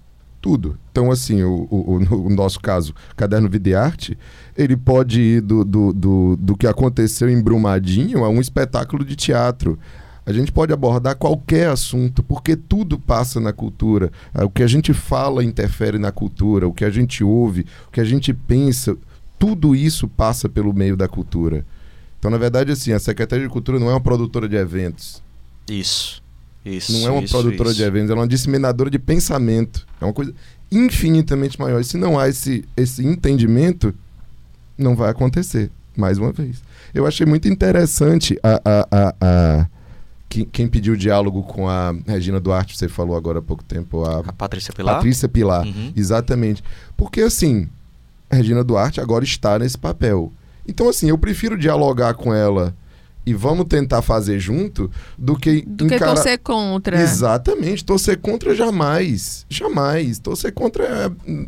Tudo. 0.41 0.77
Então, 0.91 1.09
assim, 1.09 1.45
o, 1.45 1.69
o, 1.71 2.27
o 2.27 2.29
nosso 2.29 2.59
caso, 2.59 2.93
caderno 3.17 3.49
Videarte, 3.49 4.19
ele 4.59 4.77
pode 4.77 5.21
ir 5.21 5.41
do, 5.41 5.65
do, 5.65 5.93
do, 5.93 6.37
do 6.37 6.57
que 6.57 6.67
aconteceu 6.67 7.31
em 7.31 7.41
Brumadinho 7.41 8.25
a 8.25 8.29
um 8.29 8.41
espetáculo 8.41 9.05
de 9.05 9.15
teatro. 9.15 9.79
A 10.25 10.33
gente 10.33 10.53
pode 10.53 10.73
abordar 10.73 11.17
qualquer 11.17 11.69
assunto, 11.69 12.23
porque 12.23 12.55
tudo 12.55 12.99
passa 12.99 13.41
na 13.41 13.53
cultura. 13.53 14.13
Ah, 14.33 14.45
o 14.45 14.51
que 14.51 14.63
a 14.63 14.67
gente 14.67 14.95
fala 14.95 15.43
interfere 15.43 15.99
na 15.99 16.13
cultura, 16.13 16.69
o 16.69 16.73
que 16.73 16.85
a 16.85 16.91
gente 16.91 17.25
ouve, 17.25 17.67
o 17.89 17.91
que 17.91 18.01
a 18.01 18.05
gente 18.05 18.33
pensa, 18.33 18.97
tudo 19.39 19.75
isso 19.75 20.07
passa 20.07 20.49
pelo 20.49 20.73
meio 20.73 20.97
da 20.97 21.09
cultura. 21.09 21.67
Então, 22.19 22.31
na 22.31 22.39
verdade, 22.39 22.71
assim, 22.71 22.93
a 22.93 23.01
Secretaria 23.01 23.45
de 23.45 23.53
Cultura 23.53 23.81
não 23.81 23.91
é 23.91 23.95
uma 23.95 24.01
produtora 24.01 24.49
de 24.49 24.55
eventos. 24.55 25.21
Isso. 25.69 26.23
Isso. 26.65 26.93
Não 26.93 27.09
é 27.09 27.11
uma 27.11 27.23
isso, 27.25 27.33
produtora 27.33 27.71
isso. 27.71 27.79
de 27.79 27.83
eventos, 27.83 28.11
ela 28.11 28.21
é 28.21 28.23
uma 28.23 28.29
disseminadora 28.29 28.89
de 28.89 29.01
pensamento. 29.01 29.85
É 30.01 30.05
uma 30.05 30.13
coisa 30.13 30.33
infinitamente 30.71 31.59
maior. 31.59 31.81
E 31.81 31.85
se 31.85 31.97
não 31.97 32.17
há 32.17 32.29
esse, 32.29 32.65
esse 32.77 33.05
entendimento, 33.05 33.93
não 34.79 34.95
vai 34.95 35.11
acontecer. 35.11 35.69
Mais 35.97 36.17
uma 36.17 36.33
vez. 36.33 36.63
Eu 36.95 37.07
achei 37.07 37.27
muito 37.27 37.49
interessante 37.49 38.39
a, 38.43 38.61
a, 38.65 38.89
a, 38.91 39.15
a 39.21 39.67
quem, 40.33 40.47
quem, 40.47 40.67
pediu 40.67 40.97
diálogo 40.97 41.43
com 41.43 41.69
a 41.69 41.95
Regina 42.07 42.41
Duarte, 42.41 42.79
você 42.79 42.89
falou 42.89 43.15
agora 43.15 43.41
há 43.41 43.43
pouco 43.43 43.63
tempo, 43.63 44.03
a, 44.03 44.21
a 44.21 44.33
Patrícia 44.33 44.73
Pilar. 44.73 44.95
Patrícia 44.95 45.29
Pilar, 45.29 45.67
uhum. 45.67 45.93
exatamente. 45.95 46.65
Porque 46.97 47.21
assim, 47.21 47.69
a 48.31 48.37
Regina 48.37 48.65
Duarte 48.65 48.99
agora 48.99 49.25
está 49.25 49.59
nesse 49.59 49.77
papel. 49.77 50.33
Então, 50.67 50.89
assim, 50.89 51.11
eu 51.11 51.19
prefiro 51.19 51.59
dialogar 51.59 52.15
com 52.15 52.33
ela 52.33 52.75
e 53.27 53.35
vamos 53.35 53.67
tentar 53.67 54.01
fazer 54.01 54.39
junto 54.39 54.91
do 55.19 55.37
que 55.37 55.61
do 55.67 55.87
que 55.87 55.99
torcer 55.99 56.39
contra. 56.39 56.99
Exatamente, 56.99 57.85
torcer 57.85 58.19
contra 58.19 58.55
jamais, 58.55 59.45
jamais. 59.51 60.19
Torcer 60.19 60.53
contra 60.55 60.85
é, 60.85 61.47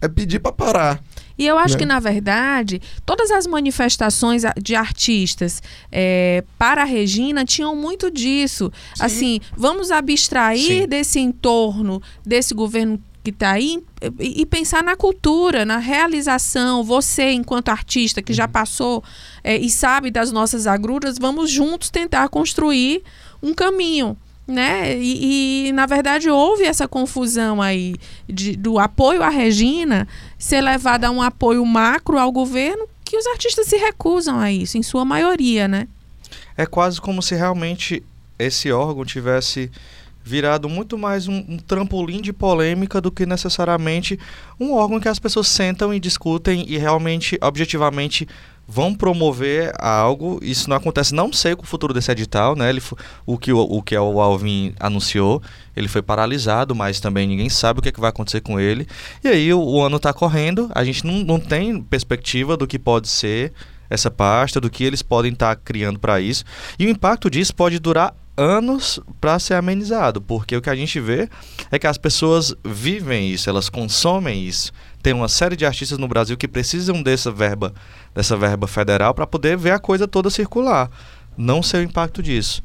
é 0.00 0.08
pedir 0.08 0.40
para 0.40 0.52
parar. 0.52 1.02
E 1.38 1.46
eu 1.46 1.58
acho 1.58 1.74
né? 1.74 1.80
que, 1.80 1.86
na 1.86 2.00
verdade, 2.00 2.80
todas 3.04 3.30
as 3.30 3.46
manifestações 3.46 4.42
de 4.60 4.74
artistas 4.74 5.62
é, 5.92 6.42
para 6.56 6.82
a 6.82 6.84
Regina 6.84 7.44
tinham 7.44 7.76
muito 7.76 8.10
disso. 8.10 8.72
Sim. 8.94 9.04
Assim, 9.04 9.40
vamos 9.54 9.90
abstrair 9.90 10.82
Sim. 10.82 10.88
desse 10.88 11.20
entorno, 11.20 12.02
desse 12.24 12.54
governo 12.54 13.02
que 13.22 13.30
está 13.30 13.50
aí 13.50 13.82
e, 14.20 14.46
pensar 14.46 14.84
na 14.84 14.96
cultura, 14.96 15.64
na 15.64 15.78
realização. 15.78 16.82
Você, 16.84 17.32
enquanto 17.32 17.68
artista 17.68 18.22
que 18.22 18.32
já 18.32 18.44
uhum. 18.44 18.52
passou 18.52 19.04
é, 19.42 19.56
e 19.58 19.68
sabe 19.68 20.10
das 20.10 20.32
nossas 20.32 20.66
agruras, 20.66 21.18
vamos 21.18 21.50
juntos 21.50 21.90
tentar 21.90 22.28
construir 22.28 23.02
um 23.42 23.52
caminho 23.52 24.16
né? 24.46 24.96
E, 24.96 25.68
e, 25.68 25.72
na 25.72 25.86
verdade 25.86 26.30
houve 26.30 26.64
essa 26.64 26.86
confusão 26.86 27.60
aí 27.60 27.96
de, 28.28 28.56
do 28.56 28.78
apoio 28.78 29.22
à 29.22 29.28
Regina 29.28 30.06
ser 30.38 30.60
levado 30.60 31.04
a 31.04 31.10
um 31.10 31.20
apoio 31.20 31.64
macro 31.66 32.18
ao 32.18 32.30
governo 32.30 32.88
que 33.04 33.16
os 33.16 33.26
artistas 33.26 33.66
se 33.66 33.76
recusam 33.76 34.38
a 34.38 34.50
isso, 34.50 34.78
em 34.78 34.82
sua 34.82 35.04
maioria, 35.04 35.66
né? 35.66 35.88
É 36.56 36.66
quase 36.66 37.00
como 37.00 37.22
se 37.22 37.34
realmente 37.34 38.02
esse 38.38 38.70
órgão 38.70 39.04
tivesse 39.04 39.70
virado 40.26 40.68
muito 40.68 40.98
mais 40.98 41.28
um, 41.28 41.36
um, 41.48 41.56
trampolim 41.56 42.20
de 42.20 42.32
polêmica 42.32 43.00
do 43.00 43.12
que 43.12 43.24
necessariamente 43.24 44.18
um 44.58 44.72
órgão 44.72 44.98
que 44.98 45.08
as 45.08 45.20
pessoas 45.20 45.46
sentam 45.46 45.94
e 45.94 46.00
discutem 46.00 46.64
e 46.68 46.76
realmente, 46.76 47.38
objetivamente, 47.40 48.26
vão 48.66 48.94
promover 48.94 49.72
algo. 49.78 50.38
Isso 50.42 50.68
não 50.68 50.76
acontece, 50.76 51.14
não 51.14 51.32
sei 51.32 51.54
com 51.54 51.62
o 51.62 51.66
futuro 51.66 51.94
desse 51.94 52.10
edital, 52.10 52.56
né? 52.56 52.68
Ele, 52.68 52.82
o, 53.24 53.38
que 53.38 53.52
o, 53.52 53.58
o 53.58 53.82
que 53.82 53.96
o 53.96 54.20
Alvin 54.20 54.74
anunciou, 54.80 55.42
ele 55.76 55.88
foi 55.88 56.02
paralisado, 56.02 56.74
mas 56.74 56.98
também 57.00 57.26
ninguém 57.26 57.48
sabe 57.48 57.78
o 57.78 57.82
que, 57.82 57.90
é 57.90 57.92
que 57.92 58.00
vai 58.00 58.10
acontecer 58.10 58.40
com 58.40 58.58
ele. 58.58 58.86
E 59.22 59.28
aí 59.28 59.52
o, 59.52 59.60
o 59.60 59.82
ano 59.82 59.96
está 59.96 60.12
correndo, 60.12 60.70
a 60.74 60.84
gente 60.84 61.06
não, 61.06 61.18
não 61.24 61.40
tem 61.40 61.80
perspectiva 61.80 62.56
do 62.56 62.66
que 62.66 62.78
pode 62.78 63.08
ser 63.08 63.52
essa 63.88 64.10
pasta, 64.10 64.60
do 64.60 64.68
que 64.68 64.82
eles 64.82 65.02
podem 65.02 65.32
estar 65.32 65.54
tá 65.54 65.62
criando 65.64 65.98
para 65.98 66.20
isso. 66.20 66.44
E 66.78 66.86
o 66.86 66.90
impacto 66.90 67.30
disso 67.30 67.54
pode 67.54 67.78
durar 67.78 68.14
anos 68.36 69.00
para 69.20 69.38
ser 69.38 69.54
amenizado, 69.54 70.20
porque 70.20 70.56
o 70.56 70.60
que 70.60 70.68
a 70.68 70.76
gente 70.76 71.00
vê 71.00 71.28
é 71.70 71.78
que 71.78 71.86
as 71.86 71.96
pessoas 71.96 72.54
vivem 72.64 73.30
isso, 73.30 73.48
elas 73.48 73.68
consomem 73.68 74.44
isso. 74.44 74.72
Tem 75.06 75.12
uma 75.12 75.28
série 75.28 75.54
de 75.54 75.64
artistas 75.64 75.98
no 75.98 76.08
Brasil 76.08 76.36
que 76.36 76.48
precisam 76.48 77.00
dessa 77.00 77.30
verba, 77.30 77.72
dessa 78.12 78.36
verba 78.36 78.66
federal 78.66 79.14
para 79.14 79.24
poder 79.24 79.56
ver 79.56 79.70
a 79.70 79.78
coisa 79.78 80.08
toda 80.08 80.28
circular. 80.30 80.90
Não 81.36 81.62
sei 81.62 81.82
o 81.82 81.84
impacto 81.84 82.20
disso. 82.20 82.60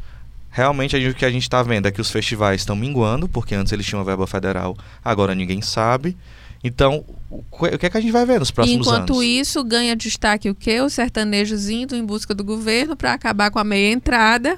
Realmente 0.50 0.96
o 1.08 1.14
que 1.14 1.24
a 1.24 1.30
gente 1.30 1.44
está 1.44 1.62
vendo 1.62 1.88
é 1.88 1.92
que 1.92 2.02
os 2.02 2.10
festivais 2.10 2.62
estão 2.62 2.76
minguando, 2.76 3.30
porque 3.30 3.54
antes 3.54 3.72
eles 3.72 3.86
tinham 3.86 4.04
verba 4.04 4.26
federal, 4.26 4.76
agora 5.06 5.36
ninguém 5.36 5.62
sabe. 5.62 6.18
Então, 6.64 7.06
o 7.30 7.44
que 7.78 7.86
é 7.86 7.90
que 7.92 7.98
a 7.98 8.02
gente 8.02 8.12
vai 8.12 8.26
ver 8.26 8.40
nos 8.40 8.50
próximos 8.50 8.88
Enquanto 8.88 8.96
anos? 8.96 9.10
Enquanto 9.12 9.24
isso, 9.24 9.64
ganha 9.64 9.96
destaque 9.96 10.50
o 10.50 10.56
quê? 10.56 10.82
O 10.82 10.90
sertanejozinho 10.90 11.84
indo 11.84 11.96
em 11.96 12.04
busca 12.04 12.34
do 12.34 12.44
governo 12.44 12.96
para 12.96 13.14
acabar 13.14 13.52
com 13.52 13.60
a 13.60 13.64
meia 13.64 13.94
entrada 13.94 14.58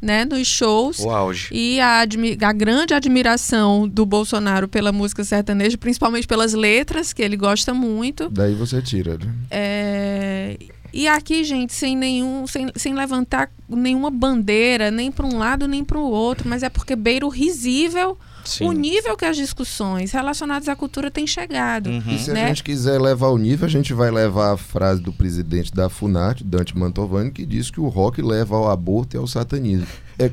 né, 0.00 0.24
nos 0.24 0.46
shows. 0.46 0.98
O 1.00 1.10
auge. 1.10 1.48
E 1.52 1.80
a, 1.80 2.02
a, 2.02 2.52
grande 2.52 2.94
admiração 2.94 3.88
do 3.88 4.04
Bolsonaro 4.04 4.68
pela 4.68 4.92
música 4.92 5.24
sertaneja, 5.24 5.76
principalmente 5.78 6.26
pelas 6.26 6.52
letras, 6.52 7.12
que 7.12 7.22
ele 7.22 7.36
gosta 7.36 7.72
muito. 7.72 8.28
Daí 8.30 8.54
você 8.54 8.80
tira, 8.82 9.18
né? 9.18 9.34
É... 9.50 10.56
E 10.92 11.06
aqui, 11.06 11.44
gente, 11.44 11.74
sem 11.74 11.94
nenhum, 11.94 12.46
sem, 12.46 12.70
sem 12.74 12.94
levantar 12.94 13.50
nenhuma 13.68 14.10
bandeira, 14.10 14.90
nem 14.90 15.12
para 15.12 15.26
um 15.26 15.36
lado 15.36 15.68
nem 15.68 15.84
para 15.84 15.98
o 15.98 16.10
outro, 16.10 16.48
mas 16.48 16.62
é 16.62 16.70
porque 16.70 16.96
beira 16.96 17.26
o 17.26 17.28
risível 17.28 18.16
Sim. 18.46 18.64
o 18.64 18.72
nível 18.72 19.16
que 19.16 19.24
as 19.24 19.36
discussões 19.36 20.12
relacionadas 20.12 20.68
à 20.68 20.76
cultura 20.76 21.10
têm 21.10 21.26
chegado. 21.26 21.88
Uhum. 21.88 22.02
E 22.08 22.18
se 22.18 22.32
né? 22.32 22.44
a 22.44 22.48
gente 22.48 22.62
quiser 22.62 23.00
levar 23.00 23.28
o 23.28 23.38
nível, 23.38 23.66
a 23.66 23.70
gente 23.70 23.92
vai 23.92 24.10
levar 24.10 24.52
a 24.52 24.56
frase 24.56 25.00
do 25.00 25.12
presidente 25.12 25.72
da 25.72 25.88
FUNAT, 25.88 26.42
Dante 26.42 26.76
Mantovani, 26.76 27.30
que 27.30 27.44
diz 27.44 27.70
que 27.70 27.80
o 27.80 27.88
rock 27.88 28.22
leva 28.22 28.56
ao 28.56 28.70
aborto 28.70 29.16
e 29.16 29.18
ao 29.18 29.26
satanismo. 29.26 29.86
É, 30.18 30.30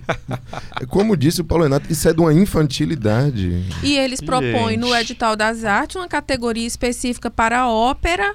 é 0.81 0.85
como 0.85 1.17
disse 1.17 1.41
o 1.41 1.43
Paulo 1.43 1.65
Renato, 1.65 1.91
isso 1.91 2.07
é 2.07 2.13
de 2.13 2.19
uma 2.19 2.33
infantilidade. 2.33 3.65
E 3.83 3.97
eles 3.97 4.21
propõem 4.21 4.75
gente. 4.75 4.79
no 4.79 4.95
edital 4.95 5.35
das 5.35 5.63
artes 5.65 5.97
uma 5.97 6.07
categoria 6.07 6.65
específica 6.65 7.29
para 7.29 7.59
a 7.59 7.69
ópera 7.69 8.33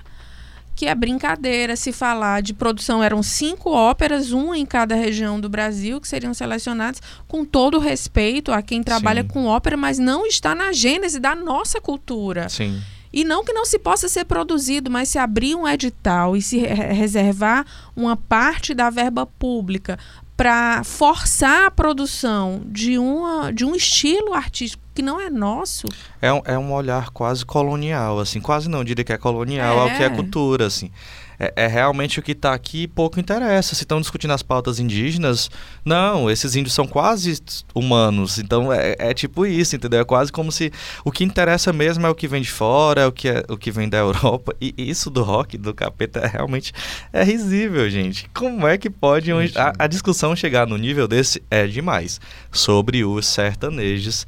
que 0.79 0.87
é 0.87 0.95
brincadeira 0.95 1.75
se 1.75 1.91
falar 1.91 2.41
de 2.41 2.55
produção. 2.55 3.03
Eram 3.03 3.21
cinco 3.21 3.69
óperas, 3.71 4.31
uma 4.31 4.57
em 4.57 4.65
cada 4.65 4.95
região 4.95 5.41
do 5.41 5.49
Brasil, 5.49 6.01
que 6.01 6.07
seriam 6.07 6.33
selecionadas, 6.33 7.03
com 7.27 7.45
todo 7.45 7.81
respeito 7.81 8.53
a 8.53 8.63
quem 8.63 8.81
trabalha 8.81 9.23
Sim. 9.23 9.29
com 9.29 9.47
ópera, 9.47 9.77
mas 9.77 9.99
não 9.99 10.25
está 10.25 10.55
na 10.55 10.73
gênese 10.73 11.19
da 11.19 11.35
nossa 11.35 11.81
cultura. 11.81 12.49
Sim. 12.49 12.81
E 13.13 13.25
não 13.25 13.45
que 13.45 13.53
não 13.53 13.65
se 13.65 13.77
possa 13.77 14.09
ser 14.09 14.25
produzido, 14.27 14.89
mas 14.89 15.09
se 15.09 15.19
abrir 15.19 15.57
um 15.57 15.67
edital 15.67 16.37
e 16.37 16.43
se 16.43 16.59
re- 16.59 16.93
reservar 16.93 17.67
uma 17.97 18.17
parte 18.17 18.73
da 18.73 18.89
verba 18.89 19.27
pública 19.27 19.99
para 20.39 20.85
forçar 20.85 21.67
a 21.67 21.71
produção 21.71 22.63
de, 22.65 22.97
uma, 22.97 23.53
de 23.53 23.65
um 23.65 23.75
estilo 23.75 24.33
artístico 24.33 24.81
que 24.95 25.03
não 25.03 25.21
é 25.21 25.29
nosso, 25.29 25.89
É 26.23 26.33
um, 26.33 26.41
é 26.45 26.57
um 26.57 26.73
olhar 26.73 27.11
quase 27.11 27.45
colonial, 27.45 28.21
assim. 28.21 28.41
Quase 28.41 28.69
não, 28.71 28.85
diria 28.85 29.05
que 29.05 29.13
é 29.13 29.19
colonial 29.19 29.81
ao 29.81 29.89
que 29.89 30.01
é 30.03 30.07
É. 30.07 30.11
cultura, 30.11 30.67
assim. 30.67 30.93
É, 31.41 31.53
é 31.57 31.67
realmente 31.67 32.19
o 32.19 32.23
que 32.23 32.33
está 32.33 32.53
aqui 32.53 32.83
e 32.83 32.89
pouco 32.89 33.21
interessa. 33.21 33.75
Se 33.75 33.83
estão 33.85 34.01
discutindo 34.01 34.33
as 34.33 34.43
pautas 34.43 34.81
indígenas, 34.81 35.49
não, 35.85 36.29
esses 36.31 36.57
índios 36.57 36.75
são 36.75 36.87
quase 36.87 37.41
humanos. 37.75 38.39
Então 38.39 38.73
é, 38.73 38.97
é 38.99 39.15
tipo 39.15 39.47
isso, 39.47 39.77
entendeu? 39.77 40.01
É 40.01 40.05
quase 40.05 40.33
como 40.33 40.51
se 40.51 40.73
o 41.05 41.13
que 41.13 41.23
interessa 41.25 41.73
mesmo 41.73 42.07
é 42.07 42.11
o 42.11 42.15
que 42.15 42.27
vem 42.27 42.43
de 42.43 42.51
fora, 42.51 43.03
é 43.03 43.07
o 43.07 43.13
que, 43.13 43.29
é, 43.29 43.45
o 43.49 43.57
que 43.57 43.71
vem 43.71 43.89
da 43.89 43.99
Europa. 43.99 44.55
E 44.61 44.75
isso 44.77 45.11
do 45.11 45.23
rock, 45.23 45.57
do 45.57 45.73
capeta, 45.73 46.19
é 46.21 46.27
realmente 46.27 46.73
é 47.13 47.23
risível, 47.23 47.89
gente. 47.89 48.29
Como 48.35 48.67
é 48.67 48.77
que 48.77 48.91
pode 48.91 49.33
um- 49.33 49.39
a, 49.55 49.73
a 49.85 49.87
discussão 49.87 50.35
chegar 50.35 50.67
no 50.67 50.77
nível 50.77 51.07
desse? 51.07 51.43
É 51.51 51.67
demais. 51.67 52.21
Sobre 52.51 53.05
os 53.05 53.27
sertanejos, 53.27 54.27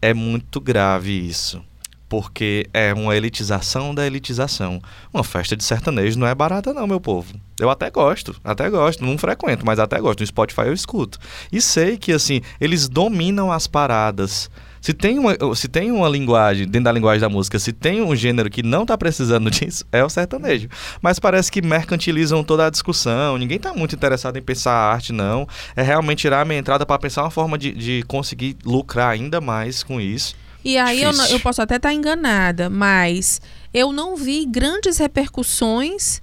é 0.00 0.14
muito 0.14 0.60
grave 0.60 1.12
isso. 1.12 1.62
Porque 2.08 2.66
é 2.72 2.94
uma 2.94 3.16
elitização 3.16 3.94
da 3.94 4.06
elitização. 4.06 4.80
Uma 5.12 5.24
festa 5.24 5.56
de 5.56 5.64
sertanejo 5.64 6.18
não 6.18 6.26
é 6.26 6.34
barata, 6.34 6.72
não, 6.72 6.86
meu 6.86 7.00
povo. 7.00 7.34
Eu 7.58 7.70
até 7.70 7.90
gosto, 7.90 8.36
até 8.44 8.68
gosto. 8.70 9.04
Não 9.04 9.18
frequento, 9.18 9.64
mas 9.66 9.78
até 9.78 9.98
gosto. 10.00 10.20
No 10.20 10.26
Spotify 10.26 10.62
eu 10.62 10.72
escuto. 10.72 11.18
E 11.50 11.60
sei 11.60 11.96
que, 11.96 12.12
assim, 12.12 12.40
eles 12.60 12.88
dominam 12.88 13.50
as 13.50 13.66
paradas. 13.66 14.50
Se 14.86 14.92
tem, 14.92 15.18
uma, 15.18 15.34
se 15.56 15.66
tem 15.66 15.90
uma 15.90 16.08
linguagem, 16.08 16.64
dentro 16.64 16.84
da 16.84 16.92
linguagem 16.92 17.20
da 17.20 17.28
música, 17.28 17.58
se 17.58 17.72
tem 17.72 18.00
um 18.00 18.14
gênero 18.14 18.48
que 18.48 18.62
não 18.62 18.86
tá 18.86 18.96
precisando 18.96 19.50
disso, 19.50 19.84
é 19.90 20.04
o 20.04 20.08
sertanejo. 20.08 20.68
Mas 21.02 21.18
parece 21.18 21.50
que 21.50 21.60
mercantilizam 21.60 22.44
toda 22.44 22.66
a 22.66 22.70
discussão. 22.70 23.36
Ninguém 23.36 23.58
tá 23.58 23.74
muito 23.74 23.96
interessado 23.96 24.36
em 24.36 24.42
pensar 24.42 24.70
a 24.70 24.92
arte, 24.92 25.12
não. 25.12 25.44
É 25.74 25.82
realmente 25.82 26.20
tirar 26.20 26.42
a 26.42 26.44
minha 26.44 26.60
entrada 26.60 26.86
para 26.86 27.00
pensar 27.00 27.22
uma 27.22 27.32
forma 27.32 27.58
de, 27.58 27.72
de 27.72 28.04
conseguir 28.06 28.56
lucrar 28.64 29.10
ainda 29.10 29.40
mais 29.40 29.82
com 29.82 30.00
isso. 30.00 30.36
E 30.66 30.76
aí 30.76 31.00
eu, 31.00 31.12
eu 31.30 31.38
posso 31.38 31.62
até 31.62 31.76
estar 31.76 31.94
enganada, 31.94 32.68
mas 32.68 33.40
eu 33.72 33.92
não 33.92 34.16
vi 34.16 34.44
grandes 34.44 34.98
repercussões 34.98 36.20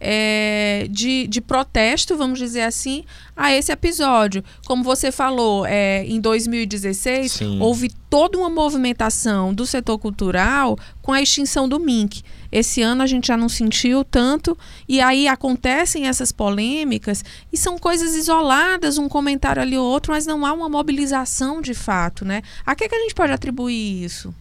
é, 0.00 0.88
de, 0.90 1.28
de 1.28 1.40
protesto, 1.40 2.16
vamos 2.16 2.40
dizer 2.40 2.62
assim, 2.62 3.04
a 3.36 3.54
esse 3.54 3.70
episódio. 3.70 4.42
Como 4.66 4.82
você 4.82 5.12
falou, 5.12 5.64
é, 5.64 6.04
em 6.06 6.20
2016 6.20 7.30
Sim. 7.30 7.60
houve 7.60 7.88
toda 8.10 8.36
uma 8.36 8.50
movimentação 8.50 9.54
do 9.54 9.64
setor 9.64 9.96
cultural 10.00 10.76
com 11.00 11.12
a 11.12 11.22
extinção 11.22 11.68
do 11.68 11.78
MINC. 11.78 12.20
Esse 12.54 12.82
ano 12.82 13.02
a 13.02 13.06
gente 13.06 13.26
já 13.26 13.36
não 13.36 13.48
sentiu 13.48 14.04
tanto, 14.04 14.56
e 14.88 15.00
aí 15.00 15.26
acontecem 15.26 16.06
essas 16.06 16.30
polêmicas, 16.30 17.24
e 17.52 17.56
são 17.56 17.76
coisas 17.76 18.14
isoladas, 18.14 18.96
um 18.96 19.08
comentário 19.08 19.60
ali 19.60 19.76
ou 19.76 19.84
outro, 19.84 20.12
mas 20.12 20.24
não 20.24 20.46
há 20.46 20.52
uma 20.52 20.68
mobilização 20.68 21.60
de 21.60 21.74
fato, 21.74 22.24
né? 22.24 22.42
A 22.64 22.76
que, 22.76 22.88
que 22.88 22.94
a 22.94 23.00
gente 23.00 23.14
pode 23.14 23.32
atribuir 23.32 24.04
isso? 24.04 24.32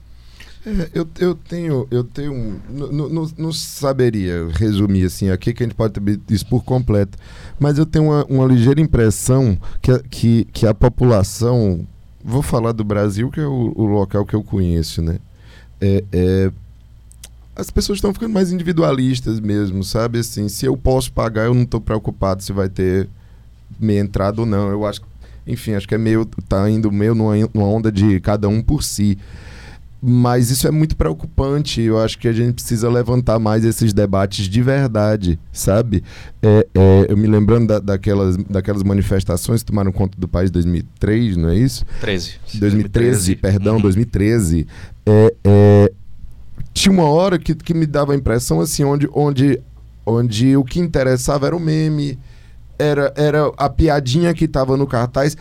É, 0.64 0.90
eu, 0.94 1.08
eu 1.20 1.34
tenho, 1.34 1.88
eu 1.90 2.04
tenho, 2.04 2.62
não, 2.70 3.52
saberia 3.52 4.48
resumir 4.54 5.06
assim 5.06 5.32
aqui 5.32 5.52
que 5.52 5.64
a 5.64 5.66
gente 5.66 5.76
pode 5.76 6.00
isso 6.30 6.46
por 6.46 6.64
completo, 6.64 7.18
mas 7.60 7.80
eu 7.80 7.86
tenho 7.86 8.06
uma, 8.06 8.24
uma 8.26 8.46
ligeira 8.46 8.80
impressão 8.80 9.58
que, 9.82 10.00
que, 10.04 10.46
que 10.54 10.68
a 10.68 10.74
população, 10.74 11.86
vou 12.24 12.44
falar 12.44 12.74
do 12.74 12.84
Brasil 12.84 13.32
que 13.32 13.40
é 13.40 13.46
o, 13.48 13.74
o 13.76 13.86
local 13.86 14.24
que 14.24 14.36
eu 14.36 14.44
conheço, 14.44 15.02
né? 15.02 15.18
É, 15.82 16.04
é, 16.14 16.52
as 17.56 17.70
pessoas 17.70 17.98
estão 17.98 18.14
ficando 18.14 18.34
mais 18.34 18.52
individualistas 18.52 19.40
mesmo, 19.40 19.84
sabe? 19.84 20.20
Assim, 20.20 20.48
se 20.50 20.66
eu 20.66 20.76
posso 20.76 21.12
pagar, 21.12 21.46
eu 21.46 21.54
não 21.54 21.64
estou 21.64 21.80
preocupado 21.82 22.42
se 22.44 22.52
vai 22.52 22.70
ter 22.70 23.08
meia 23.80 24.00
entrada 24.02 24.42
ou 24.42 24.46
não. 24.48 24.70
Eu 24.70 24.86
acho, 24.86 25.02
enfim, 25.46 25.74
acho 25.74 25.88
que 25.88 25.96
é 25.96 25.98
meio 25.98 26.26
tá 26.48 26.70
indo 26.70 26.92
meio 26.92 27.14
numa, 27.14 27.36
numa 27.54 27.68
onda 27.68 27.92
de 27.92 28.20
cada 28.20 28.48
um 28.48 28.62
por 28.62 28.84
si. 28.84 29.18
Mas 30.06 30.50
isso 30.52 30.68
é 30.68 30.72
muito 30.72 30.98
preocupante. 30.98 31.80
Eu 31.82 31.98
acho 31.98 32.18
que 32.20 32.28
a 32.28 32.34
gente 32.34 32.56
precisa 32.56 32.90
levantar 32.90 33.40
mais 33.40 33.64
esses 33.64 33.94
debates 33.94 34.50
de 34.50 34.62
verdade, 34.62 35.40
sabe? 35.50 36.04
É, 36.42 36.68
é, 36.76 37.06
eu 37.08 37.16
me 37.16 37.26
lembrando 37.26 37.68
da- 37.68 37.80
daquelas, 37.80 38.36
daquelas 38.36 38.84
manifestações 38.84 39.62
que 39.64 39.68
tomaram 39.68 39.94
conta 39.94 40.18
do 40.20 40.28
país 40.28 40.50
em 40.50 40.54
2003, 40.54 41.38
não 41.38 41.50
é 41.50 41.56
isso? 41.56 41.86
13. 42.02 42.34
2013, 42.56 43.36
perdão, 43.38 43.76
Uhum. 43.78 43.82
2013. 43.84 44.68
É, 45.06 45.34
é, 45.46 45.92
tinha 46.74 46.92
uma 46.92 47.06
hora 47.06 47.38
que, 47.38 47.54
que 47.54 47.74
me 47.74 47.86
dava 47.86 48.14
a 48.14 48.16
impressão 48.16 48.60
assim, 48.60 48.84
onde, 48.84 49.08
onde, 49.14 49.62
onde 50.06 50.58
o 50.58 50.64
que 50.64 50.80
interessava 50.80 51.48
era 51.48 51.56
o 51.56 51.60
meme, 51.60 52.18
era, 52.78 53.14
era 53.16 53.52
a 53.58 53.70
piadinha 53.70 54.34
que 54.34 54.46
estava 54.46 54.76
no 54.76 54.88
cartaz. 54.88 55.38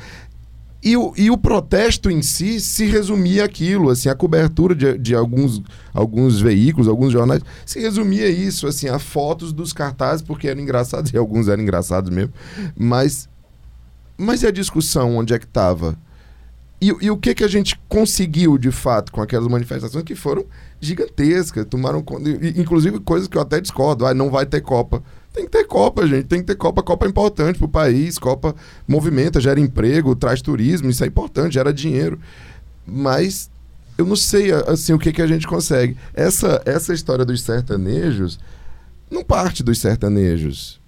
E 0.84 0.96
o, 0.96 1.12
e 1.16 1.30
o 1.30 1.38
protesto 1.38 2.10
em 2.10 2.20
si 2.22 2.60
se 2.60 2.84
resumia 2.86 3.44
aquilo, 3.44 3.88
assim, 3.88 4.08
a 4.08 4.16
cobertura 4.16 4.74
de, 4.74 4.98
de 4.98 5.14
alguns, 5.14 5.62
alguns 5.94 6.40
veículos, 6.40 6.88
alguns 6.88 7.12
jornais, 7.12 7.40
se 7.64 7.78
resumia 7.78 8.28
isso, 8.28 8.66
assim, 8.66 8.88
a 8.88 8.98
fotos 8.98 9.52
dos 9.52 9.72
cartazes, 9.72 10.22
porque 10.22 10.48
eram 10.48 10.60
engraçados, 10.60 11.12
e 11.14 11.16
alguns 11.16 11.46
eram 11.46 11.62
engraçados 11.62 12.10
mesmo, 12.10 12.32
mas, 12.76 13.28
mas 14.18 14.42
e 14.42 14.46
a 14.48 14.50
discussão, 14.50 15.16
onde 15.16 15.32
é 15.32 15.38
que 15.38 15.44
estava? 15.44 15.96
E, 16.82 16.88
e 17.00 17.10
o 17.12 17.16
que, 17.16 17.32
que 17.32 17.44
a 17.44 17.48
gente 17.48 17.80
conseguiu, 17.88 18.58
de 18.58 18.72
fato, 18.72 19.12
com 19.12 19.22
aquelas 19.22 19.46
manifestações 19.46 20.02
que 20.02 20.16
foram 20.16 20.44
gigantescas, 20.80 21.64
tomaram 21.64 22.04
inclusive 22.56 22.98
coisas 22.98 23.28
que 23.28 23.38
eu 23.38 23.40
até 23.40 23.60
discordo, 23.60 24.04
ah, 24.04 24.12
não 24.12 24.28
vai 24.28 24.44
ter 24.44 24.60
Copa. 24.60 25.00
Tem 25.32 25.44
que 25.44 25.50
ter 25.52 25.62
Copa, 25.62 26.04
gente. 26.08 26.24
Tem 26.24 26.40
que 26.40 26.46
ter 26.46 26.56
Copa. 26.56 26.82
Copa 26.82 27.06
é 27.06 27.08
importante 27.08 27.56
pro 27.56 27.68
país. 27.68 28.18
Copa 28.18 28.52
movimenta, 28.86 29.40
gera 29.40 29.60
emprego, 29.60 30.16
traz 30.16 30.42
turismo. 30.42 30.90
Isso 30.90 31.04
é 31.04 31.06
importante, 31.06 31.54
gera 31.54 31.72
dinheiro. 31.72 32.18
Mas 32.84 33.48
eu 33.96 34.04
não 34.04 34.16
sei 34.16 34.50
assim 34.50 34.92
o 34.92 34.98
que, 34.98 35.12
que 35.12 35.22
a 35.22 35.26
gente 35.28 35.46
consegue. 35.46 35.96
Essa, 36.12 36.60
essa 36.66 36.92
história 36.92 37.24
dos 37.24 37.42
sertanejos 37.42 38.40
não 39.08 39.22
parte 39.22 39.62
dos 39.62 39.78
sertanejos. 39.78 40.81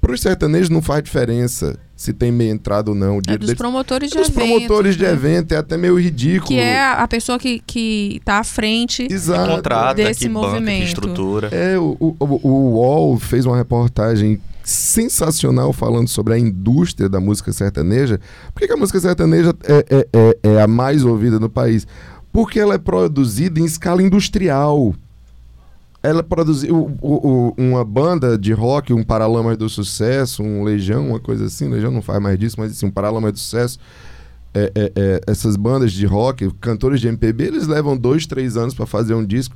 Para 0.00 0.12
os 0.12 0.20
sertanejos 0.20 0.70
não 0.70 0.80
faz 0.80 1.02
diferença 1.04 1.78
se 1.94 2.12
tem 2.14 2.32
meia 2.32 2.50
entrada 2.50 2.90
ou 2.90 2.96
não. 2.96 3.16
O 3.16 3.18
É 3.18 3.36
dos 3.36 3.48
deles- 3.48 3.54
promotores 3.54 4.10
de 4.10 4.18
Os 4.18 4.28
eventos. 4.30 4.34
promotores 4.50 4.96
de 4.96 5.02
né? 5.04 5.12
evento 5.12 5.52
é 5.52 5.56
até 5.58 5.76
meio 5.76 6.00
ridículo. 6.00 6.48
Que 6.48 6.58
é 6.58 6.80
a, 6.82 7.06
pessoa 7.06 7.38
que, 7.38 7.60
que 7.66 8.20
tá 8.24 8.38
à 8.38 8.44
frente. 8.44 9.06
Exato. 9.10 9.56
Contrata, 9.56 9.94
desse 9.96 10.20
que 10.20 10.28
banca, 10.30 10.46
que 10.46 10.52
movimento. 10.54 10.84
estrutura. 10.86 11.48
É, 11.52 11.78
o, 11.78 11.94
o, 12.00 12.16
o 12.18 12.48
o 12.48 12.70
UOL 12.76 13.18
fez 13.18 13.44
uma 13.44 13.56
reportagem 13.56 14.40
sensacional 14.62 15.72
falando 15.72 16.08
sobre 16.08 16.32
a 16.34 16.38
indústria 16.38 17.08
da 17.08 17.20
música 17.20 17.52
sertaneja. 17.52 18.18
Por 18.54 18.60
que, 18.60 18.66
que 18.68 18.72
a 18.72 18.76
música 18.76 18.98
sertaneja 19.00 19.54
é, 19.64 19.84
é, 19.90 20.06
é, 20.12 20.38
é 20.56 20.62
a 20.62 20.66
mais 20.66 21.04
ouvida 21.04 21.38
no 21.38 21.50
país? 21.50 21.86
Porque 22.32 22.58
ela 22.58 22.74
é 22.74 22.78
produzida 22.78 23.60
em 23.60 23.64
escala 23.64 24.02
industrial. 24.02 24.94
Ela 26.02 26.22
produziu 26.22 26.96
uma 27.56 27.84
banda 27.84 28.38
de 28.38 28.52
rock, 28.52 28.92
um 28.92 29.02
Paralamas 29.02 29.58
do 29.58 29.68
Sucesso, 29.68 30.42
um 30.42 30.62
Legião, 30.62 31.08
uma 31.08 31.20
coisa 31.20 31.44
assim. 31.44 31.68
Legião 31.68 31.92
não 31.92 32.00
faz 32.00 32.20
mais 32.22 32.38
disso, 32.38 32.56
mas 32.58 32.72
assim, 32.72 32.86
um 32.86 32.90
Paralamas 32.90 33.32
do 33.32 33.38
Sucesso. 33.38 33.78
É, 34.52 34.72
é, 34.74 34.92
é, 34.96 35.20
essas 35.28 35.56
bandas 35.56 35.92
de 35.92 36.06
rock, 36.06 36.50
cantores 36.60 37.00
de 37.00 37.06
MPB, 37.06 37.44
eles 37.44 37.66
levam 37.68 37.96
dois, 37.96 38.26
três 38.26 38.56
anos 38.56 38.74
para 38.74 38.86
fazer 38.86 39.14
um 39.14 39.24
disco. 39.24 39.54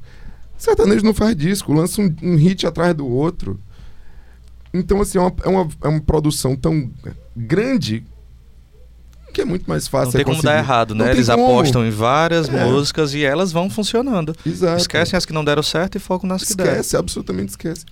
Sertanejo 0.56 1.04
não 1.04 1.14
faz 1.14 1.34
disco, 1.34 1.72
lança 1.72 2.00
um, 2.00 2.14
um 2.22 2.36
hit 2.36 2.66
atrás 2.66 2.94
do 2.94 3.06
outro. 3.06 3.58
Então, 4.72 5.00
assim, 5.00 5.18
é 5.18 5.20
uma, 5.20 5.32
é 5.44 5.48
uma, 5.48 5.68
é 5.82 5.88
uma 5.88 6.00
produção 6.00 6.54
tão 6.54 6.90
grande 7.36 8.04
que 9.34 9.42
é 9.42 9.44
muito 9.44 9.66
mais 9.68 9.86
fácil. 9.86 10.06
Não 10.06 10.12
tem 10.12 10.24
como 10.24 10.36
conseguir. 10.36 10.54
dar 10.54 10.58
errado, 10.58 10.94
né? 10.94 11.10
Eles 11.10 11.28
como. 11.28 11.44
apostam 11.44 11.84
em 11.86 11.90
várias 11.90 12.48
É. 12.48 12.64
músicas 12.64 13.12
e 13.12 13.22
elas 13.24 13.52
vão 13.52 13.68
funcionando. 13.68 14.34
Exato. 14.46 14.80
Esquecem 14.80 15.16
as 15.16 15.26
que 15.26 15.32
não 15.32 15.44
deram 15.44 15.62
certo 15.62 15.96
e 15.96 15.98
focam 15.98 16.28
nas 16.28 16.42
que 16.44 16.54
deram. 16.54 16.70
Esquece, 16.72 16.96
absolutamente 16.96 17.50
esquece. 17.50 17.84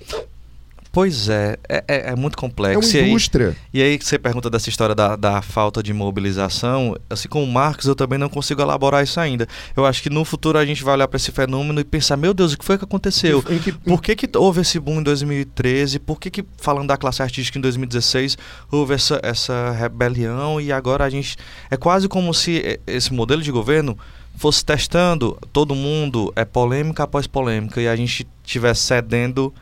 Pois 0.93 1.31
é, 1.31 1.57
é, 1.67 1.85
é- 1.89 2.11
é 2.11 2.15
muito 2.17 2.35
É 2.37 2.41
complexo. 2.41 2.79
uma 2.91 2.95
E 2.99 3.03
aí- 3.03 3.09
indústria. 3.11 3.57
E 3.73 3.83
aí 3.83 3.97
que 3.99 4.05
você 4.05 4.19
pergunta 4.19 4.51
dessa 4.51 4.69
história 4.69 4.95
da, 4.95 5.17
da 5.17 5.41
falta 5.41 5.83
de 5.83 5.91
mobilização, 5.93 6.95
assim 7.09 7.29
como 7.29 7.45
o 7.47 7.51
Marx, 7.51 7.87
eu 7.87 7.95
também 7.95 8.19
não 8.19 8.29
consigo 8.29 8.61
elaborar 8.61 9.03
isso 9.03 9.19
ainda. 9.19 9.49
Eu 9.75 9.87
acho 9.87 10.03
que 10.03 10.11
no 10.11 10.23
futuro 10.25 10.59
a 10.59 10.67
gente 10.67 10.85
vai 10.85 10.93
olhar 10.95 11.09
para 11.09 11.17
esse 11.17 11.33
fenômeno 11.33 11.81
e 11.81 11.85
pensar, 11.85 12.19
meu 12.19 12.35
Deus, 12.35 12.53
o 12.53 12.59
que 12.59 12.65
foi 12.65 12.77
que 12.77 12.85
aconteceu? 12.85 13.43
Em 13.49 13.59
que- 13.59 13.73
Por 13.73 14.03
que, 14.03 14.15
que 14.15 14.29
houve 14.37 14.61
esse 14.61 14.79
boom 14.79 15.01
em 15.01 15.03
2013? 15.03 15.99
Por 15.99 16.21
que, 16.21 16.31
que, 16.31 16.45
falando 16.59 16.89
da 16.89 16.97
classe 16.99 17.23
artística 17.23 17.59
em 17.59 17.63
2016, 17.63 18.37
houve 18.71 18.93
essa, 18.95 19.19
essa 19.23 19.71
rebelião 19.73 20.61
e 20.61 20.71
agora 20.71 21.05
a 21.05 21.11
gente. 21.11 21.37
É 21.71 21.77
quase 21.79 22.07
como 22.07 22.35
se 22.35 22.79
esse 22.87 23.15
modelo 23.15 23.41
de 23.41 23.51
governo 23.51 23.97
fosse 24.37 24.63
testando 24.65 25.39
todo 25.53 25.75
mundo, 25.75 26.33
é 26.37 26.45
polêmica 26.45 27.03
após 27.05 27.27
polêmica, 27.27 27.81
e 27.81 27.89
a 27.89 27.97
gente 27.97 28.27
estivesse 28.45 28.83
cedendo 28.83 29.55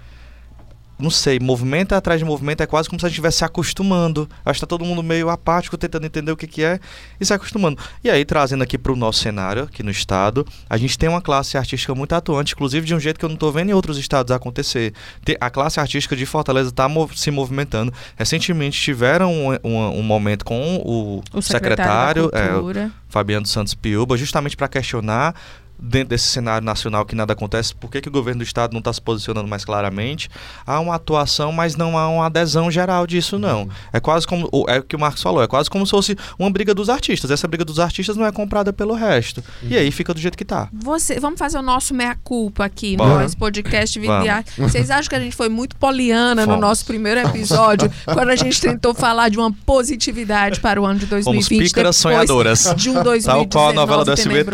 não 1.00 1.10
sei, 1.10 1.38
movimento 1.40 1.94
atrás 1.94 2.20
de 2.20 2.24
movimento 2.24 2.62
é 2.62 2.66
quase 2.66 2.88
como 2.88 2.98
se 3.00 3.06
a 3.06 3.08
gente 3.08 3.14
estivesse 3.14 3.38
se 3.38 3.44
acostumando. 3.44 4.28
Acho 4.44 4.58
que 4.58 4.60
tá 4.60 4.66
todo 4.66 4.84
mundo 4.84 5.02
meio 5.02 5.28
apático, 5.28 5.76
tentando 5.76 6.06
entender 6.06 6.32
o 6.32 6.36
que, 6.36 6.46
que 6.46 6.62
é 6.62 6.78
e 7.20 7.24
se 7.24 7.32
acostumando. 7.32 7.78
E 8.04 8.10
aí, 8.10 8.24
trazendo 8.24 8.62
aqui 8.62 8.78
para 8.78 8.92
o 8.92 8.96
nosso 8.96 9.20
cenário, 9.20 9.64
aqui 9.64 9.82
no 9.82 9.90
estado, 9.90 10.46
a 10.68 10.76
gente 10.76 10.98
tem 10.98 11.08
uma 11.08 11.20
classe 11.20 11.56
artística 11.56 11.94
muito 11.94 12.14
atuante, 12.14 12.52
inclusive 12.52 12.86
de 12.86 12.94
um 12.94 13.00
jeito 13.00 13.18
que 13.18 13.24
eu 13.24 13.28
não 13.28 13.34
estou 13.34 13.52
vendo 13.52 13.70
em 13.70 13.72
outros 13.72 13.98
estados 13.98 14.30
acontecer. 14.32 14.92
A 15.40 15.50
classe 15.50 15.80
artística 15.80 16.14
de 16.14 16.26
Fortaleza 16.26 16.70
está 16.70 16.88
se 17.14 17.30
movimentando. 17.30 17.92
Recentemente 18.16 18.80
tiveram 18.80 19.32
um, 19.32 19.52
um, 19.64 19.98
um 19.98 20.02
momento 20.02 20.44
com 20.44 20.76
o, 20.76 21.22
o 21.32 21.42
secretário, 21.42 22.24
secretário 22.24 22.76
é, 22.76 22.90
Fabiano 23.08 23.46
Santos 23.46 23.74
Piuba, 23.74 24.16
justamente 24.16 24.56
para 24.56 24.68
questionar 24.68 25.34
dentro 25.80 26.10
desse 26.10 26.28
cenário 26.28 26.64
nacional 26.64 27.04
que 27.04 27.14
nada 27.14 27.32
acontece, 27.32 27.74
por 27.74 27.90
que, 27.90 28.00
que 28.00 28.08
o 28.08 28.12
governo 28.12 28.40
do 28.40 28.44
estado 28.44 28.72
não 28.72 28.78
está 28.78 28.92
se 28.92 29.00
posicionando 29.00 29.48
mais 29.48 29.64
claramente? 29.64 30.28
Há 30.66 30.80
uma 30.80 30.94
atuação, 30.94 31.52
mas 31.52 31.76
não 31.76 31.96
há 31.96 32.08
uma 32.08 32.26
adesão 32.26 32.70
geral 32.70 33.06
disso, 33.06 33.38
não. 33.38 33.62
Uhum. 33.62 33.68
É 33.92 34.00
quase 34.00 34.26
como. 34.26 34.48
É 34.68 34.78
o 34.78 34.82
que 34.82 34.96
o 34.96 34.98
Marcos 34.98 35.22
falou, 35.22 35.42
é 35.42 35.46
quase 35.46 35.70
como 35.70 35.86
se 35.86 35.90
fosse 35.90 36.16
uma 36.38 36.50
briga 36.50 36.74
dos 36.74 36.88
artistas. 36.88 37.30
Essa 37.30 37.48
briga 37.48 37.64
dos 37.64 37.78
artistas 37.78 38.16
não 38.16 38.26
é 38.26 38.32
comprada 38.32 38.72
pelo 38.72 38.94
resto. 38.94 39.42
Uhum. 39.62 39.68
E 39.70 39.76
aí 39.76 39.90
fica 39.90 40.12
do 40.12 40.20
jeito 40.20 40.36
que 40.36 40.44
está. 40.44 40.68
Você, 40.72 41.18
vamos 41.18 41.38
fazer 41.38 41.58
o 41.58 41.62
nosso 41.62 41.94
meia-culpa 41.94 42.64
aqui 42.64 42.96
Bora. 42.96 43.14
no 43.14 43.20
nosso 43.20 43.36
podcast 43.36 43.98
Vidiar. 43.98 44.44
Vocês 44.58 44.90
acham 44.90 45.08
que 45.08 45.14
a 45.14 45.20
gente 45.20 45.36
foi 45.36 45.48
muito 45.48 45.76
poliana 45.76 46.42
Fomos. 46.42 46.56
no 46.56 46.60
nosso 46.60 46.84
primeiro 46.84 47.20
episódio, 47.20 47.90
quando 48.04 48.30
a 48.30 48.36
gente 48.36 48.60
tentou 48.60 48.94
falar 48.94 49.28
de 49.28 49.38
uma 49.38 49.52
positividade 49.64 50.60
para 50.60 50.80
o 50.80 50.84
ano 50.84 50.98
de 50.98 51.06
2020? 51.06 51.48
Fomos 51.48 51.68
pícaras 51.68 51.96
sonhadoras. 51.96 52.74
De 52.76 52.90
um 52.90 53.02
2019 53.02 53.30
Tal 53.30 53.46
qual 53.48 53.70
a 53.70 53.72
novela 53.72 54.04
do 54.04 54.12
SBT. 54.12 54.50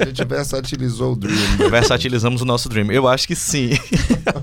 A 0.00 0.04
gente 0.06 0.22
versatilizou 0.46 1.12
o 1.12 1.16
Dream. 1.16 1.36
Versatilizamos 1.70 2.40
o 2.40 2.44
nosso 2.44 2.68
Dream. 2.68 2.90
Eu 2.90 3.08
acho 3.08 3.26
que 3.26 3.34
sim. 3.34 3.70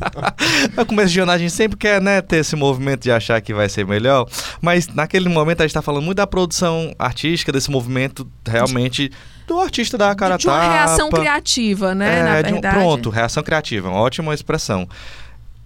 no 0.76 0.86
começo 0.86 1.10
de 1.10 1.16
jornada 1.16 1.38
a 1.38 1.40
gente 1.40 1.54
sempre 1.54 1.78
quer 1.78 2.02
né, 2.02 2.22
ter 2.22 2.38
esse 2.38 2.56
movimento 2.56 3.04
de 3.04 3.12
achar 3.12 3.40
que 3.42 3.54
vai 3.54 3.70
ser 3.70 3.86
melhor, 3.86 4.28
mas 4.62 4.88
naquele 4.88 5.30
momento 5.30 5.62
a 5.62 5.64
gente 5.64 5.72
está 5.72 5.82
falando 5.82 6.04
muito 6.04 6.18
da 6.18 6.28
produção 6.28 6.94
artística, 7.00 7.52
desse 7.52 7.72
movimento 7.72 8.28
realmente 8.46 9.12
do 9.48 9.60
artista 9.60 9.98
da 9.98 10.14
cara 10.16 10.38
De 10.38 10.48
uma 10.48 10.62
reação 10.62 11.10
criativa, 11.10 11.94
né? 11.94 12.20
É, 12.20 12.24
na 12.24 12.42
verdade. 12.42 12.78
Um, 12.78 12.80
pronto, 12.80 13.10
reação 13.10 13.44
criativa, 13.44 13.90
uma 13.90 14.00
ótima 14.00 14.34
expressão. 14.34 14.88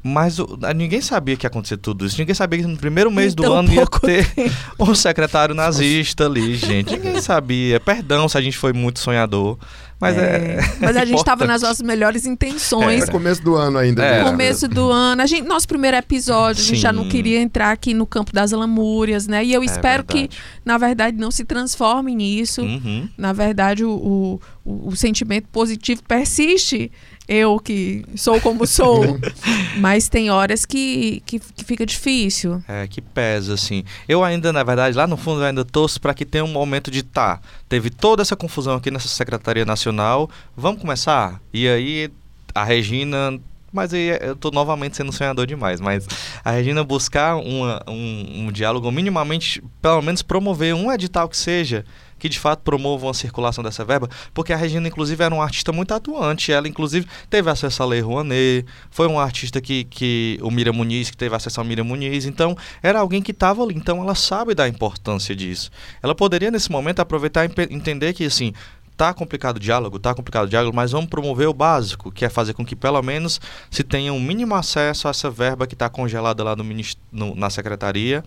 Mas 0.03 0.39
o, 0.39 0.57
ninguém 0.75 1.01
sabia 1.01 1.35
que 1.35 1.45
ia 1.45 1.49
acontecer 1.49 1.77
tudo 1.77 2.05
isso. 2.05 2.17
Ninguém 2.17 2.35
sabia 2.35 2.59
que 2.59 2.67
no 2.67 2.77
primeiro 2.77 3.11
mês 3.11 3.33
do 3.33 3.51
ano 3.51 3.71
ia 3.73 3.85
ter 3.85 4.31
tempo. 4.33 4.55
um 4.79 4.95
secretário 4.95 5.53
nazista 5.53 6.25
ali, 6.25 6.55
gente. 6.55 6.93
Ninguém 6.93 7.21
sabia. 7.21 7.79
Perdão 7.79 8.29
se 8.29 8.37
a 8.37 8.41
gente 8.41 8.57
foi 8.57 8.73
muito 8.73 8.99
sonhador. 8.99 9.57
Mas 9.99 10.15
é. 10.15 10.59
é 10.59 10.75
mas 10.79 10.95
a 10.95 11.03
gente 11.03 11.17
estava 11.17 11.45
nas 11.45 11.63
nossas 11.63 11.81
melhores 11.81 12.25
intenções. 12.25 13.03
É, 13.03 13.11
começo 13.11 13.41
do 13.41 13.55
ano 13.55 13.79
ainda. 13.79 14.05
É. 14.05 14.23
Começo 14.23 14.67
do 14.67 14.91
ano. 14.91 15.21
A 15.21 15.25
gente, 15.25 15.47
nosso 15.47 15.67
primeiro 15.67 15.97
episódio, 15.97 16.61
Sim. 16.61 16.69
a 16.69 16.73
gente 16.73 16.81
já 16.81 16.93
não 16.93 17.09
queria 17.09 17.41
entrar 17.41 17.71
aqui 17.71 17.93
no 17.93 18.05
campo 18.05 18.31
das 18.31 18.51
lamúrias, 18.51 19.25
né? 19.27 19.43
E 19.43 19.53
eu 19.53 19.61
é 19.61 19.65
espero 19.65 20.03
que, 20.03 20.29
na 20.63 20.77
verdade, 20.77 21.17
não 21.17 21.31
se 21.31 21.43
transforme 21.43 22.15
nisso. 22.15 22.61
Uhum. 22.61 23.09
Na 23.17 23.33
verdade, 23.33 23.83
o, 23.83 24.39
o, 24.63 24.89
o 24.89 24.95
sentimento 24.95 25.47
positivo 25.51 26.03
persiste 26.07 26.91
eu 27.27 27.59
que 27.59 28.05
sou 28.15 28.39
como 28.39 28.65
sou. 28.65 29.19
mas 29.77 30.07
tem 30.07 30.29
horas 30.29 30.65
que, 30.65 31.21
que, 31.25 31.39
que, 31.39 31.63
fica 31.63 31.85
difícil. 31.85 32.63
É, 32.67 32.87
que 32.87 33.01
pesa, 33.01 33.53
assim. 33.53 33.83
Eu 34.07 34.23
ainda, 34.23 34.53
na 34.53 34.63
verdade, 34.63 34.95
lá 34.95 35.05
no 35.05 35.17
fundo, 35.17 35.41
eu 35.41 35.45
ainda 35.45 35.65
torço 35.65 35.99
para 35.99 36.13
que 36.13 36.25
tenha 36.25 36.43
um 36.43 36.51
momento 36.51 36.89
de 36.89 37.03
tá. 37.03 37.39
Teve 37.67 37.89
toda 37.89 38.21
essa 38.21 38.35
confusão 38.35 38.75
aqui 38.75 38.89
nessa 38.89 39.07
Secretaria 39.07 39.65
Nacional. 39.65 40.29
Vamos 40.55 40.81
começar? 40.81 41.41
E 41.53 41.67
aí 41.67 42.09
a 42.55 42.63
Regina 42.63 43.39
mas 43.71 43.93
aí 43.93 44.17
eu 44.21 44.35
tô 44.35 44.49
novamente 44.49 44.95
sendo 44.95 45.11
sonhador 45.11 45.45
demais. 45.45 45.79
Mas 45.79 46.07
a 46.43 46.51
Regina 46.51 46.83
buscar 46.83 47.35
uma, 47.35 47.83
um, 47.87 48.47
um 48.47 48.51
diálogo, 48.51 48.89
minimamente, 48.91 49.61
pelo 49.81 50.01
menos 50.01 50.21
promover 50.21 50.73
um 50.73 50.91
edital 50.91 51.27
que 51.27 51.37
seja, 51.37 51.85
que 52.19 52.29
de 52.29 52.39
fato 52.39 52.61
promovam 52.63 53.09
a 53.09 53.13
circulação 53.13 53.63
dessa 53.63 53.83
verba, 53.85 54.09
porque 54.33 54.53
a 54.53 54.57
Regina, 54.57 54.87
inclusive, 54.87 55.23
era 55.23 55.33
uma 55.33 55.43
artista 55.43 55.71
muito 55.71 55.93
atuante. 55.93 56.51
Ela, 56.51 56.67
inclusive, 56.67 57.07
teve 57.29 57.49
acesso 57.49 57.83
à 57.83 57.85
Lei 57.85 58.01
Rouanet, 58.01 58.65
foi 58.89 59.07
uma 59.07 59.23
artista 59.23 59.61
que, 59.61 59.83
que 59.85 60.39
o 60.41 60.49
Mira 60.49 60.73
Muniz, 60.73 61.09
que 61.09 61.17
teve 61.17 61.35
acesso 61.35 61.59
ao 61.59 61.65
Mira 61.65 61.83
Muniz. 61.83 62.25
Então, 62.25 62.57
era 62.81 62.99
alguém 62.99 63.21
que 63.21 63.31
estava 63.31 63.63
ali. 63.63 63.75
Então, 63.75 64.01
ela 64.01 64.15
sabe 64.15 64.53
da 64.53 64.67
importância 64.67 65.35
disso. 65.35 65.69
Ela 66.01 66.15
poderia, 66.15 66.51
nesse 66.51 66.71
momento, 66.71 66.99
aproveitar 66.99 67.45
e 67.45 67.51
entender 67.69 68.13
que, 68.13 68.25
assim, 68.25 68.53
tá 68.97 69.13
complicado 69.13 69.57
o 69.57 69.59
diálogo, 69.59 69.99
tá 69.99 70.13
complicado 70.13 70.45
o 70.45 70.49
diálogo, 70.49 70.75
mas 70.75 70.91
vamos 70.91 71.07
promover 71.07 71.47
o 71.47 71.53
básico, 71.53 72.11
que 72.11 72.25
é 72.25 72.29
fazer 72.29 72.53
com 72.53 72.65
que 72.65 72.75
pelo 72.75 73.01
menos 73.03 73.39
se 73.69 73.83
tenha 73.83 74.11
um 74.11 74.19
mínimo 74.19 74.55
acesso 74.55 75.07
a 75.07 75.11
essa 75.11 75.29
verba 75.29 75.67
que 75.67 75.75
está 75.75 75.87
congelada 75.87 76.43
lá 76.43 76.55
no, 76.55 76.65
no, 77.11 77.35
na 77.35 77.49
secretaria. 77.51 78.23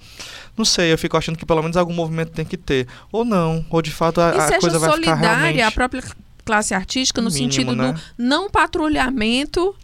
Não 0.57 0.65
sei, 0.65 0.93
eu 0.93 0.97
fico 0.97 1.17
achando 1.17 1.37
que 1.37 1.45
pelo 1.45 1.61
menos 1.61 1.77
algum 1.77 1.93
movimento 1.93 2.31
tem 2.31 2.45
que 2.45 2.57
ter. 2.57 2.87
Ou 3.11 3.25
não, 3.25 3.65
ou 3.69 3.83
de 3.83 3.91
fato 3.91 4.21
a, 4.21 4.29
a 4.31 4.61
coisa 4.61 4.79
vai 4.79 4.93
ficar 4.93 5.15
realmente... 5.15 5.61
a 5.61 5.73
própria 5.73 6.03
classe 6.51 6.75
artística 6.75 7.23
no 7.23 7.31
mínimo, 7.31 7.53
sentido 7.53 7.77
né? 7.77 7.93
do 7.93 8.01
não 8.19 8.51
patrulhamento 8.51 9.75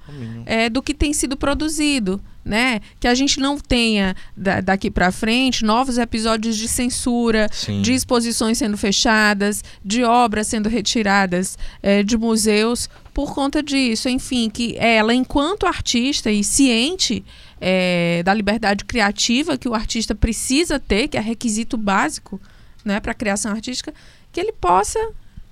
é, 0.44 0.68
do 0.68 0.82
que 0.82 0.92
tem 0.92 1.12
sido 1.12 1.36
produzido 1.36 2.20
né? 2.46 2.80
Que 3.00 3.08
a 3.08 3.14
gente 3.14 3.40
não 3.40 3.58
tenha 3.58 4.14
da, 4.36 4.60
daqui 4.60 4.88
para 4.88 5.10
frente 5.10 5.64
novos 5.64 5.98
episódios 5.98 6.56
de 6.56 6.68
censura, 6.68 7.48
Sim. 7.52 7.82
de 7.82 7.92
exposições 7.92 8.56
sendo 8.56 8.76
fechadas, 8.76 9.64
de 9.84 10.04
obras 10.04 10.46
sendo 10.46 10.68
retiradas 10.68 11.58
é, 11.82 12.04
de 12.04 12.16
museus 12.16 12.88
por 13.12 13.34
conta 13.34 13.60
disso. 13.60 14.08
Enfim, 14.08 14.48
que 14.48 14.76
ela, 14.78 15.12
enquanto 15.12 15.66
artista 15.66 16.30
e 16.30 16.44
ciente 16.44 17.24
é, 17.60 18.22
da 18.24 18.32
liberdade 18.32 18.84
criativa 18.84 19.58
que 19.58 19.68
o 19.68 19.74
artista 19.74 20.14
precisa 20.14 20.78
ter, 20.78 21.08
que 21.08 21.16
é 21.16 21.20
requisito 21.20 21.76
básico, 21.76 22.40
né, 22.84 23.00
para 23.00 23.10
a 23.10 23.14
criação 23.14 23.50
artística, 23.50 23.92
que 24.30 24.38
ele 24.38 24.52
possa 24.52 25.00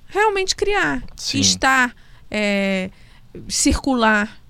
realmente 0.06 0.54
criar, 0.54 1.02
Sim. 1.16 1.40
estar, 1.40 1.94
é, 2.30 2.90
circular 3.48 4.44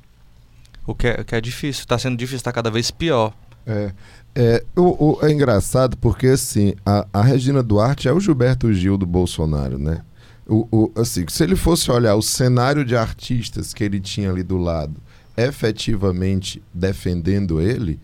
o 0.87 0.95
que 0.95 1.07
é, 1.07 1.25
que 1.25 1.35
é 1.35 1.41
difícil, 1.41 1.83
está 1.83 1.99
sendo 1.99 2.17
difícil, 2.17 2.37
está 2.37 2.53
cada 2.53 2.71
vez 2.71 2.91
pior. 2.91 3.33
É, 3.67 3.93
é, 4.35 4.65
o, 4.77 5.17
o, 5.17 5.19
é 5.25 5.33
engraçado 5.33 5.97
porque, 5.97 6.27
assim, 6.29 6.75
a, 6.85 7.07
a 7.13 7.23
Regina 7.23 7.63
Duarte 7.63 8.09
é 8.09 8.13
o 8.13 8.21
Gilberto 8.21 8.73
Gil 8.73 8.99
do 8.99 9.07
Bolsonaro, 9.07 9.79
né? 9.79 10.03
O, 10.47 10.69
o, 10.71 10.93
assim, 11.01 11.25
se 11.29 11.43
ele 11.43 11.57
fosse 11.57 11.91
olhar 11.91 12.15
o 12.17 12.23
cenário 12.23 12.85
de 12.85 12.95
artistas 12.95 13.73
que 13.73 13.83
ele 13.83 13.99
tinha 13.99 14.31
ali 14.31 14.43
do 14.43 14.59
lado, 14.59 15.01
efetivamente 15.37 16.63
defendendo 16.73 17.61
ele, 17.61 17.99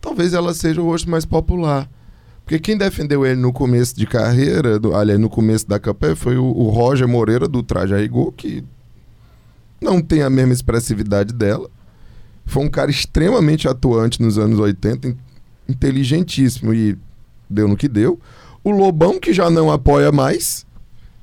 talvez 0.00 0.34
ela 0.34 0.52
seja 0.52 0.82
o 0.82 0.84
rosto 0.84 1.08
mais 1.08 1.24
popular. 1.24 1.88
Porque 2.46 2.60
quem 2.60 2.78
defendeu 2.78 3.26
ele 3.26 3.40
no 3.40 3.52
começo 3.52 3.96
de 3.96 4.06
carreira, 4.06 4.78
do, 4.78 4.94
aliás, 4.94 5.18
no 5.18 5.28
começo 5.28 5.68
da 5.68 5.80
campanha, 5.80 6.14
foi 6.14 6.38
o, 6.38 6.44
o 6.44 6.68
Roger 6.68 7.08
Moreira 7.08 7.48
do 7.48 7.60
Traje 7.60 7.92
a 7.92 7.98
Rigor, 7.98 8.30
que 8.30 8.62
não 9.80 10.00
tem 10.00 10.22
a 10.22 10.30
mesma 10.30 10.52
expressividade 10.52 11.34
dela, 11.34 11.68
foi 12.44 12.64
um 12.64 12.70
cara 12.70 12.88
extremamente 12.88 13.66
atuante 13.66 14.22
nos 14.22 14.38
anos 14.38 14.60
80, 14.60 15.16
inteligentíssimo 15.68 16.72
e 16.72 16.96
deu 17.50 17.66
no 17.66 17.76
que 17.76 17.88
deu. 17.88 18.20
O 18.62 18.70
Lobão, 18.70 19.18
que 19.18 19.32
já 19.32 19.50
não 19.50 19.68
apoia 19.68 20.12
mais, 20.12 20.64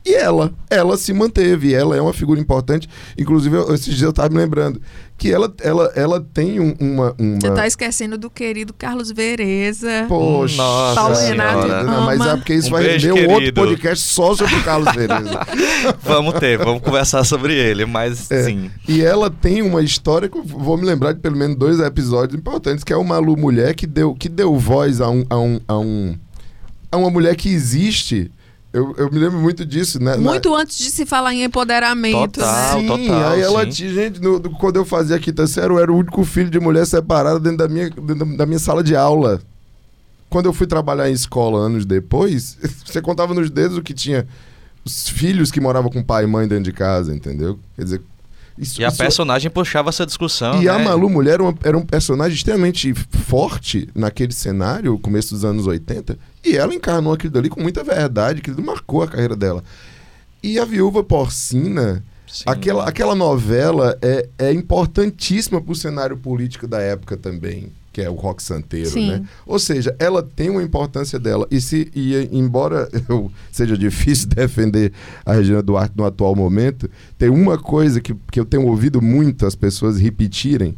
e 0.06 0.14
ela, 0.14 0.54
ela 0.70 0.98
se 0.98 1.14
manteve, 1.14 1.74
ela 1.74 1.96
é 1.96 2.02
uma 2.02 2.14
figura 2.14 2.40
importante. 2.40 2.90
Inclusive, 3.18 3.56
eu, 3.56 3.74
esses 3.74 3.86
dias 3.86 4.02
eu 4.02 4.10
estava 4.10 4.30
me 4.30 4.38
lembrando 4.38 4.82
que 5.18 5.32
ela, 5.32 5.54
ela, 5.62 5.92
ela 5.96 6.28
tem 6.34 6.60
um, 6.60 6.76
uma, 6.78 7.16
uma. 7.18 7.40
Você 7.40 7.48
está 7.48 7.66
esquecendo 7.66 8.18
do 8.18 8.30
querido 8.30 8.74
Carlos 8.74 9.12
Vereza. 9.12 10.06
Poxa, 10.10 10.58
Nossa 10.58 10.96
Paulo 10.96 11.16
Renato. 11.16 11.68
Não, 11.86 12.06
mas 12.06 12.20
é 12.20 12.36
porque 12.36 12.54
isso 12.54 12.68
um 12.68 12.72
vai 12.72 12.84
render 12.84 13.14
um 13.14 13.32
outro 13.32 13.54
podcast 13.54 14.04
só 14.10 14.36
sobre 14.36 14.56
o 14.56 14.64
Carlos 14.64 14.94
Vereza. 14.94 15.40
vamos 16.04 16.34
ter, 16.34 16.58
vamos 16.58 16.82
conversar 16.82 17.24
sobre 17.24 17.56
ele, 17.56 17.86
mas 17.86 18.30
é, 18.30 18.44
sim. 18.44 18.70
E 18.86 19.02
ela 19.02 19.30
tem 19.30 19.62
uma 19.62 19.82
história 19.82 20.28
que 20.28 20.38
eu 20.38 20.44
vou 20.44 20.78
me 20.78 20.84
lembrar 20.84 21.14
de 21.14 21.22
pelo 21.22 21.38
menos 21.38 21.56
dois 21.56 21.80
episódios 21.80 22.38
importantes, 22.38 22.84
que 22.84 22.92
é 22.92 22.98
o 22.98 23.04
Malu 23.06 23.38
Mulher, 23.38 23.74
que 23.74 23.88
deu, 23.88 24.14
que 24.14 24.28
deu 24.28 24.58
voz 24.60 25.00
a 25.00 25.10
um, 25.10 25.24
a 25.30 25.40
um, 25.40 25.60
a 25.66 25.78
um 25.78 26.16
a 26.92 26.98
uma 26.98 27.10
mulher 27.10 27.36
que 27.36 27.50
existe 27.50 28.30
eu, 28.74 28.96
eu 28.98 29.12
me 29.12 29.20
lembro 29.20 29.40
muito 29.40 29.64
disso, 29.64 30.02
né? 30.02 30.18
Muito 30.18 30.50
Na... 30.50 30.62
antes 30.62 30.80
de 30.80 30.90
se 30.90 31.06
falar 31.06 31.32
em 31.32 31.44
empoderamento, 31.44 32.40
total, 32.40 32.82
né? 32.82 32.82
Sim, 32.82 32.88
total, 33.08 33.32
aí 33.32 33.42
ela 33.42 33.68
tinha, 33.68 33.94
gente, 33.94 34.20
no, 34.20 34.42
quando 34.58 34.78
eu 34.78 34.84
fazia 34.84 35.20
quinta 35.20 35.46
série, 35.46 35.72
eu 35.72 35.78
era 35.78 35.92
o 35.92 35.96
único 35.96 36.26
filho 36.26 36.50
de 36.50 36.60
mulher 36.60 36.88
separada 36.88 37.40
dentro 37.40 37.60
da 37.60 37.68
minha, 37.68 37.88
dentro 37.92 38.36
da 38.36 38.48
minha 38.48 38.58
sala 38.58 38.84
de 38.84 38.96
aula. 38.96 39.40
Quando 40.28 40.48
eu 40.48 40.54
fui 40.54 40.66
trabalhar 40.66 41.08
em 41.08 41.14
escola 41.14 41.60
anos 41.60 41.86
depois, 41.86 42.58
você 42.84 43.00
contava 43.00 43.36
nos 43.36 43.52
dedos 43.52 43.78
o 43.78 43.84
que 43.84 43.94
tinha 43.94 44.28
os 44.84 45.08
filhos 45.08 45.52
que 45.52 45.62
moravam 45.62 45.92
com 45.92 46.02
pai 46.02 46.24
e 46.24 46.28
mãe 46.28 46.48
dentro 46.48 46.64
de 46.64 46.74
casa, 46.74 47.14
entendeu? 47.14 47.60
Quer 47.76 47.84
dizer, 47.84 48.02
isso, 48.58 48.82
e 48.82 48.86
a 48.86 48.90
isso... 48.90 48.98
personagem 48.98 49.50
puxava 49.50 49.90
essa 49.90 50.06
discussão. 50.06 50.62
E 50.62 50.66
né? 50.66 50.72
a 50.72 50.80
Malu 50.80 51.10
Mulher 51.10 51.36
era, 51.36 51.44
uma, 51.44 51.56
era 51.64 51.78
um 51.78 51.86
personagem 51.86 52.36
extremamente 52.36 52.94
forte 52.94 53.90
naquele 53.96 54.34
cenário, 54.34 54.98
começo 55.00 55.34
dos 55.34 55.44
anos 55.46 55.68
80, 55.68 56.18
e 56.44 56.56
ela 56.56 56.74
encarnou 56.74 57.14
aquilo 57.14 57.34
dali 57.34 57.50
com 57.50 57.62
muita 57.62 57.84
verdade, 57.84 58.40
aquilo 58.40 58.64
marcou 58.64 59.04
a 59.04 59.08
carreira 59.08 59.36
dela. 59.36 59.64
E 60.42 60.60
a 60.60 60.66
viúva 60.66 61.04
porcina 61.04 62.04
Sim. 62.34 62.46
Aquela, 62.48 62.90
aquela 62.90 63.14
novela 63.14 63.96
é, 64.02 64.28
é 64.40 64.52
importantíssima 64.52 65.62
para 65.62 65.72
o 65.72 65.76
cenário 65.76 66.18
político 66.18 66.68
da 66.68 66.80
época 66.82 67.16
também, 67.16 67.72
que 67.94 68.02
é 68.02 68.10
o 68.10 68.16
rock 68.16 68.42
santeiro, 68.42 68.90
Sim. 68.90 69.08
né? 69.08 69.24
Ou 69.46 69.60
seja, 69.60 69.96
ela 70.00 70.24
tem 70.24 70.50
uma 70.50 70.64
importância 70.64 71.20
dela. 71.20 71.48
E 71.52 71.62
se 71.62 71.92
e, 71.96 72.28
embora 72.32 72.90
eu, 73.08 73.32
seja 73.52 73.78
difícil 73.78 74.28
defender 74.34 74.92
a 75.24 75.34
Regina 75.34 75.62
Duarte 75.62 75.94
no 75.96 76.04
atual 76.04 76.36
momento, 76.36 76.90
tem 77.20 77.30
uma 77.30 77.58
coisa 77.58 78.02
que, 78.02 78.16
que 78.32 78.40
eu 78.40 78.46
tenho 78.46 78.66
ouvido 78.66 79.00
muito 79.00 79.46
as 79.46 79.56
pessoas 79.56 80.00
repetirem, 80.00 80.76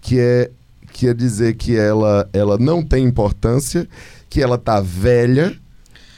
que 0.00 0.18
é 0.18 0.50
que 0.90 1.08
é 1.08 1.12
dizer 1.12 1.56
que 1.56 1.76
ela, 1.76 2.28
ela 2.32 2.56
não 2.56 2.80
tem 2.80 3.04
importância, 3.04 3.86
que 4.30 4.40
ela 4.40 4.56
tá 4.56 4.80
velha 4.80 5.52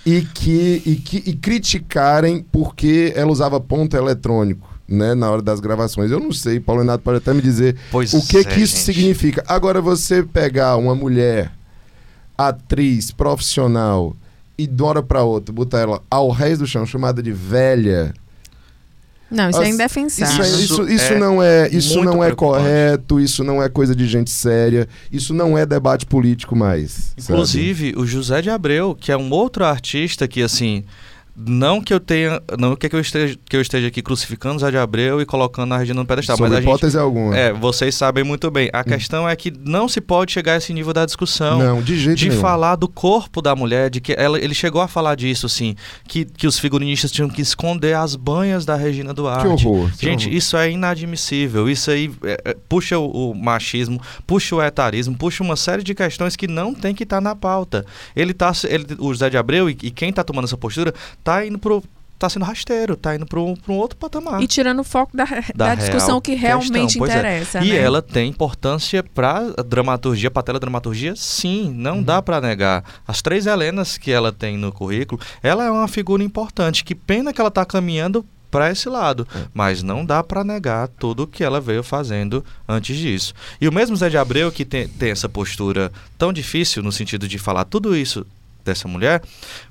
e 0.05 0.21
que, 0.21 0.83
e 0.85 0.97
que 0.97 1.23
e 1.25 1.35
criticarem 1.35 2.45
porque 2.53 3.11
ela 3.17 3.33
usava 3.33 3.59
ponto 3.59 3.97
eletrônico. 3.97 4.76
Né, 4.89 5.15
na 5.17 5.29
hora 5.31 5.43
das 5.43 5.59
gravações. 5.59 6.13
Eu 6.13 6.21
não 6.21 6.31
sei, 6.31 6.61
Paulo 6.61 6.81
Renato 6.83 7.03
pode 7.03 7.19
até 7.19 7.35
me 7.35 7.43
dizer 7.43 7.75
Pois 7.91 8.13
o 8.15 8.25
que 8.25 8.39
é, 8.39 8.45
que 8.45 8.61
isso 8.61 8.77
gente. 8.77 8.85
significa. 8.85 9.43
Agora, 9.49 9.81
você 9.81 10.23
pegar 10.23 10.77
uma 10.77 10.95
mulher, 10.95 11.51
atriz, 12.39 13.11
profissional, 13.11 14.15
e 14.59 14.67
de 14.67 14.81
uma 14.83 14.89
hora 14.91 15.03
pra 15.03 15.23
outra, 15.25 15.53
botar 15.53 15.81
ela 15.81 16.03
ao 16.11 16.31
resto 16.31 16.61
do 16.61 16.67
chão, 16.67 16.87
chamada 16.87 17.23
de 17.23 17.33
velha. 17.33 18.15
Não, 19.29 19.51
isso 19.51 19.61
é 19.61 19.65
As- 19.65 19.75
indefensável. 19.75 20.33
Isso, 20.35 20.43
é- 20.43 20.49
isso, 20.63 20.83
Isso 20.83 20.93
isso 20.93 21.13
é 21.15 21.19
não 21.19 21.43
é, 21.43 21.69
isso 21.69 22.05
não 22.05 22.23
é 22.23 22.33
correto, 22.33 23.19
isso 23.19 23.43
não 23.43 23.61
é 23.61 23.69
coisa 23.69 23.95
de 23.95 24.07
gente 24.07 24.31
séria, 24.31 24.89
isso 25.11 25.35
não 25.35 25.59
é 25.59 25.67
debate 25.67 26.07
político 26.07 26.55
mais. 26.55 27.13
sabe? 27.19 27.33
Inclusive, 27.33 27.95
o 27.97 28.07
José 28.07 28.41
de 28.41 28.51
Abreu, 28.51 28.95
que 28.95 29.11
é 29.11 29.17
um 29.17 29.31
outro 29.33 29.65
artista 29.65 30.29
que, 30.29 30.41
assim, 30.43 30.85
não 31.37 31.83
que 31.83 31.93
eu 31.93 32.01
tenha. 32.01 32.41
Não 32.59 32.75
que 32.75 32.89
eu 32.95 33.01
esteja, 33.01 33.39
que 33.45 33.57
eu 33.57 33.61
esteja 33.61 33.89
aqui 33.89 34.01
crucificando 34.01 34.57
o 34.57 34.59
José 34.59 34.71
de 34.71 34.79
Abreu 34.79 35.21
e 35.21 35.27
colocando 35.27 35.75
a 35.75 35.79
Regina 35.79 36.01
no 36.01 36.07
pedestal, 36.07 36.37
Sob 36.37 36.49
mas 36.49 36.59
a 36.59 36.61
gente. 36.63 36.71
hipótese 36.71 36.97
alguma. 36.97 37.37
É, 37.37 37.53
vocês 37.53 37.95
sabem 37.95 38.25
muito 38.25 38.51
bem. 38.51 38.71
A 38.73 38.83
questão 38.83 39.29
é 39.29 39.37
que 39.37 39.53
não 39.65 39.87
se 39.87 40.01
pode 40.01 40.33
chegar 40.33 40.55
a 40.55 40.57
esse 40.57 40.73
nível 40.73 40.95
da 40.95 41.05
discussão. 41.05 41.59
não, 41.59 41.83
de 41.83 41.99
jeito 41.99 42.17
de 42.17 42.31
nenhum. 42.31 42.41
falar 42.41 42.77
do 42.77 42.89
corpo 42.89 43.43
da 43.43 43.55
mulher, 43.55 43.91
de 43.91 44.01
que 44.01 44.15
ela, 44.15 44.39
ele 44.39 44.55
chegou 44.55 44.81
a 44.81 44.89
falar 44.89 45.15
disso, 45.15 45.45
assim, 45.45 45.77
que, 46.09 46.25
que 46.25 46.47
os 46.47 46.59
figurinistas 46.59 47.13
tinham 47.13 47.29
que 47.29 47.43
esconder 47.43 47.95
as 47.95 48.17
banhas 48.17 48.65
da 48.65 48.75
Regina 48.75 49.13
Duarte. 49.13 49.43
Que 49.43 49.67
horror. 49.67 49.91
que 49.99 50.07
Gente, 50.07 50.27
horror. 50.27 50.39
isso 50.39 50.57
é 50.57 50.71
inadmissível. 50.71 51.69
Isso 51.69 51.91
aí 51.91 52.11
é, 52.25 52.41
é, 52.45 52.57
puxa 52.69 52.99
o, 52.99 53.31
o 53.31 53.35
machismo, 53.35 54.01
puxa 54.27 54.57
o 54.57 54.63
etarismo, 54.63 55.17
puxa 55.17 55.43
uma 55.43 55.57
série 55.57 55.83
de 55.83 55.95
questões 55.95 56.35
que 56.35 56.49
não 56.49 56.73
tem 56.73 56.95
que 56.95 57.03
estar 57.03 57.21
na 57.21 57.37
pauta. 57.37 57.85
Ele 58.15 58.33
tá, 58.33 58.53
ele, 58.65 58.87
o 58.99 59.13
José 59.13 59.29
de 59.29 59.37
Abreu 59.37 59.69
e, 59.69 59.77
e 59.83 59.91
quem 59.91 60.13
tá 60.13 60.25
tomando 60.25 60.47
essa 60.47 60.57
postura 60.57 60.95
tá 61.27 61.45
indo 61.45 61.59
pro 61.59 61.83
tá 62.19 62.31
sendo 62.31 62.47
rasteiro, 62.47 62.97
tá 62.97 63.15
indo 63.15 63.27
para 63.27 63.39
um 63.39 63.55
outro 63.69 63.95
patamar. 63.99 64.41
E 64.43 64.47
tirando 64.47 64.81
o 64.81 64.85
foco 64.85 65.15
da, 65.15 65.27
da, 65.55 65.67
Da 65.67 65.75
discussão 65.75 66.19
que 66.19 66.33
realmente 66.33 66.99
é. 66.99 67.05
interessa. 67.05 67.63
E 67.63 67.69
né? 67.69 67.77
ela 67.77 68.01
tem 68.01 68.31
importância 68.31 69.03
para 69.03 69.43
dramaturgia, 69.67 70.31
para 70.31 70.43
teledramaturgia, 70.43 71.15
sim, 71.15 71.71
não 71.77 71.97
Uhum. 71.97 72.03
dá 72.03 72.23
para 72.23 72.41
negar. 72.41 72.83
As 73.07 73.21
três 73.21 73.45
Helenas 73.47 73.99
que 73.99 74.11
ela 74.11 74.33
tem 74.33 74.57
no 74.57 74.73
currículo, 74.73 75.21
ela 75.43 75.65
é 75.65 75.71
uma 75.71 75.87
figura 75.89 76.23
importante. 76.23 76.85
Que 76.85 76.95
pena 76.95 77.35
que 77.35 77.41
ela 77.41 77.49
está 77.49 77.67
caminhando 77.67 78.25
para 78.51 78.71
esse 78.71 78.89
lado, 78.89 79.29
É. 79.35 79.41
mas 79.53 79.83
não 79.83 80.03
dá 80.03 80.23
para 80.25 80.43
negar 80.43 80.89
tudo 80.89 81.25
o 81.25 81.27
que 81.27 81.45
ela 81.45 81.61
veio 81.61 81.83
fazendo 81.83 82.43
antes 82.67 82.97
disso. 82.97 83.35
E 83.61 83.69
o 83.69 83.73
mesmo 83.73 83.95
Zé 83.95 84.09
de 84.09 84.17
Abreu 84.17 84.51
que 84.51 84.65
tem, 84.65 84.89
tem 84.89 85.11
essa 85.11 85.29
postura 85.29 85.93
tão 86.17 86.33
difícil 86.33 86.83
no 86.83 86.91
sentido 86.91 87.29
de 87.29 87.37
falar 87.37 87.67
tudo 87.67 87.95
isso 87.95 88.25
dessa 88.67 88.87
mulher, 88.87 89.23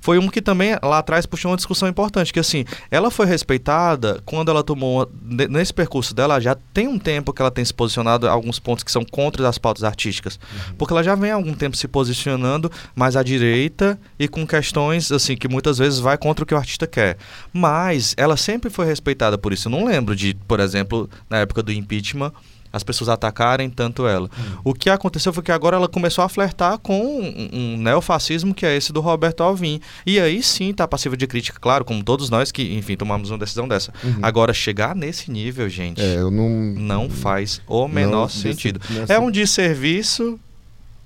foi 0.02 0.18
um 0.18 0.28
que 0.28 0.42
também 0.42 0.76
lá 0.82 1.00
atrás 1.00 1.26
puxou 1.26 1.52
uma 1.52 1.58
discussão 1.58 1.88
importante, 1.88 2.34
que 2.34 2.40
assim, 2.40 2.66
ela 2.90 3.12
foi 3.12 3.26
respeitada 3.26 4.22
quando 4.26 4.50
ela 4.50 4.64
tomou, 4.64 5.12
nesse 5.22 5.74
percurso 5.74 6.16
dela, 6.16 6.40
já 6.40 6.56
tem 6.74 6.88
um 6.88 6.98
tempo 6.98 7.34
que 7.34 7.42
ela 7.42 7.52
tem 7.52 7.64
se 7.64 7.74
posicionado 7.74 8.26
em 8.26 8.30
alguns 8.30 8.58
pontos 8.58 8.84
que 8.84 8.92
são 8.92 9.04
contra 9.04 9.48
as 9.48 9.58
pautas 9.58 9.84
artísticas, 9.84 10.40
porque 10.78 10.94
ela 10.94 11.04
já 11.04 11.14
vem 11.14 11.32
há 11.32 11.36
algum 11.36 11.54
tempo 11.54 11.78
se 11.78 11.88
posicionando 11.88 12.72
mais 12.96 13.16
à 13.16 13.22
direita 13.22 14.00
e 14.18 14.28
com 14.28 14.48
questões, 14.48 15.12
assim, 15.12 15.36
que 15.36 15.48
muitas 15.48 15.78
vezes 15.78 16.00
vai 16.00 16.18
contra 16.18 16.44
o 16.44 16.48
que 16.48 16.54
o 16.54 16.58
artista 16.58 16.88
quer, 16.88 17.18
mas 17.54 18.16
ela 18.18 18.38
sempre 18.38 18.70
foi 18.70 18.86
respeitada 18.86 19.38
por 19.38 19.54
isso, 19.54 19.68
eu 19.68 19.72
não 19.72 19.86
lembro 19.86 20.16
de, 20.16 20.34
por 20.48 20.60
exemplo, 20.60 21.10
na 21.30 21.40
época 21.40 21.62
do 21.62 21.72
impeachment, 21.72 22.32
as 22.76 22.84
pessoas 22.84 23.08
atacarem 23.10 23.70
tanto 23.70 24.06
ela. 24.06 24.30
O 24.64 24.74
que 24.74 24.90
aconteceu 24.90 25.32
foi 25.32 25.42
que 25.42 25.52
agora 25.52 25.78
ela 25.78 25.88
começou 25.88 26.24
a 26.26 26.28
flertar 26.30 26.78
com 26.80 27.00
um, 27.02 27.50
um 27.54 27.78
neofascismo 27.78 28.54
que 28.54 28.66
é 28.66 28.76
esse 28.76 28.92
do 28.92 29.00
Roberto 29.00 29.42
Alvim. 29.42 29.80
E 30.06 30.20
aí 30.20 30.44
sim 30.44 30.74
tá 30.74 30.86
passiva 30.86 31.16
de 31.16 31.26
crítica, 31.26 31.58
claro, 31.60 31.86
como 31.86 32.04
todos 32.04 32.30
nós 32.30 32.52
que, 32.52 32.76
enfim, 32.76 32.98
tomamos 32.98 33.32
uma 33.32 33.38
decisão 33.38 33.66
dessa. 33.66 33.94
Agora, 34.22 34.54
chegar 34.54 34.94
nesse 34.94 35.32
nível, 35.32 35.70
gente, 35.70 36.02
É, 36.02 36.18
não. 36.20 36.50
não 36.76 37.10
faz 37.10 37.62
o 37.66 37.88
menor 37.88 38.12
não, 38.24 38.28
sentido. 38.30 38.82
nessa- 38.90 39.14
É 39.14 39.20
um 39.20 39.32
desserviço, 39.32 40.38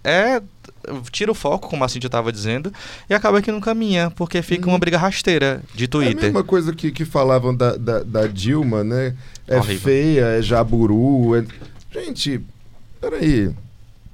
é. 0.03 0.41
Tira 1.11 1.31
o 1.31 1.35
foco, 1.35 1.69
como 1.69 1.83
a 1.83 1.89
Cintia 1.89 2.07
estava 2.07 2.31
dizendo, 2.31 2.71
e 3.09 3.13
acaba 3.13 3.41
que 3.41 3.51
não 3.51 3.59
caminha, 3.59 4.09
porque 4.11 4.41
fica 4.41 4.65
Uhum. 4.65 4.73
uma 4.73 4.79
briga 4.79 4.97
rasteira 4.97 5.61
de 5.75 5.83
É 5.83 5.85
a 5.85 5.89
Twitter. 5.89 6.23
mesma 6.23 6.43
coisa 6.43 6.73
que, 6.73 6.89
que 6.91 7.03
falavam 7.05 7.55
da, 7.55 7.75
da, 7.75 8.01
da 8.01 8.27
Dilma, 8.27 8.83
né? 8.83 9.13
É 9.47 9.57
Horrível. 9.57 9.79
feia, 9.81 10.25
é 10.37 10.41
jaburu. 10.41 11.35
É... 11.35 11.45
Gente, 11.91 12.41
peraí. 12.99 13.51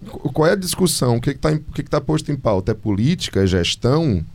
Qu- 0.10 0.32
Qual 0.34 0.48
é 0.48 0.54
a 0.54 0.56
discussão? 0.56 1.18
O 1.18 1.22
que 1.22 1.30
está 1.30 1.52
que 1.56 1.84
que 1.84 1.90
tá 1.90 2.02
posto 2.02 2.32
em 2.32 2.36
pauta? 2.36 2.72
É 2.72 2.76
política? 2.76 3.44
É 3.44 3.48
gestão? 3.48 4.26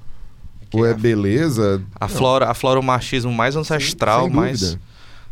Ou 0.73 0.87
é 0.87 0.93
a- 0.93 0.95
beleza? 0.95 1.83
Aflora, 2.01 2.49
aflora 2.49 2.79
o 2.79 2.83
machismo 2.83 3.33
mais 3.33 3.57
ancestral, 3.57 4.27
Sem 4.27 4.31
mais. 4.35 4.61
dúvida. 4.61 4.81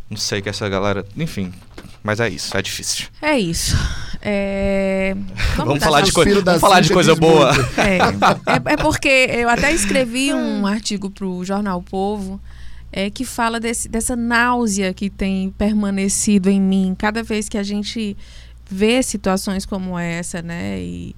Não 0.09 0.17
sei 0.17 0.41
que 0.41 0.49
essa 0.49 0.67
galera. 0.67 1.05
Enfim. 1.15 1.53
Mas 2.01 2.19
é 2.19 2.29
isso, 2.29 2.55
é 2.55 2.61
difícil. 2.61 3.07
É 3.21 3.37
isso. 3.37 3.75
É... 4.21 5.15
Vamos, 5.57 5.83
falar 5.83 6.01
de, 6.01 6.09
essa- 6.09 6.19
Os 6.19 6.23
filhos 6.23 6.35
coi 6.37 6.43
da 6.43 6.51
vamos 6.53 6.61
falar 6.61 6.81
de 6.81 6.93
coisa 6.93 7.15
boa. 7.15 7.51
É, 7.77 7.97
é, 8.71 8.73
é 8.73 8.77
porque 8.77 9.07
eu 9.07 9.49
até 9.49 9.71
escrevi 9.73 10.31
um 10.33 10.65
artigo 10.65 11.09
para 11.09 11.25
o 11.25 11.43
Jornal 11.43 11.81
Povo 11.81 12.39
é, 12.91 13.09
que 13.09 13.25
fala 13.25 13.59
desse, 13.59 13.87
dessa 13.87 14.15
náusea 14.15 14.93
que 14.93 15.09
tem 15.09 15.51
permanecido 15.51 16.49
em 16.49 16.59
mim 16.59 16.95
cada 16.97 17.21
vez 17.21 17.47
que 17.47 17.57
a 17.57 17.63
gente 17.63 18.17
vê 18.69 19.03
situações 19.03 19.65
como 19.65 19.97
essa, 19.97 20.41
né? 20.41 20.79
E, 20.79 21.15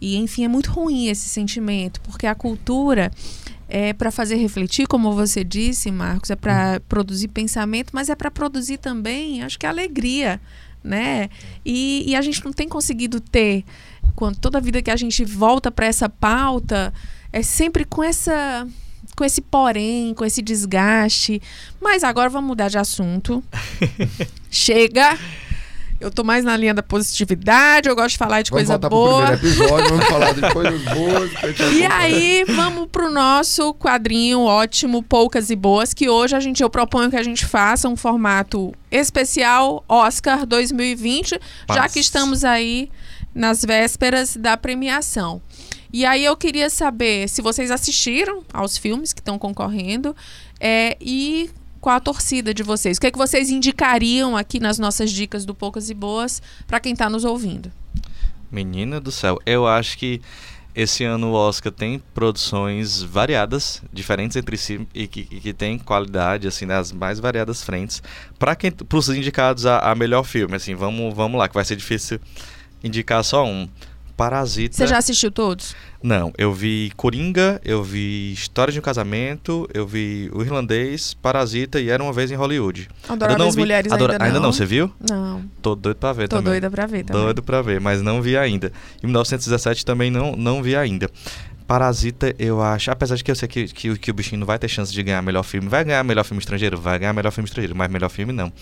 e 0.00 0.16
enfim, 0.16 0.44
é 0.44 0.48
muito 0.48 0.70
ruim 0.70 1.08
esse 1.08 1.28
sentimento, 1.28 2.00
porque 2.00 2.26
a 2.26 2.34
cultura 2.34 3.10
é 3.76 3.92
para 3.92 4.12
fazer 4.12 4.36
refletir, 4.36 4.86
como 4.86 5.12
você 5.12 5.42
disse, 5.42 5.90
Marcos, 5.90 6.30
é 6.30 6.36
para 6.36 6.78
produzir 6.88 7.26
pensamento, 7.26 7.90
mas 7.92 8.08
é 8.08 8.14
para 8.14 8.30
produzir 8.30 8.78
também, 8.78 9.42
acho 9.42 9.58
que 9.58 9.66
alegria, 9.66 10.40
né? 10.82 11.28
E, 11.66 12.04
e 12.06 12.14
a 12.14 12.22
gente 12.22 12.44
não 12.44 12.52
tem 12.52 12.68
conseguido 12.68 13.18
ter 13.18 13.64
quando 14.14 14.38
toda 14.38 14.60
vida 14.60 14.80
que 14.80 14.92
a 14.92 14.96
gente 14.96 15.24
volta 15.24 15.72
para 15.72 15.86
essa 15.86 16.08
pauta 16.08 16.94
é 17.32 17.42
sempre 17.42 17.84
com 17.84 18.00
essa 18.00 18.64
com 19.16 19.24
esse 19.24 19.40
porém, 19.40 20.14
com 20.14 20.24
esse 20.24 20.40
desgaste. 20.40 21.42
Mas 21.80 22.04
agora 22.04 22.30
vamos 22.30 22.46
mudar 22.46 22.68
de 22.68 22.78
assunto. 22.78 23.42
Chega. 24.48 25.18
Eu 26.04 26.10
tô 26.10 26.22
mais 26.22 26.44
na 26.44 26.54
linha 26.54 26.74
da 26.74 26.82
positividade, 26.82 27.88
eu 27.88 27.96
gosto 27.96 28.10
de 28.10 28.18
falar 28.18 28.42
de 28.42 28.50
Vamos 28.50 28.68
coisa 28.68 28.74
voltar 28.74 28.88
pro 28.90 28.98
boa. 28.98 29.38
primeiro 29.38 29.46
episódio, 29.46 29.88
vamos 29.88 30.04
falar 30.04 30.34
de 30.34 30.40
coisas 30.52 30.82
boas. 30.82 31.30
E 31.72 31.84
aí, 31.86 32.44
vamos 32.44 32.88
pro 32.92 33.10
nosso 33.10 33.72
quadrinho 33.72 34.40
ótimo, 34.42 35.02
Poucas 35.02 35.48
e 35.48 35.56
Boas, 35.56 35.94
que 35.94 36.06
hoje 36.06 36.36
a 36.36 36.40
gente 36.40 36.62
eu 36.62 36.68
proponho 36.68 37.08
que 37.08 37.16
a 37.16 37.22
gente 37.22 37.46
faça 37.46 37.88
um 37.88 37.96
formato 37.96 38.74
especial 38.90 39.82
Oscar 39.88 40.44
2020, 40.44 41.40
já 41.70 41.74
Paz. 41.74 41.92
que 41.94 42.00
estamos 42.00 42.44
aí 42.44 42.90
nas 43.34 43.64
vésperas 43.64 44.36
da 44.36 44.58
premiação. 44.58 45.40
E 45.90 46.04
aí 46.04 46.22
eu 46.22 46.36
queria 46.36 46.68
saber 46.68 47.30
se 47.30 47.40
vocês 47.40 47.70
assistiram 47.70 48.42
aos 48.52 48.76
filmes 48.76 49.14
que 49.14 49.20
estão 49.20 49.38
concorrendo 49.38 50.14
é, 50.60 50.98
e 51.00 51.48
qual 51.84 51.96
a 51.96 52.00
torcida 52.00 52.54
de 52.54 52.62
vocês. 52.62 52.96
O 52.96 53.00
que, 53.02 53.08
é 53.08 53.10
que 53.10 53.18
vocês 53.18 53.50
indicariam 53.50 54.34
aqui 54.38 54.58
nas 54.58 54.78
nossas 54.78 55.12
dicas 55.12 55.44
do 55.44 55.54
Poucas 55.54 55.90
e 55.90 55.94
Boas 55.94 56.40
para 56.66 56.80
quem 56.80 56.94
está 56.94 57.10
nos 57.10 57.26
ouvindo? 57.26 57.70
Menina 58.50 58.98
do 58.98 59.12
céu, 59.12 59.38
eu 59.44 59.66
acho 59.66 59.98
que 59.98 60.22
esse 60.74 61.04
ano 61.04 61.32
o 61.32 61.34
Oscar 61.34 61.70
tem 61.70 62.02
produções 62.14 63.02
variadas, 63.02 63.82
diferentes 63.92 64.34
entre 64.34 64.56
si 64.56 64.88
e 64.94 65.06
que, 65.06 65.24
que 65.24 65.52
tem 65.52 65.78
qualidade 65.78 66.48
assim 66.48 66.64
nas 66.64 66.90
mais 66.90 67.20
variadas 67.20 67.62
frentes. 67.62 68.02
Para 68.38 68.56
quem, 68.56 68.72
para 68.72 68.98
os 68.98 69.10
indicados 69.10 69.66
a, 69.66 69.80
a 69.80 69.94
melhor 69.94 70.24
filme, 70.24 70.56
assim, 70.56 70.74
vamos, 70.74 71.14
vamos 71.14 71.38
lá, 71.38 71.48
que 71.48 71.54
vai 71.54 71.66
ser 71.66 71.76
difícil 71.76 72.18
indicar 72.82 73.22
só 73.22 73.44
um. 73.44 73.68
Parasita. 74.16 74.76
Você 74.76 74.86
já 74.86 74.98
assistiu 74.98 75.30
todos? 75.30 75.74
Não, 76.02 76.32
eu 76.38 76.52
vi 76.52 76.92
Coringa, 76.96 77.60
eu 77.64 77.82
vi 77.82 78.32
História 78.32 78.72
de 78.72 78.78
um 78.78 78.82
Casamento, 78.82 79.68
eu 79.74 79.86
vi 79.86 80.30
O 80.32 80.42
Irlandês, 80.42 81.14
Parasita 81.14 81.80
e 81.80 81.88
Era 81.90 82.02
uma 82.02 82.12
vez 82.12 82.30
em 82.30 82.34
Hollywood. 82.34 82.88
Adoráveis 83.08 83.56
Mulheres 83.56 83.90
Adora- 83.90 84.16
ainda 84.20 84.38
não. 84.38 84.52
você 84.52 84.64
viu? 84.64 84.90
Não, 85.10 85.42
Tô 85.60 85.74
doido 85.74 85.96
pra 85.96 86.12
ver 86.12 86.28
tô 86.28 86.36
também. 86.36 86.52
doida 86.52 86.70
pra 86.70 86.86
ver 86.86 87.04
também. 87.04 87.22
Doido 87.22 87.42
pra 87.42 87.60
ver, 87.62 87.80
mas 87.80 88.02
não 88.02 88.22
vi 88.22 88.36
ainda. 88.36 88.72
Em 89.02 89.06
1917 89.06 89.84
também 89.84 90.10
não, 90.10 90.36
não 90.36 90.62
vi 90.62 90.76
ainda. 90.76 91.08
Parasita, 91.66 92.34
eu 92.38 92.60
acho, 92.62 92.90
apesar 92.90 93.16
de 93.16 93.24
que 93.24 93.30
eu 93.30 93.34
sei 93.34 93.48
que, 93.48 93.66
que, 93.68 93.98
que 93.98 94.10
o 94.10 94.14
bichinho 94.14 94.38
não 94.38 94.46
vai 94.46 94.58
ter 94.58 94.68
chance 94.68 94.92
de 94.92 95.02
ganhar 95.02 95.22
melhor 95.22 95.42
filme, 95.42 95.66
vai 95.66 95.82
ganhar 95.82 96.04
melhor 96.04 96.22
filme 96.22 96.38
estrangeiro, 96.38 96.78
vai 96.78 96.98
ganhar 96.98 97.12
melhor 97.14 97.30
filme 97.30 97.48
estrangeiro, 97.48 97.74
mas 97.74 97.90
melhor 97.90 98.10
filme 98.10 98.34
não. 98.34 98.52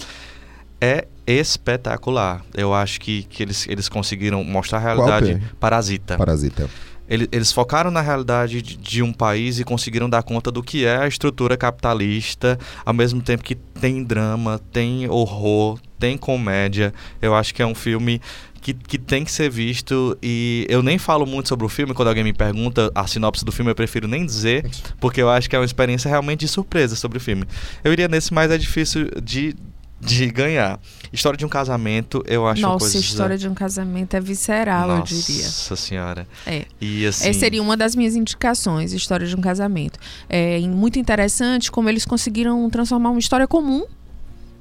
É 0.84 1.06
espetacular. 1.26 2.42
Eu 2.54 2.74
acho 2.74 3.00
que, 3.00 3.22
que 3.24 3.42
eles, 3.42 3.66
eles 3.68 3.88
conseguiram 3.88 4.42
mostrar 4.42 4.78
a 4.78 4.80
realidade. 4.80 5.26
Parasita. 5.60 6.16
Parasita. 6.18 6.68
Ele- 7.08 7.28
Eles 7.30 7.52
focaram 7.52 7.90
na 7.90 8.00
realidade 8.00 8.60
de, 8.62 8.76
de 8.76 9.02
um 9.02 9.12
país 9.12 9.60
e 9.60 9.64
conseguiram 9.64 10.08
dar 10.10 10.22
conta 10.22 10.50
do 10.50 10.62
que 10.62 10.84
é 10.84 10.96
a 10.96 11.06
estrutura 11.06 11.56
capitalista, 11.56 12.58
ao 12.84 12.92
mesmo 12.94 13.20
tempo 13.22 13.44
que 13.44 13.54
tem 13.54 14.02
drama, 14.02 14.60
tem 14.72 15.08
horror, 15.08 15.78
tem 15.98 16.16
comédia. 16.18 16.92
Eu 17.20 17.34
acho 17.34 17.54
que 17.54 17.62
é 17.62 17.66
um 17.66 17.74
filme 17.74 18.20
que, 18.60 18.72
que 18.72 18.98
tem 18.98 19.24
que 19.24 19.30
ser 19.32 19.50
visto 19.50 20.16
e 20.22 20.64
eu 20.68 20.82
nem 20.82 20.96
falo 20.96 21.26
muito 21.26 21.48
sobre 21.48 21.66
o 21.66 21.68
filme. 21.68 21.92
Quando 21.92 22.08
alguém 22.08 22.24
me 22.24 22.32
pergunta 22.32 22.90
a 22.94 23.06
sinopse 23.06 23.44
do 23.44 23.52
filme, 23.52 23.70
eu 23.70 23.74
prefiro 23.74 24.08
nem 24.08 24.24
dizer, 24.24 24.68
porque 25.00 25.20
eu 25.20 25.28
acho 25.28 25.50
que 25.50 25.56
é 25.56 25.58
uma 25.58 25.64
experiência 25.64 26.08
realmente 26.08 26.40
de 26.40 26.48
surpresa 26.48 26.96
sobre 26.96 27.18
o 27.18 27.20
filme. 27.20 27.44
Eu 27.84 27.92
iria 27.92 28.08
nesse, 28.08 28.32
mas 28.32 28.50
é 28.50 28.56
difícil 28.56 29.08
de, 29.22 29.54
de 30.04 30.26
ganhar. 30.30 30.80
História 31.12 31.36
de 31.36 31.46
um 31.46 31.48
casamento, 31.48 32.24
eu 32.26 32.46
acho 32.46 32.62
uma 32.62 32.72
Nossa, 32.72 32.86
coisa... 32.86 32.98
história 32.98 33.38
de 33.38 33.48
um 33.48 33.54
casamento 33.54 34.14
é 34.14 34.20
visceral, 34.20 34.90
eu 34.90 35.02
diria. 35.02 35.44
Nossa 35.44 35.76
senhora. 35.76 36.26
É. 36.46 36.66
E 36.80 37.06
assim... 37.06 37.28
Essa 37.28 37.38
seria 37.38 37.62
uma 37.62 37.76
das 37.76 37.94
minhas 37.94 38.16
indicações, 38.16 38.92
História 38.92 39.26
de 39.26 39.36
um 39.36 39.40
Casamento. 39.40 39.98
É 40.28 40.58
muito 40.60 40.98
interessante 40.98 41.70
como 41.70 41.88
eles 41.88 42.04
conseguiram 42.04 42.68
transformar 42.68 43.10
uma 43.10 43.20
história 43.20 43.46
comum 43.46 43.84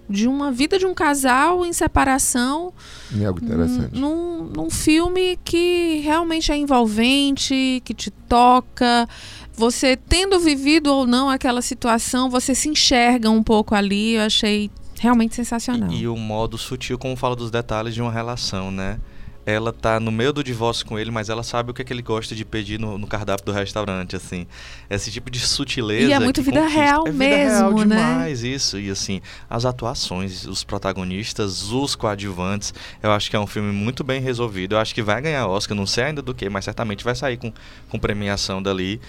de 0.09 0.27
uma 0.27 0.51
vida 0.51 0.77
de 0.77 0.85
um 0.85 0.93
casal 0.93 1.65
em 1.65 1.71
separação 1.71 2.73
É 3.17 3.25
algo 3.25 3.41
interessante. 3.41 3.97
num, 3.97 4.43
num 4.43 4.69
filme 4.69 5.39
que 5.43 6.01
realmente 6.03 6.51
é 6.51 6.57
envolvente, 6.57 7.81
que 7.85 7.93
te 7.93 8.11
toca. 8.11 9.07
Você 9.53 9.95
tendo 9.95 10.37
vivido 10.39 10.87
ou 10.87 11.07
não 11.07 11.29
aquela 11.29 11.61
situação, 11.61 12.29
você 12.29 12.53
se 12.53 12.67
enxerga 12.67 13.29
um 13.29 13.41
pouco 13.41 13.73
ali. 13.73 14.15
Eu 14.15 14.23
achei 14.23 14.69
realmente 15.01 15.35
sensacional. 15.35 15.91
E, 15.91 16.01
e 16.01 16.07
o 16.07 16.15
modo 16.15 16.59
sutil 16.59 16.97
como 16.97 17.15
fala 17.15 17.35
dos 17.35 17.49
detalhes 17.49 17.95
de 17.95 18.01
uma 18.01 18.11
relação, 18.11 18.69
né? 18.69 18.99
Ela 19.43 19.73
tá 19.73 19.99
no 19.99 20.11
meio 20.11 20.31
do 20.31 20.43
divórcio 20.43 20.85
com 20.85 20.99
ele, 20.99 21.09
mas 21.09 21.27
ela 21.27 21.41
sabe 21.41 21.71
o 21.71 21.73
que, 21.73 21.81
é 21.81 21.85
que 21.85 21.91
ele 21.91 22.03
gosta 22.03 22.35
de 22.35 22.45
pedir 22.45 22.79
no, 22.79 22.99
no 22.99 23.07
cardápio 23.07 23.43
do 23.43 23.51
restaurante, 23.51 24.15
assim. 24.15 24.45
Esse 24.87 25.11
tipo 25.11 25.31
de 25.31 25.39
sutileza. 25.39 26.07
E 26.07 26.13
é 26.13 26.19
muito 26.19 26.43
vida 26.43 26.59
conquista. 26.59 26.79
real 26.79 27.07
é 27.07 27.11
vida 27.11 27.25
real 27.25 27.71
mesmo, 27.73 27.85
né? 27.85 27.95
demais, 27.95 28.43
isso. 28.43 28.79
E 28.79 28.91
assim, 28.91 29.19
as 29.49 29.65
atuações, 29.65 30.45
os 30.45 30.63
protagonistas, 30.63 31.71
os 31.71 31.95
coadjuvantes, 31.95 32.71
eu 33.01 33.11
acho 33.11 33.31
que 33.31 33.35
é 33.35 33.39
um 33.39 33.47
filme 33.47 33.71
muito 33.73 34.03
bem 34.03 34.21
resolvido. 34.21 34.75
Eu 34.75 34.79
acho 34.79 34.93
que 34.93 35.01
vai 35.01 35.19
ganhar 35.19 35.47
Oscar, 35.47 35.75
não 35.75 35.87
sei 35.87 36.03
ainda 36.03 36.21
do 36.21 36.35
que, 36.35 36.47
mas 36.47 36.65
certamente 36.65 37.03
vai 37.03 37.15
sair 37.15 37.37
com, 37.37 37.51
com 37.89 37.97
premiação 37.97 38.61
dali. 38.61 39.01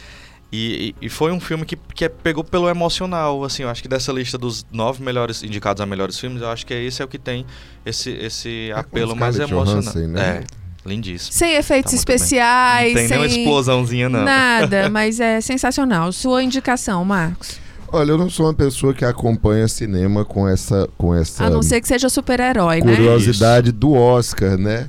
E, 0.52 0.94
e- 1.00 1.08
foi 1.08 1.32
um 1.32 1.40
filme 1.40 1.64
que, 1.64 1.76
que 1.94 2.06
pegou 2.10 2.44
pelo 2.44 2.68
emocional, 2.68 3.42
assim, 3.42 3.62
eu 3.62 3.70
acho 3.70 3.80
que 3.80 3.88
dessa 3.88 4.12
lista 4.12 4.36
dos 4.36 4.66
nove 4.70 5.02
melhores 5.02 5.42
indicados 5.42 5.80
a 5.80 5.86
melhores 5.86 6.18
filmes, 6.18 6.42
eu 6.42 6.48
acho 6.50 6.66
que 6.66 6.74
esse 6.74 7.00
é 7.00 7.04
o 7.04 7.08
que 7.08 7.18
tem 7.18 7.46
esse, 7.86 8.10
esse 8.10 8.70
com 8.74 8.80
apelo 8.80 9.16
mais 9.16 9.36
Scarlett 9.36 9.54
emocional. 9.54 9.82
Johansson, 9.94 10.08
né? 10.08 10.44
É, 10.84 10.88
lindíssimo. 10.88 11.32
Sem 11.32 11.54
efeitos 11.54 11.90
Tá 11.90 11.96
muito 11.96 12.06
bem. 12.06 12.14
especiais, 12.16 12.88
Não 12.88 12.94
tem 13.00 13.08
sem 13.08 13.18
nenhuma 13.18 13.34
explosãozinha, 13.38 14.08
não. 14.10 14.24
nada, 14.24 14.88
mas 14.92 15.20
é 15.20 15.40
sensacional. 15.40 16.12
Sua 16.12 16.42
indicação, 16.42 17.02
Marcos. 17.02 17.58
Olha, 17.94 18.10
eu 18.10 18.18
não 18.18 18.28
sou 18.28 18.44
uma 18.46 18.54
pessoa 18.54 18.92
que 18.92 19.04
acompanha 19.06 19.66
cinema 19.68 20.22
com 20.24 20.46
essa, 20.48 20.86
com 20.98 21.14
essa 21.14 21.44
A 21.44 21.50
não 21.50 21.62
ser 21.62 21.80
que 21.80 21.88
seja 21.88 22.08
super-herói, 22.10 22.80
né? 22.82 22.94
curiosidade 22.94 23.72
do 23.72 23.92
Oscar, 23.92 24.58
né? 24.58 24.88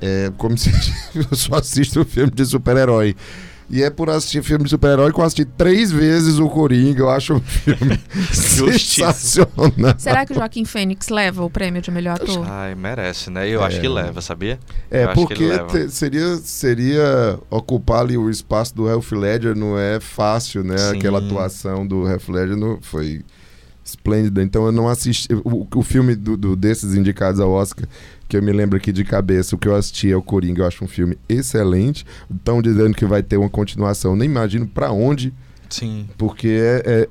É 0.00 0.30
como 0.36 0.56
se 0.56 0.70
eu 1.14 1.36
só 1.36 1.56
assisto 1.56 2.04
filme 2.04 2.30
de 2.30 2.44
super-herói. 2.46 3.16
E 3.70 3.82
é 3.84 3.88
por 3.88 4.10
assistir 4.10 4.42
filme 4.42 4.64
de 4.64 4.70
super-herói 4.70 5.12
que 5.12 5.20
eu 5.20 5.24
assisti 5.24 5.44
três 5.44 5.92
vezes 5.92 6.38
o 6.38 6.48
Coringa. 6.48 7.02
Eu 7.02 7.10
acho 7.10 7.34
um 7.34 7.40
filme 7.40 7.98
sensacional. 8.32 9.72
Será 9.96 10.26
que 10.26 10.32
o 10.32 10.34
Joaquim 10.34 10.64
Fênix 10.64 11.08
leva 11.08 11.44
o 11.44 11.50
prêmio 11.50 11.80
de 11.80 11.90
melhor 11.90 12.16
ator? 12.20 12.44
Ai, 12.48 12.74
merece, 12.74 13.30
né? 13.30 13.48
Eu 13.48 13.62
acho 13.62 13.80
que 13.80 13.88
leva, 13.88 14.20
sabia? 14.20 14.58
É, 14.90 15.04
Eu 15.04 15.10
acho 15.10 15.26
que 15.28 15.34
porque 15.48 15.86
te- 15.86 15.90
seria, 15.90 16.36
seria 16.38 17.38
ocupar 17.48 18.00
ali 18.00 18.16
o 18.18 18.28
espaço 18.28 18.74
do 18.74 18.88
Heath 18.88 19.12
Ledger 19.12 19.54
não 19.56 19.78
é 19.78 20.00
fácil, 20.00 20.64
né? 20.64 20.76
Sim. 20.76 20.96
Aquela 20.98 21.18
atuação 21.18 21.86
do 21.86 22.08
Heath 22.08 22.28
Ledger 22.28 22.56
não, 22.56 22.78
foi 22.80 23.22
esplêndida. 23.84 24.42
Então 24.42 24.66
eu 24.66 24.72
não 24.72 24.88
assisti... 24.88 25.28
O, 25.44 25.66
o 25.74 25.82
filme 25.82 26.14
do, 26.14 26.36
do- 26.36 26.56
desses 26.56 26.94
indicados 26.94 27.40
ao 27.40 27.50
Oscar, 27.50 27.86
que 28.30 28.36
eu 28.36 28.42
me 28.42 28.52
lembro 28.52 28.76
aqui 28.76 28.92
de 28.92 29.02
cabeça, 29.02 29.56
o 29.56 29.58
que 29.58 29.66
eu 29.66 29.74
assisti 29.74 30.10
é 30.10 30.16
o 30.16 30.22
Coringa. 30.22 30.62
Eu 30.62 30.66
acho 30.66 30.84
um 30.84 30.88
filme 30.88 31.18
excelente. 31.28 32.06
Estão 32.32 32.62
dizendo 32.62 32.94
que 32.94 33.04
vai 33.04 33.24
ter 33.24 33.36
uma 33.36 33.50
continuação. 33.50 34.14
Nem 34.14 34.28
imagino 34.28 34.68
pra 34.68 34.92
onde, 34.92 35.34
Sim. 35.68 36.08
porque 36.16 36.48
é... 36.48 36.82
é 36.86 37.08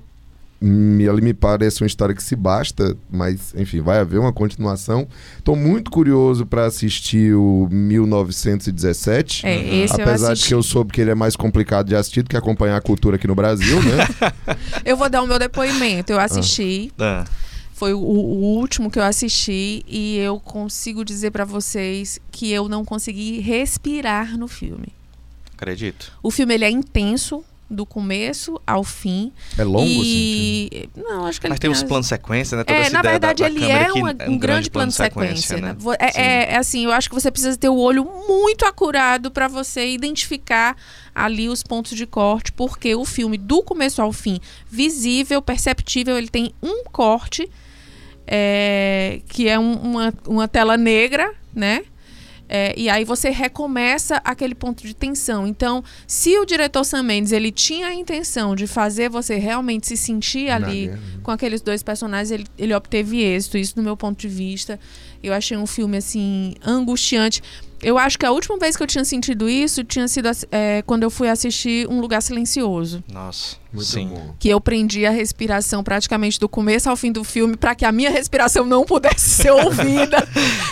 me, 0.62 1.08
ali 1.08 1.22
me 1.22 1.34
parece 1.34 1.82
uma 1.82 1.88
história 1.88 2.14
que 2.14 2.22
se 2.22 2.36
basta, 2.36 2.94
mas 3.10 3.54
enfim, 3.56 3.80
vai 3.80 4.00
haver 4.00 4.20
uma 4.20 4.34
continuação. 4.34 5.08
Tô 5.42 5.56
muito 5.56 5.90
curioso 5.90 6.46
para 6.46 6.66
assistir 6.66 7.34
o 7.34 7.70
1917. 7.72 9.46
É, 9.46 9.84
esse 9.84 10.02
Apesar 10.02 10.34
de 10.34 10.44
que 10.46 10.54
eu 10.54 10.62
soube 10.62 10.92
que 10.92 11.00
ele 11.00 11.12
é 11.12 11.16
mais 11.16 11.38
complicado 11.38 11.88
de 11.88 11.96
assistir 11.96 12.24
do 12.24 12.30
que 12.30 12.36
acompanhar 12.36 12.76
a 12.76 12.82
cultura 12.82 13.16
aqui 13.16 13.26
no 13.26 13.36
Brasil, 13.36 13.82
né? 13.82 14.06
Eu 14.84 14.98
vou 14.98 15.10
dar 15.10 15.22
o 15.22 15.28
meu 15.28 15.40
depoimento. 15.40 16.12
Eu 16.12 16.20
assisti, 16.20 16.92
Ah, 17.00 17.24
foi 17.80 17.94
o, 17.94 18.00
o 18.00 18.58
último 18.60 18.92
que 18.92 19.00
eu 19.00 19.04
assisti 19.04 19.86
e 19.88 20.18
eu 20.18 20.38
consigo 20.38 21.06
dizer 21.06 21.32
pra 21.32 21.46
vocês 21.46 22.20
que 22.30 22.52
eu 22.52 22.68
não 22.68 22.84
consegui 22.84 23.40
respirar 23.40 24.38
no 24.38 24.50
filme. 24.50 24.90
acredito. 25.54 26.12
O 26.22 26.30
filme 26.30 26.54
ele 26.56 26.66
é 26.66 26.70
intenso 26.70 27.42
do 27.72 27.86
começo 27.86 28.60
ao 28.66 28.84
fim 28.84 29.32
É 29.56 29.64
longo, 29.64 29.86
assim. 29.86 30.02
e 30.04 30.90
não, 30.98 31.26
acho 31.28 31.40
que 31.40 31.46
ele 31.46 31.52
Mas 31.52 31.60
tem 31.60 31.70
os 31.70 31.78
as- 31.78 31.84
planos 31.84 32.08
sequência, 32.08 32.58
né? 32.58 32.64
Toda 32.64 32.78
É, 32.78 32.82
essa 32.82 32.92
na 32.94 33.00
ideia 33.00 33.20
da- 33.20 33.28
verdade, 33.28 33.44
da 33.44 33.48
ele 33.50 33.72
é 33.72 33.94
uma- 33.94 34.16
um, 34.28 34.38
grande 34.40 34.70
plano 34.72 34.90
de 34.90 34.98
sequência. 34.98 35.58
né? 35.58 35.76
Vo- 35.78 35.94
É, 35.94 36.12
é- 36.16 36.54
é 36.54 36.58
assim, 36.58 36.84
eu 36.86 36.92
acho 36.92 37.08
que 37.08 37.14
você 37.16 37.30
precisa 37.32 37.56
ter 37.56 37.70
o 37.70 37.78
olho 37.78 38.04
muito 38.28 38.66
acurado 38.66 39.30
para 39.30 39.48
você 39.48 39.88
identificar 39.88 40.76
ali 41.14 41.48
os 41.48 41.62
pontos 41.62 41.96
de 41.96 42.06
corte, 42.08 42.52
porque 42.52 42.96
o 42.96 43.06
filme, 43.06 43.38
do 43.38 43.62
começo 43.62 44.02
ao 44.02 44.12
fim, 44.12 44.40
visível, 44.70 45.40
perceptível, 45.42 46.18
ele 46.18 46.28
tem 46.30 46.52
um 46.64 46.84
corte, 46.86 47.48
é, 48.32 49.22
que 49.28 49.48
é 49.50 49.58
um- 49.58 49.74
uma, 49.74 50.14
uma 50.28 50.48
tela 50.48 50.78
negra, 50.78 51.34
né? 51.54 51.82
É, 52.52 52.74
e 52.76 52.90
aí 52.90 53.04
você 53.06 53.30
recomeça 53.30 54.20
aquele 54.24 54.56
ponto 54.56 54.82
de 54.82 54.96
tensão. 54.96 55.46
Então, 55.46 55.84
se 56.08 56.36
o 56.40 56.46
diretor 56.46 56.84
Sam 56.84 57.04
Mendes 57.04 57.32
ele 57.32 57.52
tinha 57.52 57.88
a 57.88 57.94
intenção 57.94 58.56
de 58.56 58.66
fazer 58.66 59.08
você 59.08 59.36
realmente 59.36 59.86
se 59.86 59.96
sentir 59.96 60.50
ali 60.50 60.88
guerra. 60.88 61.00
com 61.22 61.30
aqueles 61.30 61.62
dois 61.62 61.84
personagens, 61.84 62.32
ele, 62.32 62.46
ele 62.58 62.74
obteve 62.74 63.22
êxito. 63.22 63.56
Isso, 63.56 63.76
do 63.76 63.84
meu 63.84 63.96
ponto 63.96 64.18
de 64.20 64.28
vista, 64.28 64.80
eu 65.22 65.32
achei 65.32 65.56
um 65.58 65.68
filme 65.68 65.98
assim 65.98 66.56
angustiante. 66.66 67.44
Eu 67.84 68.00
acho 68.00 68.18
que 68.18 68.26
a 68.26 68.32
última 68.32 68.58
vez 68.58 68.76
que 68.76 68.82
eu 68.82 68.88
tinha 68.88 69.06
sentido 69.06 69.48
isso 69.48 69.84
tinha 69.84 70.08
sido 70.08 70.28
é, 70.52 70.82
quando 70.88 71.04
eu 71.04 71.10
fui 71.12 71.30
assistir 71.30 71.88
Um 71.88 72.02
Lugar 72.02 72.20
Silencioso. 72.22 73.04
Nossa, 73.14 73.58
Muito 73.72 73.86
sim. 73.86 74.08
bom. 74.08 74.34
Que 74.40 74.50
eu 74.50 74.60
prendi 74.60 75.06
a 75.06 75.12
respiração 75.12 75.84
praticamente 75.84 76.40
do 76.40 76.50
começo 76.50 76.90
ao 76.90 76.96
fim 76.96 77.12
do 77.12 77.24
filme 77.24 77.56
para 77.56 77.76
que 77.76 77.86
a 77.86 77.92
minha 77.92 78.10
respiração 78.10 78.66
não 78.66 78.84
pudesse 78.84 79.30
ser 79.30 79.52
ouvida. 79.52 80.28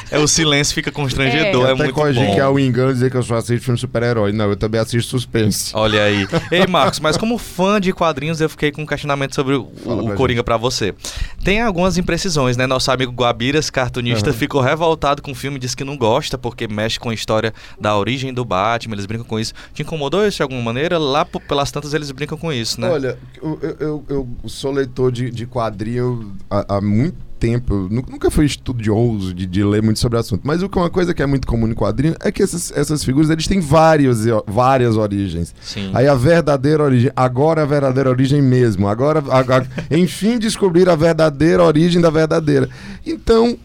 É, 0.09 0.17
o 0.17 0.25
silêncio 0.27 0.73
fica 0.73 0.89
constrangedor, 0.89 1.63
Eu 1.63 1.67
é, 1.67 1.71
até 1.73 1.83
muito 1.83 1.93
bom. 1.93 2.33
que 2.33 2.39
é 2.39 2.47
o 2.47 2.57
engano 2.57 2.93
dizer 2.93 3.11
que 3.11 3.17
eu 3.17 3.23
só 3.23 3.35
assisto 3.35 3.65
filme 3.65 3.75
de 3.75 3.81
super-herói. 3.81 4.31
Não, 4.31 4.49
eu 4.49 4.55
também 4.55 4.79
assisto 4.79 5.09
suspense. 5.11 5.71
Olha 5.75 6.01
aí. 6.01 6.25
Ei, 6.49 6.65
Marcos, 6.67 7.01
mas 7.01 7.17
como 7.17 7.37
fã 7.37 7.79
de 7.81 7.91
quadrinhos, 7.91 8.39
eu 8.39 8.47
fiquei 8.47 8.71
com 8.71 8.83
um 8.83 8.85
questionamento 8.85 9.35
sobre 9.35 9.55
o, 9.55 9.69
Fala 9.83 10.01
o 10.01 10.05
pra 10.05 10.15
Coringa 10.15 10.43
pra 10.45 10.55
você. 10.55 10.95
Tem 11.43 11.61
algumas 11.61 11.97
imprecisões, 11.97 12.55
né? 12.55 12.65
Nosso 12.65 12.89
amigo 12.89 13.11
Guabiras, 13.11 13.69
cartunista, 13.69 14.29
Aham. 14.29 14.39
ficou 14.39 14.61
revoltado 14.61 15.21
com 15.21 15.31
o 15.31 15.35
filme, 15.35 15.59
disse 15.59 15.75
que 15.75 15.83
não 15.83 15.97
gosta 15.97 16.37
porque 16.37 16.69
mexe 16.69 16.97
com 16.97 17.09
a 17.09 17.13
história 17.13 17.53
da 17.77 17.97
origem 17.97 18.33
do 18.33 18.45
Batman, 18.45 18.95
eles 18.95 19.05
brincam 19.05 19.25
com 19.25 19.37
isso. 19.37 19.53
Te 19.73 19.81
incomodou 19.81 20.25
isso 20.25 20.37
de 20.37 20.43
alguma 20.43 20.61
maneira? 20.61 20.97
Lá 20.97 21.25
pelas 21.25 21.69
tantas 21.69 21.93
eles 21.93 22.11
brincam 22.11 22.37
com 22.37 22.51
isso, 22.53 22.79
né? 22.79 22.86
Olha, 22.91 23.17
eu, 23.41 23.59
eu- 23.79 24.03
eu- 24.09 24.27
sou 24.45 24.71
leitor 24.71 25.11
de, 25.11 25.29
de 25.29 25.45
quadrinho 25.45 26.33
há, 26.49 26.75
há 26.77 26.81
muito 26.81 27.27
tempo. 27.39 27.73
Eu 27.73 27.89
nu- 27.89 28.05
nunca 28.09 28.31
fui 28.31 28.45
estudioso 28.45 29.31
de, 29.33 29.45
de 29.45 29.63
ler 29.63 29.83
muito 29.83 29.99
sobre 29.99 30.17
o 30.17 30.19
assunto. 30.19 30.41
Mas 30.43 30.63
o 30.63 30.67
que- 30.69 30.77
uma 30.77 30.89
coisa 30.89 31.13
que 31.13 31.21
é 31.21 31.25
muito 31.27 31.45
comum 31.47 31.67
em 31.67 31.73
quadrinho 31.73 32.15
é 32.19 32.31
que 32.31 32.41
essas, 32.41 32.71
essas 32.75 33.03
figuras 33.03 33.29
eles 33.29 33.45
têm 33.47 33.59
vários, 33.59 34.25
várias 34.47 34.95
origens. 34.97 35.53
Sim. 35.61 35.91
Aí 35.93 36.07
a 36.07 36.15
verdadeira 36.15 36.83
origem, 36.83 37.11
agora 37.15 37.61
a 37.61 37.65
verdadeira 37.65 38.09
origem 38.09 38.41
mesmo. 38.41 38.87
Agora, 38.87 39.23
agora 39.29 39.67
enfim, 39.91 40.39
descobrir 40.39 40.89
a 40.89 40.95
verdadeira 40.95 41.63
origem 41.63 42.01
da 42.01 42.09
verdadeira. 42.09 42.67
Então, 43.05 43.55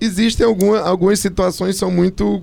existem 0.00 0.46
alguma, 0.46 0.80
algumas 0.80 1.18
situações 1.20 1.74
que 1.74 1.78
são 1.80 1.90
muito 1.90 2.42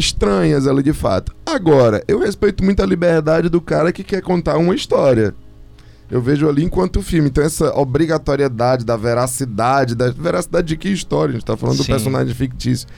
estranhas 0.00 0.66
ali 0.66 0.82
de 0.82 0.92
fato. 0.92 1.32
Agora, 1.46 2.02
eu 2.08 2.18
respeito 2.18 2.64
muito 2.64 2.82
a 2.82 2.86
liberdade 2.86 3.48
do 3.48 3.60
cara 3.60 3.92
que 3.92 4.02
quer 4.02 4.20
contar 4.22 4.56
uma 4.58 4.74
história. 4.74 5.34
Eu 6.10 6.20
vejo 6.20 6.48
ali 6.48 6.64
enquanto 6.64 7.00
filme. 7.02 7.28
Então, 7.28 7.44
essa 7.44 7.72
obrigatoriedade 7.78 8.84
da 8.84 8.96
veracidade, 8.96 9.94
da 9.94 10.10
veracidade 10.10 10.66
de 10.66 10.76
que 10.76 10.88
história? 10.88 11.30
A 11.30 11.34
gente 11.34 11.44
tá 11.44 11.56
falando 11.56 11.76
Sim. 11.76 11.82
do 11.84 11.86
personagem 11.86 12.34
fictício. 12.34 12.88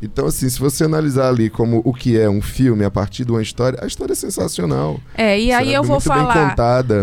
Então, 0.00 0.26
assim, 0.26 0.48
se 0.48 0.58
você 0.58 0.82
analisar 0.84 1.28
ali 1.28 1.48
como 1.50 1.80
o 1.84 1.92
que 1.94 2.18
é 2.18 2.28
um 2.28 2.40
filme 2.42 2.84
a 2.84 2.90
partir 2.90 3.24
de 3.24 3.30
uma 3.30 3.42
história, 3.42 3.78
a 3.82 3.86
história 3.86 4.14
é 4.14 4.16
sensacional. 4.16 4.98
É, 5.16 5.38
e 5.38 5.52
aí 5.52 5.66
Sabe? 5.66 5.72
eu 5.74 5.82
vou 5.84 5.96
Muito 5.96 6.04
falar 6.08 6.56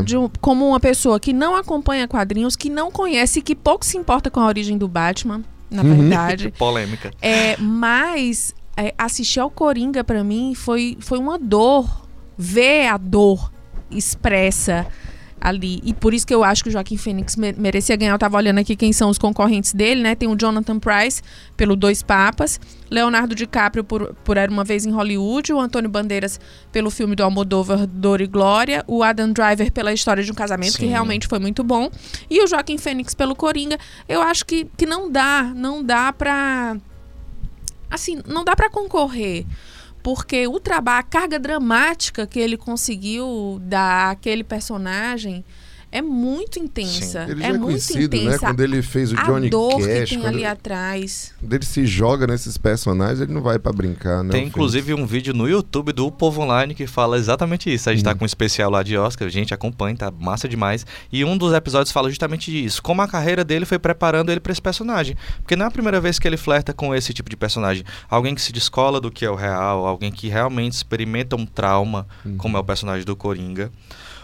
de 0.03 0.17
um- 0.17 0.29
como 0.41 0.67
uma 0.67 0.79
pessoa 0.81 1.17
que 1.19 1.31
não 1.31 1.55
acompanha 1.55 2.07
quadrinhos, 2.09 2.55
que 2.57 2.69
não 2.69 2.91
conhece, 2.91 3.41
que 3.41 3.55
pouco 3.55 3.85
se 3.85 3.95
importa 3.97 4.29
com 4.29 4.41
a 4.41 4.45
origem 4.47 4.77
do 4.77 4.85
Batman, 4.87 5.43
na 5.71 5.81
Uhum. 5.81 5.95
verdade. 6.09 6.51
Polêmica. 6.59 7.11
É, 7.21 7.55
mas 7.57 8.53
é, 8.79 8.93
assistir 8.97 9.39
ao 9.39 9.49
Coringa 9.49 10.03
pra 10.03 10.23
mim 10.23 10.53
foi, 10.55 10.97
foi 10.99 11.19
uma 11.19 11.37
dor. 11.37 12.07
Ver 12.41 12.87
a 12.87 12.97
dor 12.97 13.51
expressa 13.91 14.87
ali. 15.41 15.79
E 15.83 15.93
por 15.93 16.13
isso 16.13 16.25
que 16.27 16.33
eu 16.33 16.43
acho 16.43 16.63
que 16.63 16.69
o 16.69 16.71
Joaquim 16.71 16.97
Fênix 16.97 17.35
me- 17.35 17.53
merecia 17.53 17.95
ganhar. 17.95 18.13
Eu 18.13 18.19
tava 18.19 18.37
olhando 18.37 18.59
aqui 18.59 18.75
quem 18.75 18.91
são 18.91 19.09
os 19.09 19.17
concorrentes 19.17 19.73
dele, 19.73 20.01
né? 20.01 20.15
Tem 20.15 20.27
o 20.29 20.35
Jonathan 20.37 20.79
Price 20.79 21.21
pelo 21.55 21.75
Dois 21.75 22.01
Papas, 22.03 22.59
Leonardo 22.89 23.33
DiCaprio 23.35 23.83
por, 23.83 24.13
por 24.23 24.35
Era 24.37 24.51
Uma 24.51 24.63
Vez 24.65 24.85
em 24.85 24.91
Hollywood, 24.91 25.51
o 25.53 25.59
Antônio 25.59 25.89
Bandeiras 25.89 26.39
pelo 26.71 26.89
filme 26.89 27.15
do 27.15 27.23
Almodóvar 27.23 27.85
Dor 27.87 28.19
e 28.21 28.27
Glória, 28.27 28.83
o 28.87 29.01
Adam 29.03 29.31
Driver 29.31 29.71
pela 29.71 29.93
História 29.93 30.23
de 30.23 30.31
um 30.31 30.35
Casamento, 30.35 30.73
que 30.77 30.85
Sim. 30.85 30.89
realmente 30.89 31.27
foi 31.27 31.39
muito 31.39 31.63
bom, 31.63 31.89
e 32.29 32.43
o 32.43 32.47
Joaquim 32.47 32.77
Fênix 32.77 33.13
pelo 33.13 33.35
Coringa. 33.35 33.77
Eu 34.07 34.21
acho 34.21 34.45
que, 34.45 34.65
que 34.77 34.85
não 34.85 35.09
dá, 35.09 35.43
não 35.55 35.83
dá 35.83 36.11
pra 36.11 36.75
assim, 37.89 38.21
não 38.27 38.43
dá 38.43 38.55
pra 38.55 38.69
concorrer. 38.69 39.45
Porque 40.01 40.47
o 40.47 40.59
trabalho, 40.59 40.99
a 40.99 41.03
carga 41.03 41.37
dramática 41.37 42.25
que 42.25 42.39
ele 42.39 42.55
conseguiu 42.55 43.59
dar 43.61 44.11
àquele 44.11 44.43
personagem 44.43 45.43
é 45.91 46.01
muito 46.01 46.59
intensa. 46.59 47.25
Ele 47.27 47.43
é 47.43 47.47
já 47.47 47.49
é 47.49 47.53
muito 47.53 47.63
conhecido, 47.63 48.15
né? 48.15 48.23
intensa. 48.23 48.39
Quando 48.39 48.59
ele 48.61 48.81
fez 48.81 49.11
o 49.11 49.15
Johnny 49.15 49.47
a 49.47 49.49
dor 49.49 49.79
Cash, 49.79 49.87
que 49.87 50.05
tem 50.05 50.19
quando, 50.19 50.35
ali 50.35 50.45
atrás. 50.45 51.33
quando 51.39 51.53
ele 51.53 51.65
se 51.65 51.85
joga 51.85 52.27
nesses 52.27 52.57
personagens, 52.57 53.21
ele 53.21 53.33
não 53.33 53.41
vai 53.41 53.57
pra 53.57 53.71
brincar, 53.71 54.23
né? 54.23 54.31
Tem 54.31 54.45
inclusive 54.45 54.93
um 54.93 55.05
vídeo 55.05 55.33
no 55.33 55.47
YouTube 55.47 55.91
do 55.91 56.11
Povo 56.11 56.41
Online 56.41 56.75
que 56.75 56.85
fala 56.85 57.17
exatamente 57.17 57.73
isso. 57.73 57.89
A 57.89 57.93
gente 57.93 58.03
tá 58.03 58.13
com 58.13 58.23
um 58.23 58.25
especial 58.25 58.69
lá 58.69 58.83
de 58.83 58.95
Oscar, 58.97 59.29
gente, 59.29 59.53
acompanha, 59.53 59.95
tá 59.95 60.11
massa 60.11 60.47
demais. 60.47 60.85
E 61.11 61.25
um 61.25 61.37
dos 61.37 61.53
episódios 61.53 61.91
fala 61.91 62.09
justamente 62.09 62.51
disso, 62.51 62.83
como 62.83 63.01
a 63.01 63.07
carreira 63.07 63.43
dele 63.43 63.65
foi 63.65 63.79
preparando 63.79 64.31
ele 64.31 64.39
pra 64.39 64.51
esse 64.51 64.61
personagem. 64.61 65.17
Porque 65.41 65.55
não 65.55 65.65
é 65.65 65.67
a 65.67 65.71
primeira 65.71 65.99
vez 65.99 66.19
que 66.19 66.27
ele 66.27 66.37
flerta 66.37 66.71
com 66.71 66.93
esse 66.93 67.13
tipo 67.13 67.29
de 67.29 67.35
personagem. 67.35 67.83
Alguém 68.09 68.35
que 68.35 68.41
se 68.41 68.51
descola 68.51 69.01
do 69.01 69.09
que 69.09 69.25
é 69.25 69.29
o 69.29 69.35
real, 69.35 69.87
alguém 69.87 70.11
que 70.11 70.27
realmente 70.27 70.73
experimenta 70.73 71.35
um 71.35 71.45
trauma, 71.45 72.07
como 72.37 72.57
é 72.57 72.59
o 72.59 72.63
personagem 72.63 73.05
do 73.05 73.15
Coringa. 73.15 73.71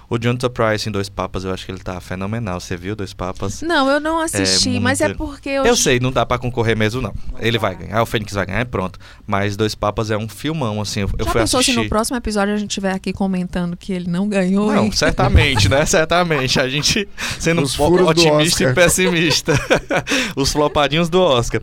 O 0.10 0.18
Jonathan 0.20 0.50
Price 0.50 0.88
em 0.88 0.92
Dois 0.92 1.10
Papas, 1.10 1.44
eu 1.44 1.54
acho 1.54 1.66
que 1.66 1.72
ele 1.72 1.80
tá 1.80 2.00
fenomenal. 2.00 2.60
Você 2.60 2.78
viu 2.78 2.96
Dois 2.96 3.14
Papas? 3.14 3.62
Não, 3.62 3.90
eu 3.90 4.00
não 4.00 4.20
assisti, 4.20 4.80
mas 4.80 5.02
é 5.02 5.08
muito- 5.08 5.18
porque 5.18 5.50
eu. 5.50 5.66
Eu 5.66 5.76
sei, 5.76 6.00
não 6.00 6.12
dá 6.12 6.26
pra 6.26 6.38
concorrer 6.38 6.78
mesmo, 6.78 7.02
não. 7.02 7.14
Ele 7.40 7.58
vai 7.58 7.76
ganhar, 7.76 8.02
o 8.02 8.06
Fênix 8.06 8.34
vai 8.34 8.46
ganhar, 8.46 8.60
é 8.60 8.66
pronto. 8.66 9.00
Mas 9.26 9.58
Dois 9.58 9.74
Papas 9.74 10.12
é 10.12 10.18
um 10.18 10.28
filmão, 10.30 10.80
assim. 10.82 11.02
Eu, 11.02 11.08
Já 11.08 11.26
fui 11.32 11.42
pensou 11.42 11.60
assistir. 11.60 11.74
se 11.74 11.84
no 11.84 11.90
próximo 11.90 12.18
episódio 12.18 12.54
a 12.54 12.58
gente 12.58 12.70
estiver 12.70 12.94
aqui 12.94 13.12
comentando 13.12 13.76
que 13.76 13.92
ele 13.94 14.10
não 14.10 14.28
ganhou? 14.30 14.72
Não, 14.72 14.86
hein? 14.86 14.92
certamente, 14.92 15.68
né? 15.68 15.86
Certamente. 15.86 16.60
A 16.60 16.70
gente 16.70 17.08
sendo 17.40 17.62
Os 17.64 17.78
um 17.80 18.06
otimista 18.08 18.64
e 18.64 18.74
pessimista. 18.74 19.54
Os 20.36 20.52
flopadinhos 20.52 21.10
do 21.10 21.20
Oscar. 21.22 21.62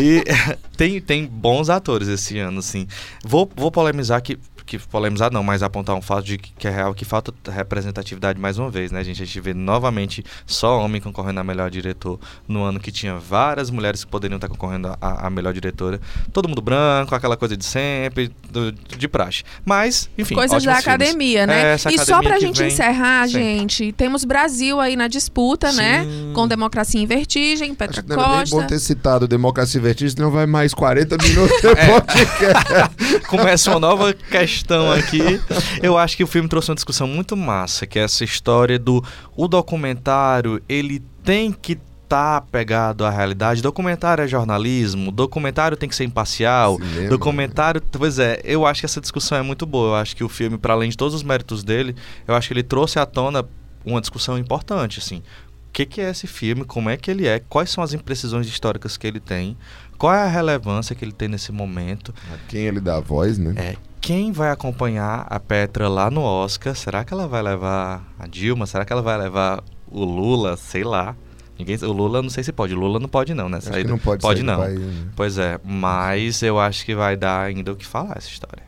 E 0.00 0.22
tem, 0.76 1.00
tem 1.00 1.26
bons 1.26 1.68
atores 1.68 2.08
esse 2.08 2.38
ano, 2.38 2.60
assim. 2.60 2.86
Vou, 3.24 3.50
vou 3.56 3.70
polemizar 3.70 4.20
que. 4.22 4.38
Que 4.70 4.78
polemizar 4.78 5.32
não, 5.32 5.42
mas 5.42 5.64
apontar 5.64 5.96
um 5.96 6.00
fato 6.00 6.24
de 6.24 6.38
que, 6.38 6.52
que 6.56 6.68
é 6.68 6.70
real 6.70 6.94
que 6.94 7.04
falta 7.04 7.34
representatividade 7.50 8.38
mais 8.38 8.56
uma 8.56 8.70
vez, 8.70 8.92
né, 8.92 9.02
gente? 9.02 9.20
A 9.20 9.26
gente 9.26 9.40
vê 9.40 9.52
novamente 9.52 10.24
só 10.46 10.78
homem 10.80 11.00
concorrendo 11.00 11.40
a 11.40 11.42
melhor 11.42 11.68
diretor 11.68 12.20
no 12.46 12.62
ano 12.62 12.78
que 12.78 12.92
tinha 12.92 13.16
várias 13.18 13.68
mulheres 13.68 14.04
que 14.04 14.10
poderiam 14.12 14.36
estar 14.36 14.46
concorrendo 14.48 14.96
a, 15.00 15.26
a 15.26 15.28
melhor 15.28 15.52
diretora. 15.52 16.00
Todo 16.32 16.48
mundo 16.48 16.62
branco, 16.62 17.16
aquela 17.16 17.36
coisa 17.36 17.56
de 17.56 17.64
sempre, 17.64 18.30
do- 18.48 18.70
de 18.70 19.08
praxe. 19.08 19.42
Mas, 19.64 20.08
enfim. 20.16 20.36
Coisas 20.36 20.62
da 20.62 20.70
ótimos 20.74 20.84
filmes. 20.84 21.00
academia, 21.08 21.46
né? 21.48 21.72
É, 21.72 21.74
e 21.74 21.78
só 21.80 21.88
academia 21.88 22.22
pra 22.22 22.34
que 22.34 22.40
gente 22.46 22.62
encerrar, 22.62 23.26
sempre. 23.26 23.42
gente, 23.42 23.90
temos 23.92 24.24
Brasil 24.24 24.78
aí 24.78 24.94
na 24.94 25.08
disputa, 25.08 25.72
né? 25.72 26.04
Sim. 26.04 26.30
Com 26.32 26.46
Democracia 26.46 27.00
em 27.00 27.06
Vertigem, 27.06 27.74
Petra 27.74 27.98
Acho 27.98 28.02
que 28.04 28.08
não 28.14 28.20
era 28.22 28.28
nem 28.28 28.38
Costa. 28.42 28.56
bom 28.56 28.66
ter 28.68 28.78
citado 28.78 29.26
Democracia 29.26 29.80
e 29.80 29.82
Vertigem, 29.82 30.14
senão 30.14 30.30
vai 30.30 30.46
mais 30.46 30.72
40 30.72 31.16
minutos 31.20 31.56
É. 31.64 31.74
de 31.74 31.92
podcast. 31.92 33.26
Começa 33.26 33.70
uma 33.72 33.80
nova 33.80 34.12
questão 34.14 34.59
aqui. 34.92 35.40
Eu 35.82 35.96
acho 35.96 36.16
que 36.16 36.24
o 36.24 36.26
filme 36.26 36.48
trouxe 36.48 36.70
uma 36.70 36.74
discussão 36.74 37.06
muito 37.06 37.36
massa, 37.36 37.86
que 37.86 37.98
é 37.98 38.02
essa 38.02 38.24
história 38.24 38.78
do 38.78 39.02
o 39.36 39.48
documentário, 39.48 40.62
ele 40.68 41.02
tem 41.22 41.52
que 41.52 41.78
estar 42.10 42.40
pegado 42.42 43.04
à 43.04 43.10
realidade. 43.10 43.62
Documentário 43.62 44.24
é 44.24 44.28
jornalismo, 44.28 45.12
documentário 45.12 45.76
tem 45.76 45.88
que 45.88 45.94
ser 45.94 46.04
imparcial. 46.04 46.76
Cinema, 46.76 47.08
Documentário, 47.08 47.80
pois 47.92 48.18
é, 48.18 48.40
eu 48.42 48.66
acho 48.66 48.80
que 48.80 48.86
essa 48.86 49.00
discussão 49.00 49.38
é 49.38 49.42
muito 49.42 49.64
boa. 49.64 49.90
Eu 49.90 49.94
acho 49.94 50.16
que 50.16 50.24
o 50.24 50.28
filme, 50.28 50.58
para 50.58 50.74
além 50.74 50.90
de 50.90 50.96
todos 50.96 51.14
os 51.14 51.22
méritos 51.22 51.62
dele, 51.62 51.94
eu 52.26 52.34
acho 52.34 52.48
que 52.48 52.54
ele 52.54 52.64
trouxe 52.64 52.98
à 52.98 53.06
tona 53.06 53.44
uma 53.84 54.00
discussão 54.00 54.36
importante, 54.36 54.98
assim. 54.98 55.22
O 55.68 55.72
que, 55.72 55.86
que 55.86 56.00
é 56.00 56.10
esse 56.10 56.26
filme? 56.26 56.64
Como 56.64 56.90
é 56.90 56.96
que 56.96 57.08
ele 57.10 57.28
é? 57.28 57.38
Quais 57.38 57.70
são 57.70 57.82
as 57.84 57.94
imprecisões 57.94 58.48
históricas 58.48 58.96
que 58.96 59.06
ele 59.06 59.20
tem? 59.20 59.56
Qual 59.96 60.12
é 60.12 60.22
a 60.22 60.26
relevância 60.26 60.96
que 60.96 61.04
ele 61.04 61.12
tem 61.12 61.28
nesse 61.28 61.52
momento? 61.52 62.12
A 62.34 62.38
quem 62.48 62.62
ele 62.62 62.80
dá 62.80 62.96
a 62.96 63.00
voz, 63.00 63.38
né? 63.38 63.54
É, 63.56 63.76
quem 64.00 64.32
vai 64.32 64.50
acompanhar 64.50 65.26
a 65.28 65.38
Petra 65.38 65.88
lá 65.88 66.10
no 66.10 66.22
Oscar? 66.22 66.74
Será 66.74 67.04
que 67.04 67.12
ela 67.12 67.28
vai 67.28 67.42
levar 67.42 68.02
a 68.18 68.26
Dilma? 68.26 68.66
Será 68.66 68.84
que 68.84 68.92
ela 68.92 69.02
vai 69.02 69.18
levar 69.18 69.62
o 69.90 70.04
Lula? 70.04 70.56
Sei 70.56 70.82
lá. 70.82 71.14
Ninguém, 71.58 71.76
o 71.76 71.92
Lula 71.92 72.22
não 72.22 72.30
sei 72.30 72.42
se 72.42 72.52
pode. 72.52 72.74
O 72.74 72.78
Lula 72.78 72.98
não 72.98 73.08
pode 73.08 73.34
não, 73.34 73.48
né? 73.48 73.58
Acho 73.58 73.70
que 73.70 73.84
não 73.84 73.98
pode, 73.98 74.22
pode 74.22 74.42
não. 74.42 74.58
país, 74.58 74.80
né? 74.80 75.10
Pois 75.14 75.36
é, 75.36 75.60
mas 75.62 76.42
eu 76.42 76.58
acho 76.58 76.84
que 76.86 76.94
vai 76.94 77.16
dar 77.16 77.42
ainda 77.42 77.72
o 77.72 77.76
que 77.76 77.86
falar 77.86 78.16
essa 78.16 78.28
história. 78.28 78.62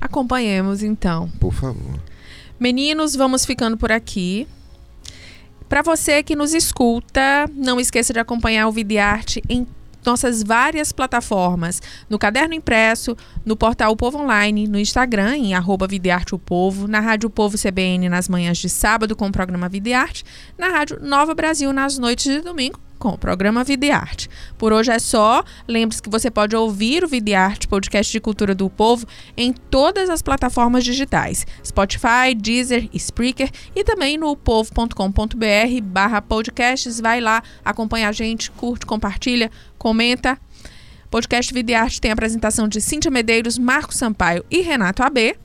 Acompanhemos 0.00 0.82
então. 0.82 1.28
Por 1.40 1.52
favor. 1.52 1.98
Meninos, 2.58 3.16
vamos 3.16 3.44
ficando 3.44 3.76
por 3.76 3.90
aqui. 3.90 4.46
Para 5.68 5.82
você 5.82 6.22
que 6.22 6.36
nos 6.36 6.54
escuta, 6.54 7.48
não 7.54 7.80
esqueça 7.80 8.12
de 8.12 8.18
acompanhar 8.18 8.68
o 8.68 8.72
Videarte 8.72 9.42
em 9.48 9.66
nossas 10.04 10.42
várias 10.42 10.92
plataformas, 10.92 11.80
no 12.08 12.18
Caderno 12.18 12.54
Impresso, 12.54 13.16
no 13.44 13.56
portal 13.56 13.92
O 13.92 13.96
Povo 13.96 14.18
Online, 14.18 14.66
no 14.66 14.78
Instagram, 14.78 15.36
em 15.36 15.54
arroba 15.54 15.86
Videarte 15.86 16.34
o 16.34 16.38
Povo, 16.38 16.88
na 16.88 17.00
Rádio 17.00 17.30
Povo 17.30 17.56
CBN 17.56 18.08
nas 18.08 18.28
manhãs 18.28 18.58
de 18.58 18.68
sábado 18.68 19.14
com 19.14 19.26
o 19.26 19.32
programa 19.32 19.68
Videarte, 19.68 20.24
na 20.58 20.68
Rádio 20.68 20.98
Nova 21.00 21.34
Brasil 21.34 21.72
nas 21.72 21.98
noites 21.98 22.24
de 22.24 22.40
domingo 22.40 22.89
com 23.00 23.08
o 23.08 23.18
programa 23.18 23.64
Videarte. 23.64 24.28
Por 24.56 24.72
hoje 24.72 24.92
é 24.92 24.98
só. 25.00 25.42
Lembre-se 25.66 26.02
que 26.02 26.10
você 26.10 26.30
pode 26.30 26.54
ouvir 26.54 27.02
o 27.02 27.08
Videarte, 27.08 27.66
podcast 27.66 28.12
de 28.12 28.20
cultura 28.20 28.54
do 28.54 28.68
povo, 28.70 29.06
em 29.36 29.52
todas 29.52 30.08
as 30.08 30.22
plataformas 30.22 30.84
digitais: 30.84 31.44
Spotify, 31.66 32.34
Deezer, 32.36 32.88
Spreaker 32.94 33.50
e 33.74 33.82
também 33.82 34.16
no 34.16 34.36
povo.com.br 34.36 35.82
barra 35.82 36.22
podcasts. 36.22 37.00
Vai 37.00 37.20
lá, 37.20 37.42
acompanha 37.64 38.08
a 38.08 38.12
gente, 38.12 38.50
curte, 38.52 38.86
compartilha, 38.86 39.50
comenta. 39.78 40.38
Podcast 41.10 41.52
Videarte 41.52 42.00
tem 42.00 42.12
a 42.12 42.14
apresentação 42.14 42.68
de 42.68 42.80
Cíntia 42.80 43.10
Medeiros, 43.10 43.58
Marco 43.58 43.92
Sampaio 43.92 44.44
e 44.48 44.60
Renato 44.60 45.02
AB. 45.02 45.36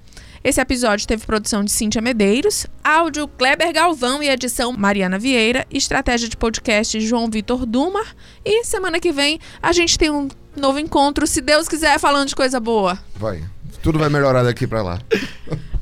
Esse 0.45 0.61
episódio 0.61 1.07
teve 1.07 1.25
produção 1.25 1.63
de 1.63 1.71
Cíntia 1.71 1.99
Medeiros, 1.99 2.67
áudio 2.83 3.27
Kleber 3.27 3.73
Galvão 3.73 4.21
e 4.21 4.29
edição 4.29 4.71
Mariana 4.71 5.17
Vieira, 5.17 5.65
estratégia 5.71 6.29
de 6.29 6.37
podcast 6.37 7.01
João 7.01 7.27
Vitor 7.27 7.65
Dumar. 7.65 8.15
E 8.45 8.63
semana 8.63 8.99
que 8.99 9.11
vem 9.11 9.39
a 9.59 9.73
gente 9.73 9.97
tem 9.97 10.11
um 10.11 10.27
novo 10.55 10.77
encontro, 10.77 11.25
se 11.25 11.41
Deus 11.41 11.67
quiser, 11.67 11.99
falando 11.99 12.27
de 12.27 12.35
coisa 12.35 12.59
boa. 12.59 12.95
Vai. 13.15 13.43
Tudo 13.81 13.97
vai 13.97 14.07
melhorar 14.07 14.43
daqui 14.43 14.67
pra 14.67 14.83
lá. 14.83 15.01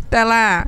Até 0.06 0.24
lá! 0.24 0.66